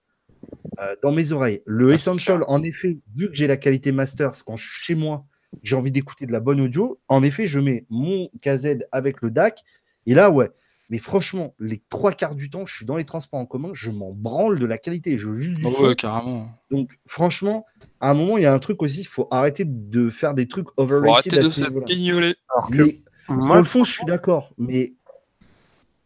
[0.81, 1.63] euh, dans mes oreilles?
[1.67, 4.95] Le Ah, Essential, en effet, vu que j'ai la qualité Masters quand je suis chez
[4.95, 5.27] moi,
[5.63, 7.01] j'ai envie d'écouter de la bonne audio.
[7.09, 9.63] En effet, je mets mon KZ avec le DAC
[10.07, 10.51] et là, ouais.
[10.91, 13.91] Mais franchement, les trois quarts du temps, je suis dans les transports en commun, je
[13.91, 15.17] m'en branle de la qualité.
[15.19, 16.49] Je veux juste du Oh, ouais, carrément.
[16.71, 17.65] Donc, franchement,
[18.01, 20.47] à un moment, il y a un truc aussi, il faut arrêter de faire des
[20.47, 21.65] trucs Faut overrated arrêter à de se.
[21.65, 22.99] Alors que Mais
[23.29, 24.51] sur moi, le fond, je suis d'accord.
[24.59, 24.95] Mais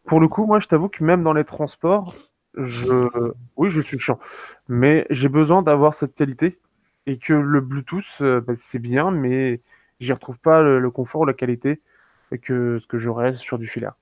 [0.05, 2.15] pour le coup, moi, je t'avoue que même dans les transports,
[2.57, 2.87] je,
[3.57, 4.19] oui, je suis chiant,
[4.67, 6.59] mais j'ai besoin d'avoir cette qualité
[7.05, 9.61] et que le Bluetooth, euh, bah, c'est bien, mais
[9.99, 11.81] j'y retrouve pas le, le confort ou la qualité
[12.41, 13.93] que ce que j'aurais sur du filaire.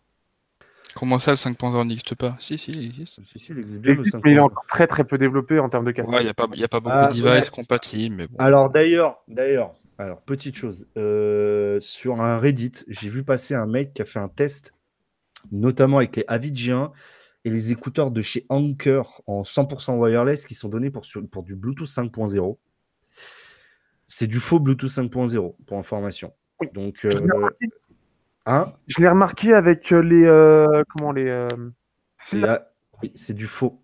[0.95, 2.35] Comment ça, le 5.0 n'existe pas?
[2.41, 3.21] Si, si, il existe.
[3.25, 4.41] si, si, il existe Il bien le existe, mais il est 5.0.
[4.41, 6.15] encore très très peu développé en termes de casque.
[6.15, 7.51] Ouais, il n'y a, pas- y a pas beaucoup Ah, de devices ouais.
[7.51, 8.39] compatibles, mais bon.
[8.39, 13.93] Alors d'ailleurs, d'ailleurs, alors petite chose, euh, sur un Reddit, j'ai vu passer un mec
[13.93, 14.73] qui a fait un test,
[15.51, 16.91] notamment avec les G1
[17.45, 21.43] et les écouteurs de chez Anker en 100% wireless qui sont donnés pour, sur- pour
[21.43, 22.57] du Bluetooth 5.0.
[24.07, 26.33] C'est du faux Bluetooth 5.0 pour information.
[26.59, 26.67] Oui.
[26.73, 27.65] Donc, euh, remarqué,
[28.45, 31.47] hein, je l'ai remarqué avec euh, les euh, comment les
[33.03, 33.81] oui, c'est du faux.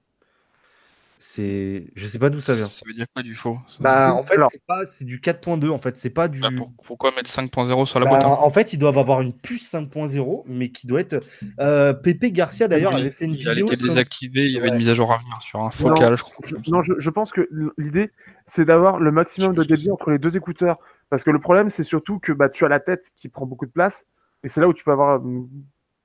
[1.25, 2.65] C'est, je sais pas d'où ça vient.
[2.65, 3.57] Ça veut dire quoi du faux?
[3.79, 5.95] Bah, en fait, Alors- c'est pas, c'est du 4.2 en fait.
[5.95, 6.41] C'est pas du.
[6.41, 9.21] Bah, pour- pourquoi mettre 5.0 sur la Bah, boîte hein En fait, ils doivent avoir
[9.21, 11.25] une puce 5.0 mais qui doit être.
[11.61, 13.67] Euh, Pépé Garcia d'ailleurs Oui, avait fait une il a vidéo.
[13.67, 14.73] été sur- désactivé, il y avait Ouais.
[14.73, 16.45] une mise à jour à venir sur un Non, focal, je crois.
[16.45, 17.47] je, non, je, je pense que
[17.77, 18.11] l'idée,
[18.45, 20.77] c'est d'avoir le maximum de débit entre les deux écouteurs.
[21.09, 23.65] Parce que le problème, c'est surtout que bah, tu as la tête qui prend beaucoup
[23.65, 24.05] de place.
[24.43, 25.47] Et c'est là où tu peux avoir une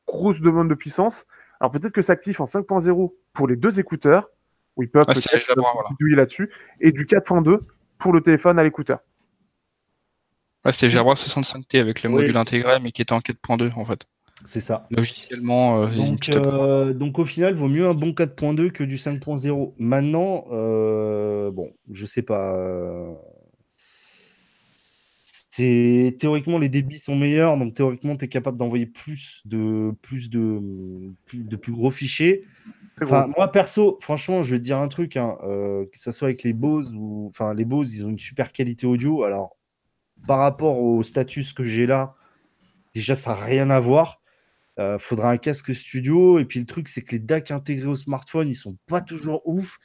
[0.06, 1.26] grosse demande de puissance.
[1.60, 4.28] Alors peut-être que ça active en 5.0 pour les deux écouteurs,
[4.78, 6.16] où ils peuvent Ah, voilà.
[6.16, 6.50] là-dessus,
[6.80, 7.58] et du 4.2
[7.98, 9.00] pour le téléphone à l'écouteur.
[10.64, 13.84] Ouais, c'était Jabra 65T avec le Oui, module intégré, mais qui était en 4.2 en
[13.84, 14.06] fait.
[14.44, 14.86] C'est ça.
[14.90, 19.74] Logiciellement, euh, Donc, euh, donc au final, vaut mieux un bon 4.2 que du 5.0.
[19.78, 22.54] Maintenant, euh, bon, je sais pas.
[22.56, 23.12] euh,
[25.24, 30.30] C'est théoriquement les débits sont meilleurs, donc théoriquement tu es capable d'envoyer plus de plus
[30.30, 30.60] de
[31.26, 32.44] plus, de plus gros fichiers.
[33.03, 36.28] Enfin, moi perso, franchement, je vais te dire un truc, hein, euh, que ce soit
[36.28, 37.26] avec les Bose ou.
[37.28, 39.24] Enfin, les Bose, ils ont une super qualité audio.
[39.24, 39.57] Alors,
[40.26, 42.14] par rapport au status que j'ai là,
[42.94, 44.20] déjà, ça n'a rien à voir.
[44.78, 46.38] Euh, faudra un casque studio.
[46.38, 49.42] Et puis, le truc, c'est que les DAC intégrés au smartphone, ils sont pas toujours
[49.44, 49.78] ouf.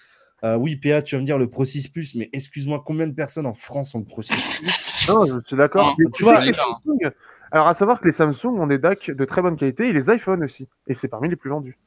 [0.43, 3.13] Euh, oui, PA, tu vas me dire le Pro 6 Plus, mais excuse-moi, combien de
[3.13, 5.07] personnes en France ont le Pro 6 Plus?
[5.07, 5.95] Non, je suis d'accord.
[6.13, 7.11] Tu vois, sais, les Samsung-
[7.51, 10.09] alors, à savoir que les Samsung ont des DAC de très bonne qualité et les
[10.11, 10.67] iPhones aussi.
[10.87, 11.77] Et c'est parmi les plus vendus.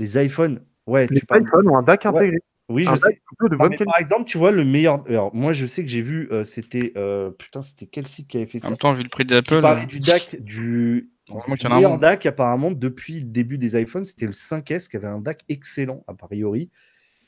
[0.00, 1.42] Les iPhones, ouais, Les tu parles.
[1.42, 2.38] iPhones ont un DAC Ouais, intégré.
[2.68, 3.20] Oui, un je sais.
[3.40, 5.02] De Non, par exemple, tu vois, le meilleur.
[5.08, 6.92] Alors, moi, je sais que j'ai vu, euh, c'était.
[6.96, 8.68] euh, Putain, c'était quel site qui avait fait En ça?
[8.70, 11.98] même temps, vu le prix d'Apple, parlait euh, du DAC, du, en un meilleur.
[11.98, 16.04] DAC, apparemment, depuis le début des iPhones, c'était le 5S qui avait un DAC excellent,
[16.06, 16.70] a priori.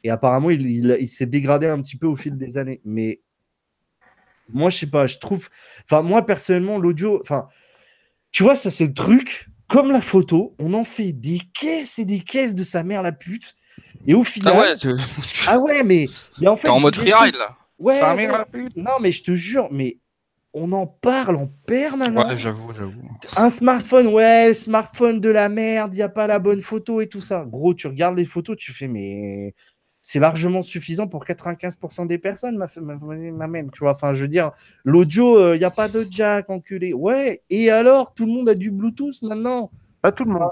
[0.03, 2.81] Et apparemment, il, il- il s'est dégradé un petit peu au fil des années.
[2.85, 3.21] Mais
[4.53, 5.49] moi, je sais pas, je trouve.
[5.85, 7.21] Enfin, moi, personnellement, l'audio.
[7.23, 7.49] Enfin,
[8.33, 9.49] tu vois, ça, c'est le truc.
[9.69, 13.12] Comme la photo, on en fait des caisses et des caisses de sa mère, la
[13.12, 13.55] pute.
[14.07, 14.53] Et au final.
[14.57, 14.89] Ah ouais, tu-
[15.49, 16.07] Ah ouais, mais,
[16.39, 16.69] mais en fait.
[16.69, 17.57] t'es en mode freeride là.
[17.79, 18.17] Ouais, Ta ouais.
[18.17, 18.77] mère, la pute.
[18.77, 19.99] Non, mais je te jure, mais
[20.53, 22.27] on en parle en permanence.
[22.27, 23.03] Ouais, j'avoue, j'avoue.
[23.37, 27.01] Un smartphone, ouais, le smartphone de la merde, il n'y a pas la bonne photo
[27.01, 27.45] et tout ça.
[27.49, 29.55] Gros, tu regardes les photos, tu fais, mais
[30.07, 33.93] c'est largement suffisant pour 95% des personnes, ma, ma, ma mène, tu vois.
[33.93, 34.53] Enfin, je veux dire,
[34.85, 36.93] l'audio, il n'y a pas de jack, enculé.
[36.93, 39.71] Ouais, et alors, tout le monde a du Bluetooth maintenant
[40.03, 40.51] Pas tout le monde.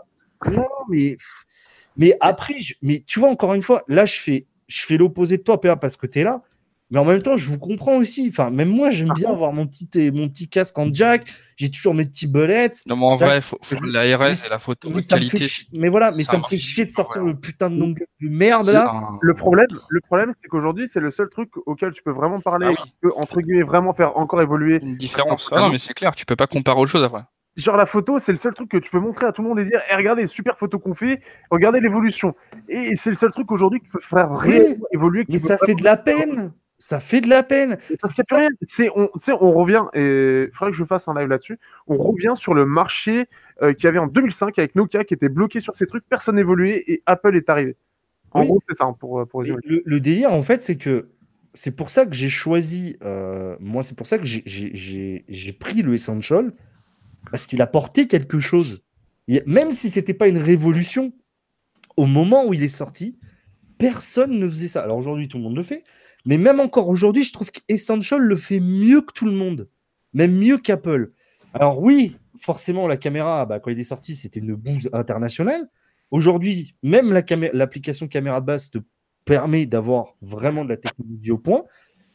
[0.51, 1.19] Non, mais,
[1.99, 5.37] mais après, je- mais tu vois, encore une fois, là, je fais, je fais l'opposé
[5.37, 6.43] de toi, PA, parce que tu es là.
[6.93, 8.29] Mais en même temps, je vous comprends aussi.
[8.31, 11.25] Enfin, même moi, j'aime bien avoir mon petit, euh, mon petit casque en jack.
[11.57, 12.71] J'ai toujours mes petits bullets.
[12.87, 15.23] Non, mais en Ça, vrai, faut, faut l'ARS et la photo mais de ça me
[15.23, 15.55] fait qualité.
[15.73, 17.29] mais voilà, mais ça ça me marche fait chier de sortir ouais.
[17.33, 18.91] le putain de longueur de merde là.
[18.93, 22.41] un- Le problème, le problème, c'est qu'aujourd'hui, c'est le seul truc auquel tu peux vraiment
[22.41, 24.79] parler, Ah et qui peut, entre guillemets, vraiment faire encore évoluer.
[24.83, 25.49] une différence.
[25.51, 27.23] Ah non, mais c'est clair, tu peux pas comparer autre chose après.
[27.57, 29.59] Genre la photo, c'est le seul truc que tu peux montrer à tout le monde
[29.59, 31.21] et dire, Eh, regardez super photos qu'on fait,
[31.51, 32.35] regardez l'évolution.
[32.69, 35.25] Et c'est le seul truc aujourd'hui qui peut faire réellement évoluer.
[35.27, 36.53] qui Mais ça fait de la peine.
[36.85, 37.79] Ça fait de la peine.
[38.01, 38.91] Parce qu'il n'y a plus rien.
[38.97, 39.09] On,
[39.41, 41.59] on revient, et il faudrait que je fasse un live là-dessus.
[41.87, 43.27] On revient sur le marché
[43.63, 46.35] euh, qu'il y avait en 2005 avec Nokia qui était bloqué sur ces trucs, personne
[46.37, 47.77] n'évoluait et Apple est arrivé.
[48.33, 48.47] En Oui.
[48.49, 49.63] gros, c'est ça, hein, pour, pour Mais résumer.
[49.65, 51.11] le, le délire, en fait, c'est que
[51.55, 52.97] c'est pour ça que j'ai choisi.
[53.05, 56.53] euh, moi, c'est pour ça que j'ai- pris le Essential
[57.31, 58.83] parce qu'il apportait quelque chose.
[59.29, 61.13] Et même si c'était pas une révolution,
[61.97, 63.19] au moment où il est sorti,
[63.79, 64.83] personne ne faisait ça.
[64.83, 65.85] Alors aujourd'hui, tout le monde le fait.
[66.25, 69.69] Mais même encore aujourd'hui, je trouve qu'Essential le fait mieux que tout le monde.
[70.15, 71.13] Même mieux qu'Apple.
[71.55, 75.69] Alors oui, forcément, la caméra, bah, quand il est sorti, c'était une bouse internationale.
[76.11, 78.79] Aujourd'hui, même la l'application caméra de base te
[79.25, 81.65] permet d'avoir vraiment de la technologie au point.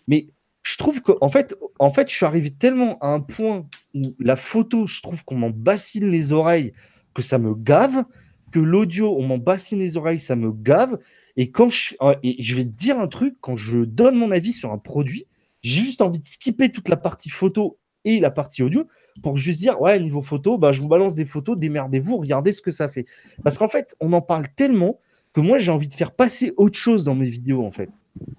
[0.07, 0.27] Mais
[0.63, 4.15] je trouve que, en fait, en fait, je suis arrivé tellement à un point où
[4.19, 6.73] la photo, je trouve qu'on m'en bassine les oreilles,
[7.13, 8.03] que ça me gave,
[8.51, 10.97] que l'audio, on m'en bassine les oreilles, ça me gave.
[11.37, 14.31] Et quand je, euh, et je vais te dire un truc, quand je donne mon
[14.31, 15.27] avis sur un produit,
[15.61, 18.87] j'ai juste envie de skipper toute la partie photo et la partie audio
[19.23, 22.61] pour juste dire, ouais, niveau photo, bah, je vous balance des photos, démerdez-vous, regardez ce
[22.61, 23.05] que ça fait.
[23.43, 24.99] Parce qu'en fait, on en parle tellement
[25.33, 27.89] que moi, j'ai envie de faire passer autre chose dans mes vidéos, en fait.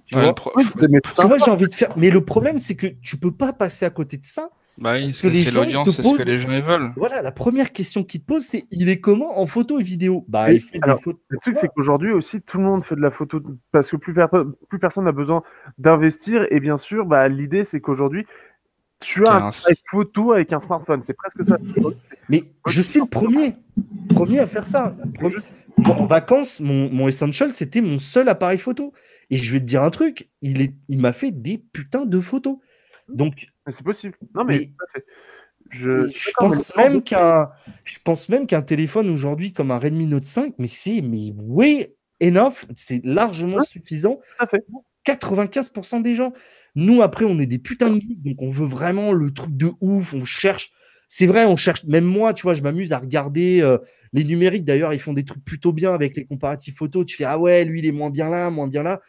[0.06, 0.32] Tu Ouais,
[1.26, 1.96] vois j'ai envie de faire.
[1.96, 4.50] Mais le problème, c'est que tu peux pas passer à côté de ça.
[4.80, 6.22] Bah oui, Parce parce que que les c'est gens, ils l'audience, te c'est ce que
[6.22, 6.90] les gens veulent.
[6.96, 10.24] Voilà, la première question qu'ils te posent, c'est il est comment en photo et vidéo?
[10.28, 11.20] Bah, il fait alors, des photos.
[11.28, 14.14] Le truc, c'est qu'aujourd'hui aussi, tout le monde fait de la photo parce que plus,
[14.14, 14.26] per-
[14.68, 15.42] plus personne n'a besoin
[15.78, 16.46] d'investir.
[16.50, 18.24] Et bien sûr, bah, l'idée, c'est qu'aujourd'hui,
[19.00, 19.50] tu as un
[19.90, 21.02] photo avec un smartphone.
[21.02, 21.58] C'est presque ça.
[22.28, 23.56] Mais je suis le premier,
[24.14, 24.94] premier à faire ça.
[25.84, 28.92] En vacances, mon, mon Essential, c'était mon seul appareil photo.
[29.30, 32.20] Et je vais te dire un truc, il, est, il m'a fait des putains de
[32.20, 32.58] photos.
[33.08, 34.14] Donc, c'est possible.
[34.34, 35.04] Non, mais, Mais- tout à fait.
[35.70, 37.50] Je, je pense même qu'un,
[37.84, 41.94] je pense même qu'un téléphone aujourd'hui comme un Redmi Note 5, mais c'est mais way
[42.22, 43.66] enough, c'est largement Ouais.
[43.66, 44.14] suffisant.
[44.38, 44.64] Tout à fait.
[45.04, 46.32] 95% des gens.
[46.74, 49.70] Nous, après, on est des putains de geeks, donc on veut vraiment le truc de
[49.80, 50.70] ouf, on cherche.
[51.08, 53.78] C'est vrai, on cherche, même moi, tu vois, je m'amuse à regarder euh,
[54.12, 54.64] les numériques.
[54.64, 57.04] D'ailleurs, ils font des trucs plutôt bien avec les comparatifs photos.
[57.06, 59.00] Tu fais, ah ouais, lui, il est moins bien là, moins bien là.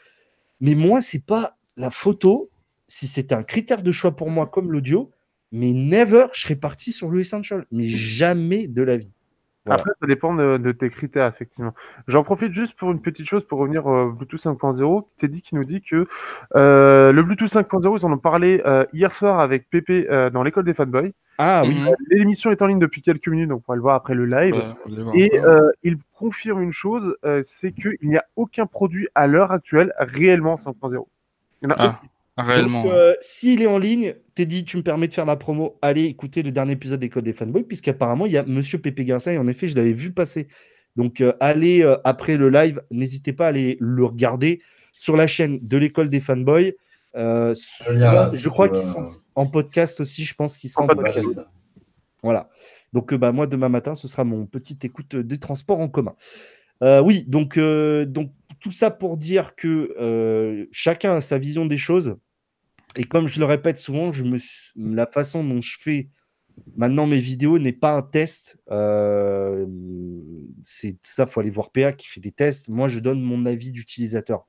[0.61, 2.49] Mais moi, c'est pas la photo.
[2.89, 5.11] Si c'était un critère de choix pour moi comme l'audio,
[5.51, 7.65] mais never, je serais parti sur le Essential.
[7.71, 9.11] Mais jamais de la vie.
[9.65, 9.81] Voilà.
[9.81, 11.73] Après, ça dépend de, de tes critères, effectivement.
[12.07, 15.05] J'en profite juste pour une petite chose, pour revenir au Bluetooth 5.0.
[15.17, 16.07] Teddy qui nous dit que
[16.55, 20.43] euh, le Bluetooth 5.0, ils en ont parlé euh, hier soir avec Pépé euh, dans
[20.43, 21.13] l'école des fanboys.
[21.37, 21.79] Ah oui.
[21.79, 21.95] Mhm.
[22.09, 24.55] L'émission est en ligne depuis quelques minutes, donc on va le voir après le live.
[24.55, 25.19] Ouais.
[25.19, 29.51] Et euh, il confirme une chose, euh, c'est qu'il n'y a aucun produit à l'heure
[29.51, 31.05] actuelle réellement 5.0.
[31.61, 32.01] Il y en a Ah,
[32.43, 32.83] réellement.
[32.83, 35.77] Donc, euh, s'il est en ligne, Teddy, tu me permets de faire la promo.
[35.81, 39.05] Allez écouter le dernier épisode des Codes des Fanboys, puisqu'apparemment, il y a Monsieur Pépé
[39.05, 40.47] Garcia, et en effet, je l'avais vu passer
[40.95, 44.61] Donc, euh, allez euh, après le live, n'hésitez pas à aller le regarder
[44.93, 46.73] sur la chaîne de l'école des fanboys.
[47.15, 50.25] Euh, sur- là, je crois qu'ils euh, sont en podcast aussi.
[50.25, 51.23] Je pense qu'ils seront En en podcast.
[51.25, 51.47] podcast.
[52.21, 52.49] Voilà.
[52.91, 56.15] Donc, euh, bah, moi, demain matin, ce sera mon petite écoute des transports en commun.
[56.83, 61.65] Euh, oui, donc, euh, donc, tout ça pour dire que euh, chacun a sa vision
[61.65, 62.17] des choses.
[62.95, 64.11] Et comme je le répète souvent,
[64.75, 66.09] la façon dont je fais
[66.75, 68.57] maintenant mes vidéos n'est pas un test.
[68.71, 69.65] Euh,
[70.63, 72.69] c'est ça, faut aller voir PA qui fait des tests.
[72.69, 74.47] Moi, je donne mon avis d'utilisateur.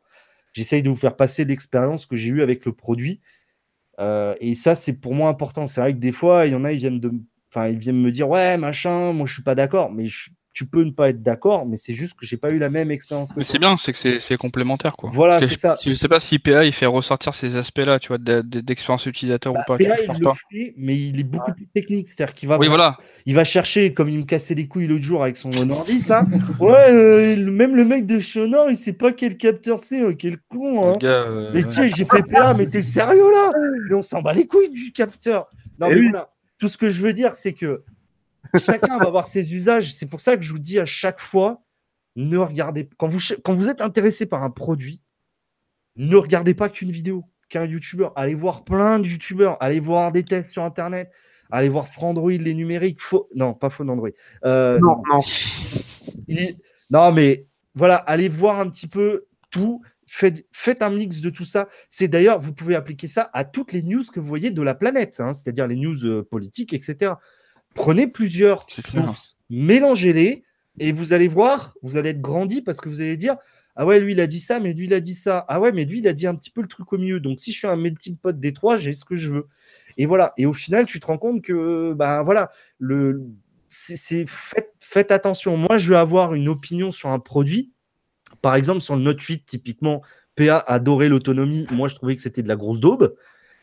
[0.54, 3.20] J'essaye de vous faire passer l'expérience que j'ai eue avec le produit.
[4.00, 5.66] Euh, et ça, c'est pour moi important.
[5.66, 7.12] C'est vrai que des fois, il y en a, ils viennent, de,
[7.54, 9.92] enfin, ils viennent me dire Ouais, machin, moi, je suis pas d'accord.
[9.92, 12.59] Mais je- tu peux ne pas être d'accord, mais c'est juste que j'ai pas eu
[12.59, 15.10] la même expérience que Mais c'est bien, c'est que c'est complémentaire quoi.
[15.14, 15.77] Voilà, c'est ça.
[15.82, 19.06] Je, sais pas si PA il fait ressortir ces aspects-là, tu vois, de- de- d'expérience
[19.06, 19.78] utilisateur Bah, ou pas.
[19.78, 20.35] PA, je il le pas.
[20.51, 22.10] fait, mais il est beaucoup plus technique.
[22.10, 22.98] C'est-à-dire qu'il va, Oui, voilà.
[23.27, 26.09] il va chercher, comme il me cassait les couilles l'autre jour avec son Honor 10,
[26.09, 26.27] là.
[26.59, 30.02] Ouais, euh, même le mec de chez Honor, il sait pas quel capteur c'est.
[30.02, 30.98] euh, quel con, hein.
[31.01, 33.52] Gars, euh, Mais tu sais, j'ai fait PA, mais t'es sérieux là?
[33.89, 35.48] Mais on s'en bat les couilles du capteur.
[35.78, 36.09] Non, Eh mais oui.
[36.10, 36.31] voilà.
[36.59, 37.82] Tout ce que je veux dire, c'est que
[38.59, 39.94] chacun va avoir ses usages.
[39.94, 41.62] C'est pour ça que je vous dis à chaque fois,
[42.16, 45.02] ne regardez quand vous, quand vous êtes intéressé par un produit,
[45.97, 48.12] ne regardez pas qu'une vidéo, qu'un youtubeur.
[48.16, 51.10] Allez voir plein de youtubeurs, allez voir des tests sur internet,
[51.51, 53.01] allez voir Frandroid, les numériques.
[53.01, 53.28] Faux...
[53.35, 54.10] Non, pas faux Android.
[54.44, 55.20] Euh, Non, non.
[56.28, 56.56] il-
[56.90, 59.82] Non, mais voilà, allez voir un petit peu tout.
[60.12, 61.68] Faites, faites un mix de tout ça.
[61.89, 64.74] C'est d'ailleurs, vous pouvez appliquer ça à toutes les news que vous voyez de la
[64.74, 67.12] planète, hein, c'est-à-dire les news euh, politiques, etc.
[67.74, 68.66] Prenez plusieurs
[69.06, 70.42] sources, mélangez-les,
[70.78, 73.36] et vous allez voir, vous allez être grandi parce que vous allez dire
[73.76, 75.44] Ah ouais, lui il a dit ça, mais lui il a dit ça.
[75.48, 77.20] Ah ouais, mais lui il a dit un petit peu le truc au milieu.
[77.20, 79.47] Donc si je suis un melting pot des trois, j'ai ce que je veux.
[79.97, 80.32] Et voilà.
[80.36, 83.22] Et au final, tu te rends compte que, ben voilà, le,
[83.68, 85.56] c'est, c'est- faites, faites attention.
[85.56, 87.72] Moi, je vais avoir une opinion sur un produit.
[88.42, 90.02] Par exemple, sur le Note 8, typiquement,
[90.36, 91.66] PA adorait l'autonomie.
[91.70, 93.14] Moi, je trouvais que c'était de la grosse daube.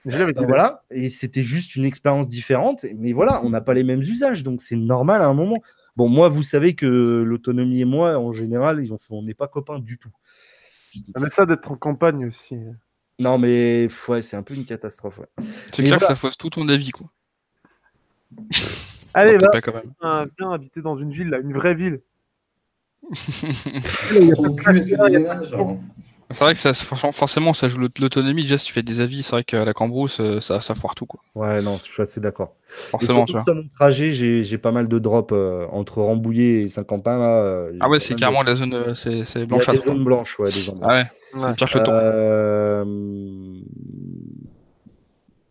[0.07, 0.83] Voilà.
[0.91, 2.85] Et c'était juste une expérience différente.
[2.97, 4.43] Mais voilà, on n'a pas les mêmes usages.
[4.43, 5.61] Donc, c'est normal à un moment.
[5.95, 9.97] Bon, moi, vous savez que l'autonomie et moi, en général, on n'est pas copains du
[9.97, 10.11] tout.
[11.15, 12.55] Ah, Mais ça d'être en campagne aussi.
[13.19, 15.17] Non, mais ouais, c'est un peu une catastrophe.
[15.19, 15.27] ouais.
[15.73, 16.07] C'est clair que voilà.
[16.07, 17.09] ça fausse tout ton avis quoi.
[19.13, 19.49] Allez, va,
[20.01, 22.01] viens, viens habiter dans une ville, là, une vraie ville.
[23.09, 25.79] Du déménage, hein.
[26.29, 28.41] C'est vrai que ça, forcément- ça joue l'aut- l'autonomie.
[28.41, 30.93] Déjà, si tu fais des avis, c'est vrai qu'à la cambrousse, euh, ça, ça foire
[30.93, 31.21] tout, quoi.
[31.35, 32.53] Ouais, non, je suis assez d'accord.
[32.69, 33.53] Et Forcément, surtout tu vois.
[33.53, 37.17] mon trajet, j'ai pas mal de drops euh, entre Rambouillet et Saint-Quentin.
[37.17, 40.37] Là, euh, Ah ouais, c'est de- carrément la zone, c'est c'est a des zones blanches,
[40.39, 41.39] ouais, des zones Ah ouais, Ouais.
[41.39, 41.91] ça me cherche le temps.
[41.93, 42.83] Euh,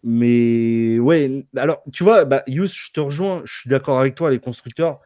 [0.02, 4.30] Mais ouais, alors tu vois, bah, Yous, je te rejoins, je suis d'accord avec toi,
[4.30, 5.00] les constructeurs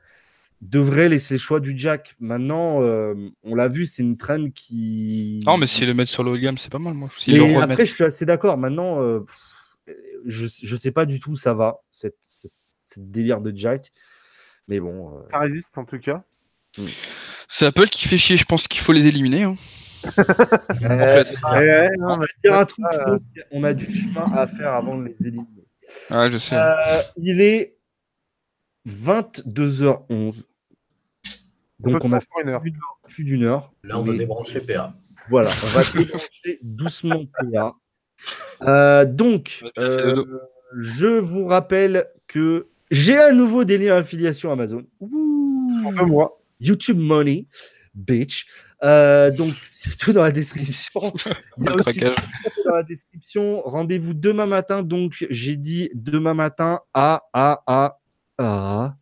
[0.61, 2.15] devraient laisser le choix du jack.
[2.21, 5.43] Maintenant, euh, on l'a vu, c'est une trend qui.
[5.47, 7.09] Non, mais s'ils le mettent sur le haut de gamme, c'est pas mal, moi.
[7.27, 8.59] Mais après, je suis assez d'accord.
[8.59, 9.21] Maintenant, euh,
[10.27, 12.53] je, je sais pas du tout où ça va, cette, cette,
[12.85, 13.91] cette délire de jack.
[14.69, 15.17] Mais bon.
[15.17, 16.23] euh, Ça résiste en tout cas.
[17.49, 19.43] C'est Apple qui fait chier, je pense qu'il faut les éliminer.
[19.45, 19.57] hein.
[20.05, 23.21] fait, on Ouais, ouais, non, mais- va dire un truc, je pense
[23.51, 25.65] qu'on a du chemin à faire avant de les éliminer.
[26.11, 26.55] Ouais, je sais.
[26.55, 27.77] Euh, il est
[28.89, 30.43] 22h11.
[31.83, 32.63] Donc on a une heure.
[32.63, 32.73] fait
[33.09, 33.73] plus d'une heure.
[33.83, 34.95] L'heure de Mais débrancher PA.
[35.29, 37.75] Voilà, on va débrancher doucement PA.
[38.63, 40.25] Euh, donc, euh,
[40.77, 44.85] je vous rappelle que j'ai un nouveau délire affiliation Amazon.
[45.01, 46.07] Ouh.
[46.07, 46.43] Mois.
[46.61, 47.47] YouTube Money,
[47.95, 48.47] bitch.
[48.83, 51.13] Euh, donc, c'est tout dans la description.
[51.59, 53.61] Il y a Le aussi tout dans la description.
[53.61, 54.83] Rendez-vous demain matin.
[54.83, 57.99] Donc, j'ai dit demain matin à à à
[58.39, 58.97] à.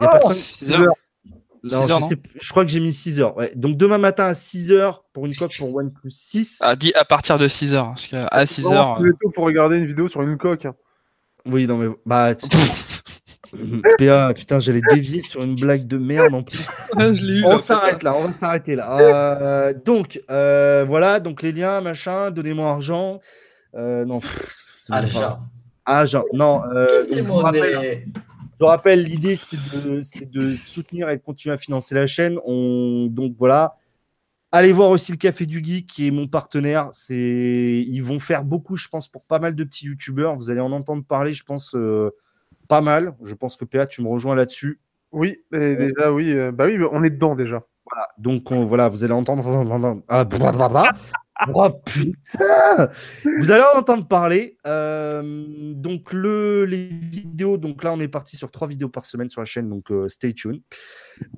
[0.00, 0.86] Il y a Oh, personne.
[1.64, 1.80] 6 heures.
[1.80, 3.36] Non, 6 je, heures, non sais- je crois que j'ai mis 6 heures.
[3.36, 3.52] ouais.
[3.54, 6.58] Donc, demain matin à 6 heures pour une coque pour OnePlus 6.
[6.62, 7.90] Ah, dit à partir de 6 heures.
[7.90, 8.96] Parce qu'à 6 Vraiment, heures.
[8.98, 10.64] tous les tôt pour regarder une vidéo sur une coque.
[10.66, 10.74] hein.
[11.46, 11.88] Oui, non, mais.
[12.06, 12.48] Bah, tu-
[13.98, 16.66] PA, putain, j'allais dévier sur une blague de merde en plus.
[16.98, 17.44] euh, je eu.
[17.44, 18.98] On s'arrête là, on va s'arrêter là.
[18.98, 23.20] Euh, donc, euh, voilà, donc les liens, machin, donnez-moi argent.
[23.74, 24.56] Euh, non, pff,
[24.90, 25.38] Alja.
[25.84, 26.62] Argent, non.
[26.74, 28.06] euh, donc, je, vous rappelle.
[28.62, 30.02] Je vous rappelle, l'idée c'est de,
[30.62, 32.38] soutenir et de continuer à financer la chaîne.
[32.44, 33.76] On, donc voilà.
[34.52, 36.90] Allez voir aussi le Café du Geek qui est mon partenaire.
[36.92, 40.36] C'est, ils vont faire beaucoup, je pense, pour pas mal de petits youtubeurs.
[40.36, 42.10] Vous allez en entendre parler, je pense, euh,
[42.68, 43.16] pas mal.
[43.24, 44.78] Je pense que PA, tu me rejoins là-dessus.
[45.10, 46.30] Oui, et déjà, oui.
[46.30, 47.64] euh, bah oui, on est dedans déjà.
[47.90, 48.08] Voilà.
[48.18, 49.42] Donc on- voilà, vous allez entendre.
[50.08, 50.92] Ah, blablabla.
[51.54, 52.90] Oh putain
[53.40, 54.56] Vous allez en entendre parler.
[54.66, 55.22] Euh,
[55.74, 59.40] donc le, les vidéos, donc là on est parti sur trois vidéos par semaine sur
[59.40, 60.60] la chaîne, donc euh, stay tuned.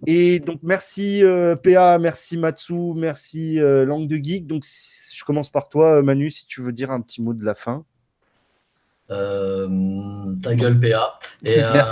[0.07, 4.47] Et donc merci euh, PA, merci Matsu, merci euh, Langue de Geek.
[4.47, 7.45] Donc si- je commence par toi Manu, si tu veux dire un petit mot de
[7.45, 7.85] la fin.
[9.11, 9.69] Euh,
[10.43, 11.19] ta gueule, PA.
[11.45, 11.83] Et, euh,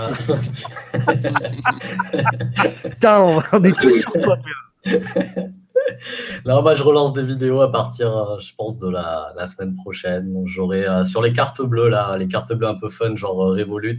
[2.90, 3.20] Putain,
[3.52, 4.38] on est tous sur toi.
[6.44, 9.74] Là, bah, je relance des vidéos à partir, euh, je pense, de la, la semaine
[9.74, 10.32] prochaine.
[10.32, 13.42] Donc, J'aurai euh, sur les cartes bleues, là, les cartes bleues un peu fun, genre
[13.42, 13.98] euh, Revolut.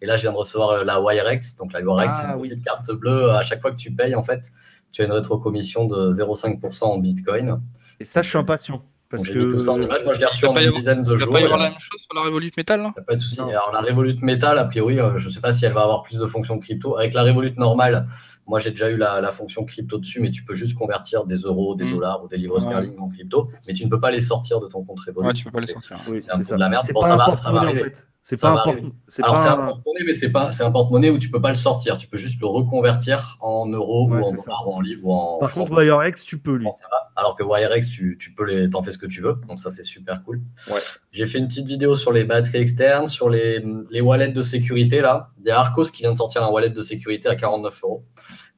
[0.00, 1.56] Et là, je viens de recevoir euh, la Wirex.
[1.56, 2.48] Donc, la Wirex, Ah, c'est une oui.
[2.50, 3.30] petite carte bleue.
[3.30, 4.50] À chaque fois que tu payes, en fait,
[4.92, 7.60] tu as une rétrocommission de 0,5% en Bitcoin.
[8.00, 8.82] Et ça, je suis impatient.
[9.10, 9.82] Parce mis tout ça en que.
[9.84, 10.04] image.
[10.04, 11.32] Moi, je l'ai reçu en une dizaine de Il va jours.
[11.32, 12.92] pas y avoir la même chose sur la Revolut Metal là?
[13.06, 13.40] Pas de souci.
[13.40, 13.48] Non.
[13.48, 16.18] Alors, la Revolut Metal, a priori, je ne sais pas si elle va avoir plus
[16.18, 16.98] de fonctions crypto.
[16.98, 18.06] Avec la Revolut normale,
[18.48, 21.36] moi, j'ai déjà eu la, la fonction crypto dessus, mais tu peux juste convertir des
[21.36, 21.94] euros, des Mm.
[21.94, 22.60] dollars ou des livres Ouais.
[22.60, 25.28] sterling en crypto, mais tu ne peux pas les sortir de ton compte Revolut.
[25.28, 25.96] Ouais, tu peux pas les C'est- sortir.
[26.08, 26.54] Oui, c'est un peu ça.
[26.56, 26.82] de la merde.
[26.84, 27.84] C'est Bon, ça va- ça va en arriver.
[27.84, 28.08] fait.
[28.36, 28.72] C'est pas un
[29.08, 31.48] c'est pas un un- porte-monnaie, mais c'est pas, c'est un porte-monnaie où tu peux pas
[31.48, 31.96] le sortir.
[31.96, 35.12] Tu peux juste le reconvertir en euros Ouais, ou en dollars ou en livres ou
[35.12, 35.68] en Par francs.
[35.68, 36.68] contre, WireX, tu peux lui.
[37.16, 39.40] Alors que Wirex, tu, tu peux les, t'en fais ce que tu veux.
[39.48, 40.40] Donc ça, c'est super cool.
[40.70, 40.78] Ouais.
[41.10, 45.00] J'ai fait une petite vidéo sur les batteries externes, sur les, les wallets de sécurité
[45.00, 45.30] là.
[45.40, 48.04] Il y a Arcos qui vient de sortir un wallet de sécurité à 49 euros.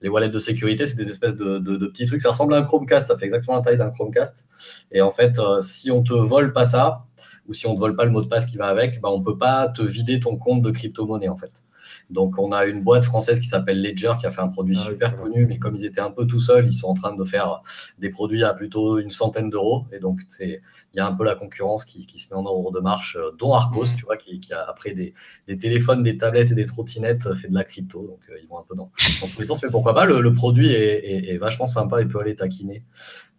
[0.02, 2.22] Les wallets de sécurité, c'est des espèces de, de- de petits trucs.
[2.22, 3.06] Ça ressemble à un Chromecast.
[3.06, 4.48] Ça fait exactement la taille d'un Chromecast.
[4.92, 7.04] Et en fait, euh, si on te vole pas ça,
[7.50, 9.22] ou si on te vole pas le mot de passe qui va avec, bah, on
[9.22, 11.64] peut pas te vider ton compte de crypto-monnaie en fait.
[12.10, 14.84] Donc on a une boîte française qui s'appelle Ledger qui a fait un produit Ah
[14.84, 17.24] super connu, mais comme ils étaient un peu tout seuls, ils sont en train de
[17.24, 17.62] faire
[17.98, 19.86] des produits à plutôt une centaine d'euros.
[19.92, 20.60] Et donc c'est
[20.92, 23.16] il y a un peu la concurrence qui, qui se met en ordre de marche,
[23.16, 23.96] euh, dont Arcos, Mhm.
[23.96, 25.14] tu vois, qui, qui a après des,
[25.46, 28.06] des téléphones, des tablettes et des trottinettes euh, fait de la crypto.
[28.08, 29.62] Donc euh, ils vont un peu dans, dans tous les sens.
[29.62, 32.82] Mais pourquoi pas, le, le produit est, est- est vachement sympa, il peut aller taquiner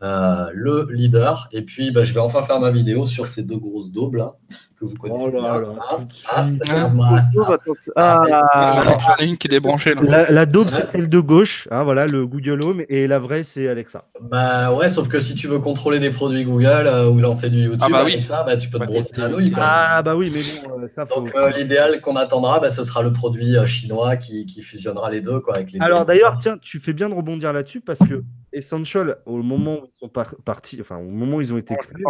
[0.02, 1.50] euh, le leader.
[1.52, 4.36] Et puis bah, je vais enfin faire ma vidéo sur ces deux grosses daubes là
[4.82, 5.32] que vous connaissez.
[5.34, 5.70] Oh là bien.
[5.70, 6.62] là, tout de suite.
[6.70, 7.54] regarde-moi Oh, ça.
[7.54, 10.02] attends, J'en j'en ai une qui est débranchée là.
[10.04, 13.44] La, la daube, c'est celle de gauche, hein, voilà, le Google Home, et la vraie,
[13.44, 14.06] c'est Alexa.
[14.22, 17.60] Bah ouais, sauf que si tu veux contrôler des produits Google euh, ou lancer du
[17.60, 18.22] YouTube Ah bah oui.
[18.24, 19.22] ça, bah, tu peux te brosser tester.
[19.22, 19.52] la nouille.
[19.52, 19.64] quoi.
[19.66, 21.22] Ah bah oui, mais bon, euh, ça faut.
[21.22, 25.10] Donc euh, l'idéal qu'on attendra, bah, ce sera le produit euh, chinois qui, qui fusionnera
[25.12, 25.40] les deux.
[25.40, 29.16] Quoi, avec les Alors d'ailleurs, tiens, tu fais bien de rebondir là-dessus parce que Essential,
[29.26, 32.04] au moment où ils sont par- partis, enfin au moment où ils ont été créés,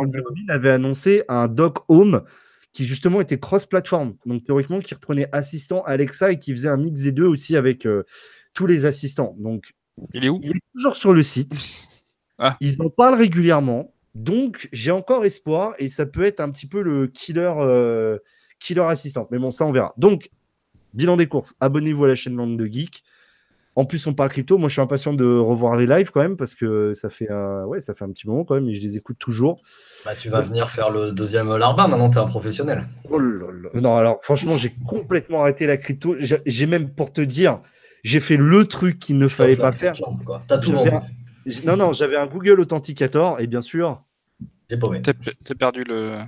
[0.50, 2.24] avait annoncé un dock Home
[2.74, 4.16] qui justement était cross-platform.
[4.26, 7.86] Donc théoriquement, qui reprenait assistant Alexa et qui faisait un mix des deux aussi avec
[7.86, 8.04] euh,
[8.54, 9.36] tous les assistants.
[9.40, 9.74] Donc
[10.14, 10.40] Il est où?
[10.44, 11.54] il est toujours sur le site.
[12.38, 12.58] Ah.
[12.60, 13.94] Ils en parlent régulièrement.
[14.16, 18.18] Donc, j'ai encore espoir et ça peut être un petit peu le killer, euh,
[18.60, 19.28] killer assistant.
[19.32, 19.94] Mais bon, ça, on verra.
[19.98, 20.30] Donc,
[20.94, 21.56] bilan des courses.
[21.60, 23.04] Abonnez-vous à la chaîne Langue de Geek.
[23.76, 24.58] En plus, on parle crypto.
[24.58, 27.64] Moi, je suis impatient de revoir les lives quand même parce que ça fait, un...
[27.66, 29.62] ouais, ça fait un petit moment quand même et je les écoute toujours.
[30.04, 32.86] Bah, tu vas venir faire le deuxième Larba, maintenant tu es un professionnel.
[33.10, 33.70] Oh là là.
[33.76, 36.16] Non, alors franchement, j'ai complètement arrêté la crypto.
[36.20, 37.62] J'ai même, pour te dire,
[38.04, 39.94] j'ai fait le truc qu'il ne fallait pas faire.
[39.94, 40.04] Tu
[40.54, 41.06] as tout J'avais vendu.
[41.56, 44.04] un- Non, non, j'avais un Google Authenticator et bien sûr,
[44.70, 45.02] J'ai paumé.
[45.02, 45.14] T'as
[45.46, 46.20] t'as perdu le.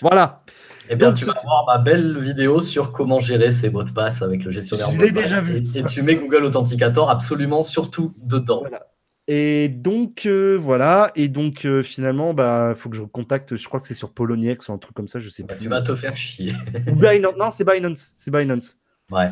[0.00, 0.42] voilà.
[0.88, 3.90] Eh bien, Donc, tu vas voir ma belle vidéo sur comment gérer ses mots de
[3.90, 5.64] passe avec le gestionnaire Je l'ai déjà vu.
[5.74, 8.60] Et, et tu mets Google Authenticator absolument surtout dedans.
[8.60, 8.86] Voilà.
[9.28, 11.12] Et donc, euh, voilà.
[11.14, 13.56] Et donc, euh, finalement, bah, faut que je contacte.
[13.56, 15.60] Je crois que c'est sur Poloniex ou un truc comme ça, je sais Bah, pas.
[15.60, 16.52] tu vas te faire chier.
[16.88, 17.34] Ou Binance.
[17.38, 18.10] Non, c'est Binance.
[18.14, 18.78] C'est Binance.
[19.10, 19.28] Ouais.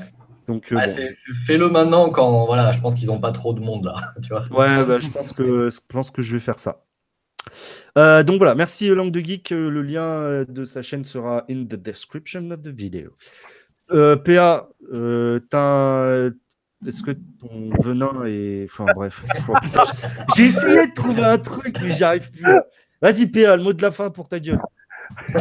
[0.46, 1.08] Donc, euh, Ah, bon.
[1.46, 3.94] Fais-le maintenant quand voilà, je pense qu'ils n'ont pas trop de monde là.
[4.22, 4.42] Tu vois.
[4.52, 6.84] Ouais, bah, je pense que je pense que je vais faire ça.
[7.98, 9.52] Euh, donc voilà, merci euh, Langue de Geek.
[9.52, 13.10] euh, Le lien de sa chaîne sera in the description of the video.
[13.90, 16.30] Euh, PA, euh, t'as
[16.86, 18.66] est-ce que ton venin est.
[18.70, 19.22] Enfin bref.
[19.48, 19.54] Oh,
[20.36, 22.44] J'ai essayé de trouver un truc, mais j'y arrive plus.
[23.02, 24.60] Vas-y, PA, le mot de la fin pour ta gueule.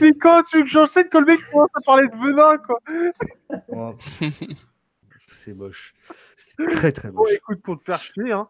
[0.00, 2.78] Mais quand tu veux que j'enchaîne quand le mec commence à parler de venin, quoi
[3.68, 3.96] Oh.
[5.26, 5.92] C'est moche.
[6.36, 7.32] C'est très très Bon, moche.
[7.32, 8.46] écoute, pour te faire chier, hein,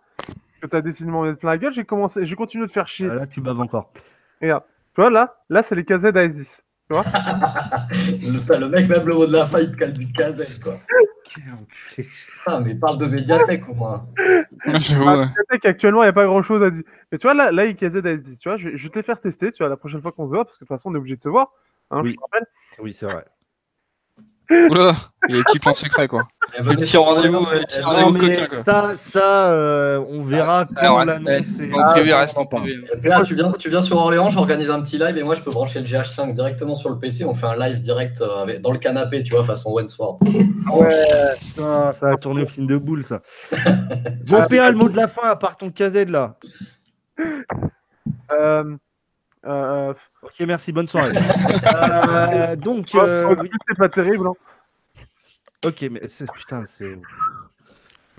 [0.64, 2.88] que t'as décidé de m'en mettre plein la gueule, j'ai commencé, j'ai continué de faire
[2.88, 3.08] chier.
[3.08, 3.92] Là, tu baves encore.
[4.40, 4.48] Tu
[4.96, 6.62] vois, là, là, c'est les KZ AS10.
[6.90, 10.60] le, t'as le mec, même le mot de la fin, il te cale du caset,
[10.62, 10.78] quoi.
[11.24, 12.08] Quel enculé.
[12.46, 14.06] Ah, mais parle de médiathèque au moins.
[14.64, 16.82] Peut-être qu'actuellement, il n'y a pas grand chose à dire.
[17.10, 19.02] Mais tu vois, là, là, IKZ AS10, tu vois, je, vais- je vais te les
[19.02, 20.90] faire tester, tu vois, la prochaine fois qu'on se voit, parce que de toute façon,
[20.90, 21.52] on est obligé de se voir.
[21.90, 22.16] Hein, Oui.
[22.78, 23.24] Oui, c'est vrai.
[24.50, 24.94] Oula,
[25.28, 26.24] il y a équipement secret quoi.
[26.62, 27.62] Petit sur rendez-vous, euh,
[28.46, 28.46] quoi.
[28.46, 31.26] ça, ça euh, on verra quand Alors, l'annonce
[31.58, 31.70] ouais, est-
[33.10, 35.50] Ah, tu viens, tu viens sur Orléans, j'organise un petit live et moi je peux
[35.50, 37.24] brancher le GH5 directement sur le PC.
[37.24, 40.20] On fait un live direct euh, avec- dans le canapé, tu vois, façon Wentworth.
[40.72, 43.20] Ouais, ça, ça a tourné au film de boule, ça.
[44.26, 46.36] Bon, PA, le mot de la fin, à part ton KZ, là.
[48.32, 48.76] Euh,
[49.46, 49.92] euh,
[50.22, 51.12] Ok, merci, bonne soirée.
[51.74, 53.50] Euh, donc, euh, oh, oui.
[53.68, 54.26] c'est pas terrible.
[54.28, 54.32] hein.
[55.64, 56.96] ok, mais c'est- putain, c'est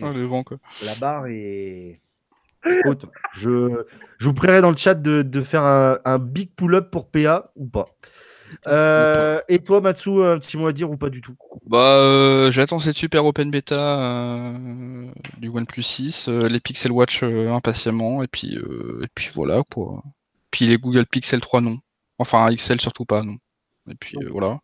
[0.01, 0.57] Ah, le vent, quoi.
[0.83, 2.01] la barre est
[2.85, 3.05] haute.
[3.33, 3.83] Je,
[4.19, 7.51] je vous prierai dans le chat de, de faire un, un big pull-up pour PA
[7.55, 7.85] ou pas.
[8.67, 11.35] Euh, et toi, Matsu, un petit mot à dire ou pas du tout?
[11.67, 15.07] Bah, euh, j'attends cette super open beta euh,
[15.37, 19.63] du OnePlus 6, euh, les Pixel Watch euh, impatiemment, et puis, euh, et puis voilà
[19.73, 20.03] quoi.
[20.55, 21.79] Puis les Google Pixel 3 non.
[22.17, 23.35] Enfin, XL surtout pas non.
[23.91, 24.61] Et puis euh, voilà.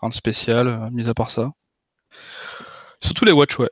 [0.00, 1.52] Rien de spécial, euh, mis à part ça.
[3.02, 3.68] Surtout les Watch, ouais.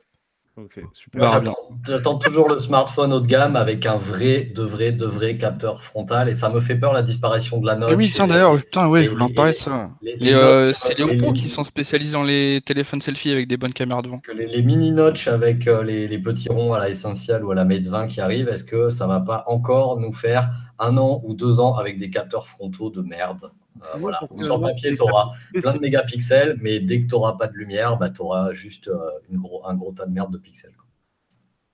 [0.57, 1.21] Ok, super.
[1.21, 1.55] Bah, J'attends-
[1.87, 5.81] J'attends toujours le smartphone haut de gamme avec un vrai, de vrai, de vrai capteur
[5.81, 7.89] frontal et ça me fait peur la disparition de la note.
[7.93, 9.91] Ah oui, tiens d'ailleurs, putain, ouais, je voulais en parler de ça.
[10.01, 13.31] les- Les, les euh, notes, c'est les Oppo qui sont spécialisés dans les téléphones selfie
[13.31, 14.17] avec des bonnes caméras devant.
[14.17, 17.51] Que les, les mini notch avec euh, les, les petits ronds à la Essential ou
[17.51, 20.97] à la Mate 20 qui arrivent, est-ce que ça va pas encore nous faire un
[20.97, 23.51] an ou deux ans avec des capteurs frontaux de merde?
[23.77, 24.19] Euh, voilà.
[24.39, 27.97] Sur papier, tu auras plein de mégapixels, mais dès que tu n'auras pas de lumière,
[27.97, 28.97] bah, tu auras juste euh,
[29.29, 30.71] une gros, un gros tas de merde de pixels.
[30.75, 30.85] quoi.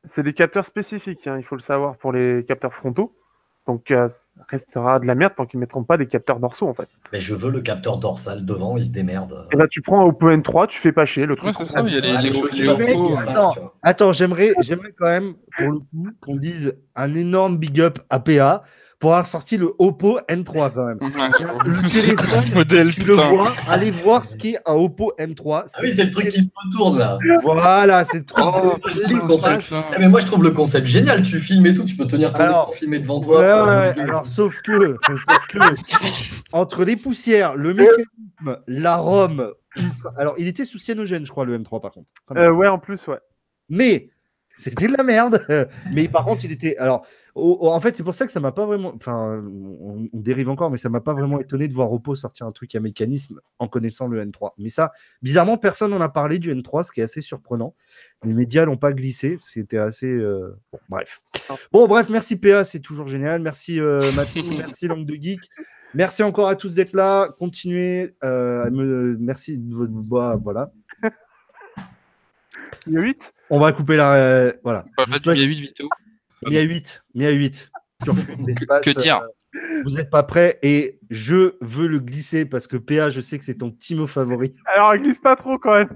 [0.03, 3.13] C'est des capteurs spécifiques, hein, il faut le savoir pour les capteurs frontaux.
[3.65, 6.69] Donc euh, ça restera de la merde tant qu'ils ne mettront pas des capteurs dorsaux
[6.69, 6.87] en fait.
[7.11, 9.45] Mais je veux le capteur dorsal devant, il se démerde.
[9.51, 11.53] Et là tu prends un Oppo N3, tu fais pas chier, le truc.
[11.57, 12.77] c'est ça, il y a les, Ah, les, les les jeux qui Oppo,
[13.11, 14.13] fassent Oppo, cinq, attends.
[14.13, 18.63] j'aimerais, j'aimerais quand même, pour le coup, qu'on dise un énorme big up à PA
[18.99, 20.97] pour avoir sorti le Oppo N3 quand même.
[20.99, 23.29] Le téléphone, modèle, tu le putain.
[23.29, 25.65] vois, allez voir ce qu'est un Oppo M3.
[25.71, 27.19] Ah oui, c'est le truc qui se retourne là.
[27.43, 28.25] Voilà, c'est le.
[28.41, 28.73] Oh.
[29.43, 32.33] Ah, mais moi je trouve le concept génial, tu filmes et tout, tu peux tenir
[32.33, 33.39] ton Alors, écran filmé devant toi.
[33.39, 33.45] ouais,
[33.95, 34.01] ouais.
[34.01, 35.59] Alors, sauf que, sauf que,
[36.51, 39.51] entre les poussières, le mécanisme, l'arôme,
[40.17, 42.09] alors il était sous cyanogène, je crois, le M3 par contre.
[42.35, 43.19] Euh, ouais, en plus, ouais.
[43.69, 44.09] Mais
[44.57, 45.45] c'était de la merde.
[45.93, 46.77] Mais par contre, il était.
[46.77, 47.05] Alors,
[47.37, 48.93] en fait, c'est pour ça que ça m'a pas vraiment.
[48.95, 52.45] Enfin, on, on dérive encore, mais ça m'a pas vraiment étonné de voir Oppo sortir
[52.47, 54.51] un truc à mécanisme en connaissant le N3.
[54.57, 54.91] Mais ça,
[55.21, 57.73] bizarrement, personne n'en a parlé du N3, ce qui est assez surprenant.
[58.23, 59.37] Les médias l'ont pas glissé.
[59.41, 60.11] C'était assez.
[60.11, 61.21] euh, Bon, bref.
[61.71, 63.41] Bon, bref, merci PA, c'est toujours génial.
[63.41, 65.39] Merci euh, Mathieu, merci Langue de Geek.
[65.93, 67.29] Merci encore à tous d'être là.
[67.39, 68.15] Continuez.
[68.23, 69.15] euh, me...
[69.19, 70.35] Merci de votre voix.
[70.35, 70.71] Voilà.
[72.85, 74.13] Il y a 8 On va couper la.
[74.13, 74.85] euh, voilà.
[74.95, 75.89] Pas Je fait vous souhaite- il y a 8 vidéos.
[76.45, 77.03] Mis à 8.
[77.15, 77.71] Mis à 8.
[78.03, 78.15] Sur
[78.45, 79.21] l'espace, Que dire
[79.55, 83.37] euh, Vous n'êtes pas prêts et je veux le glisser parce que PA, je sais
[83.37, 84.53] que c'est ton petit mot favori.
[84.75, 85.89] Alors, il glisse pas trop quand même.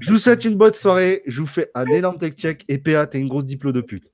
[0.00, 1.22] Je vous souhaite une bonne soirée.
[1.26, 4.10] Je vous fais un énorme tech check et PA, t'es une grosse diplo de pute.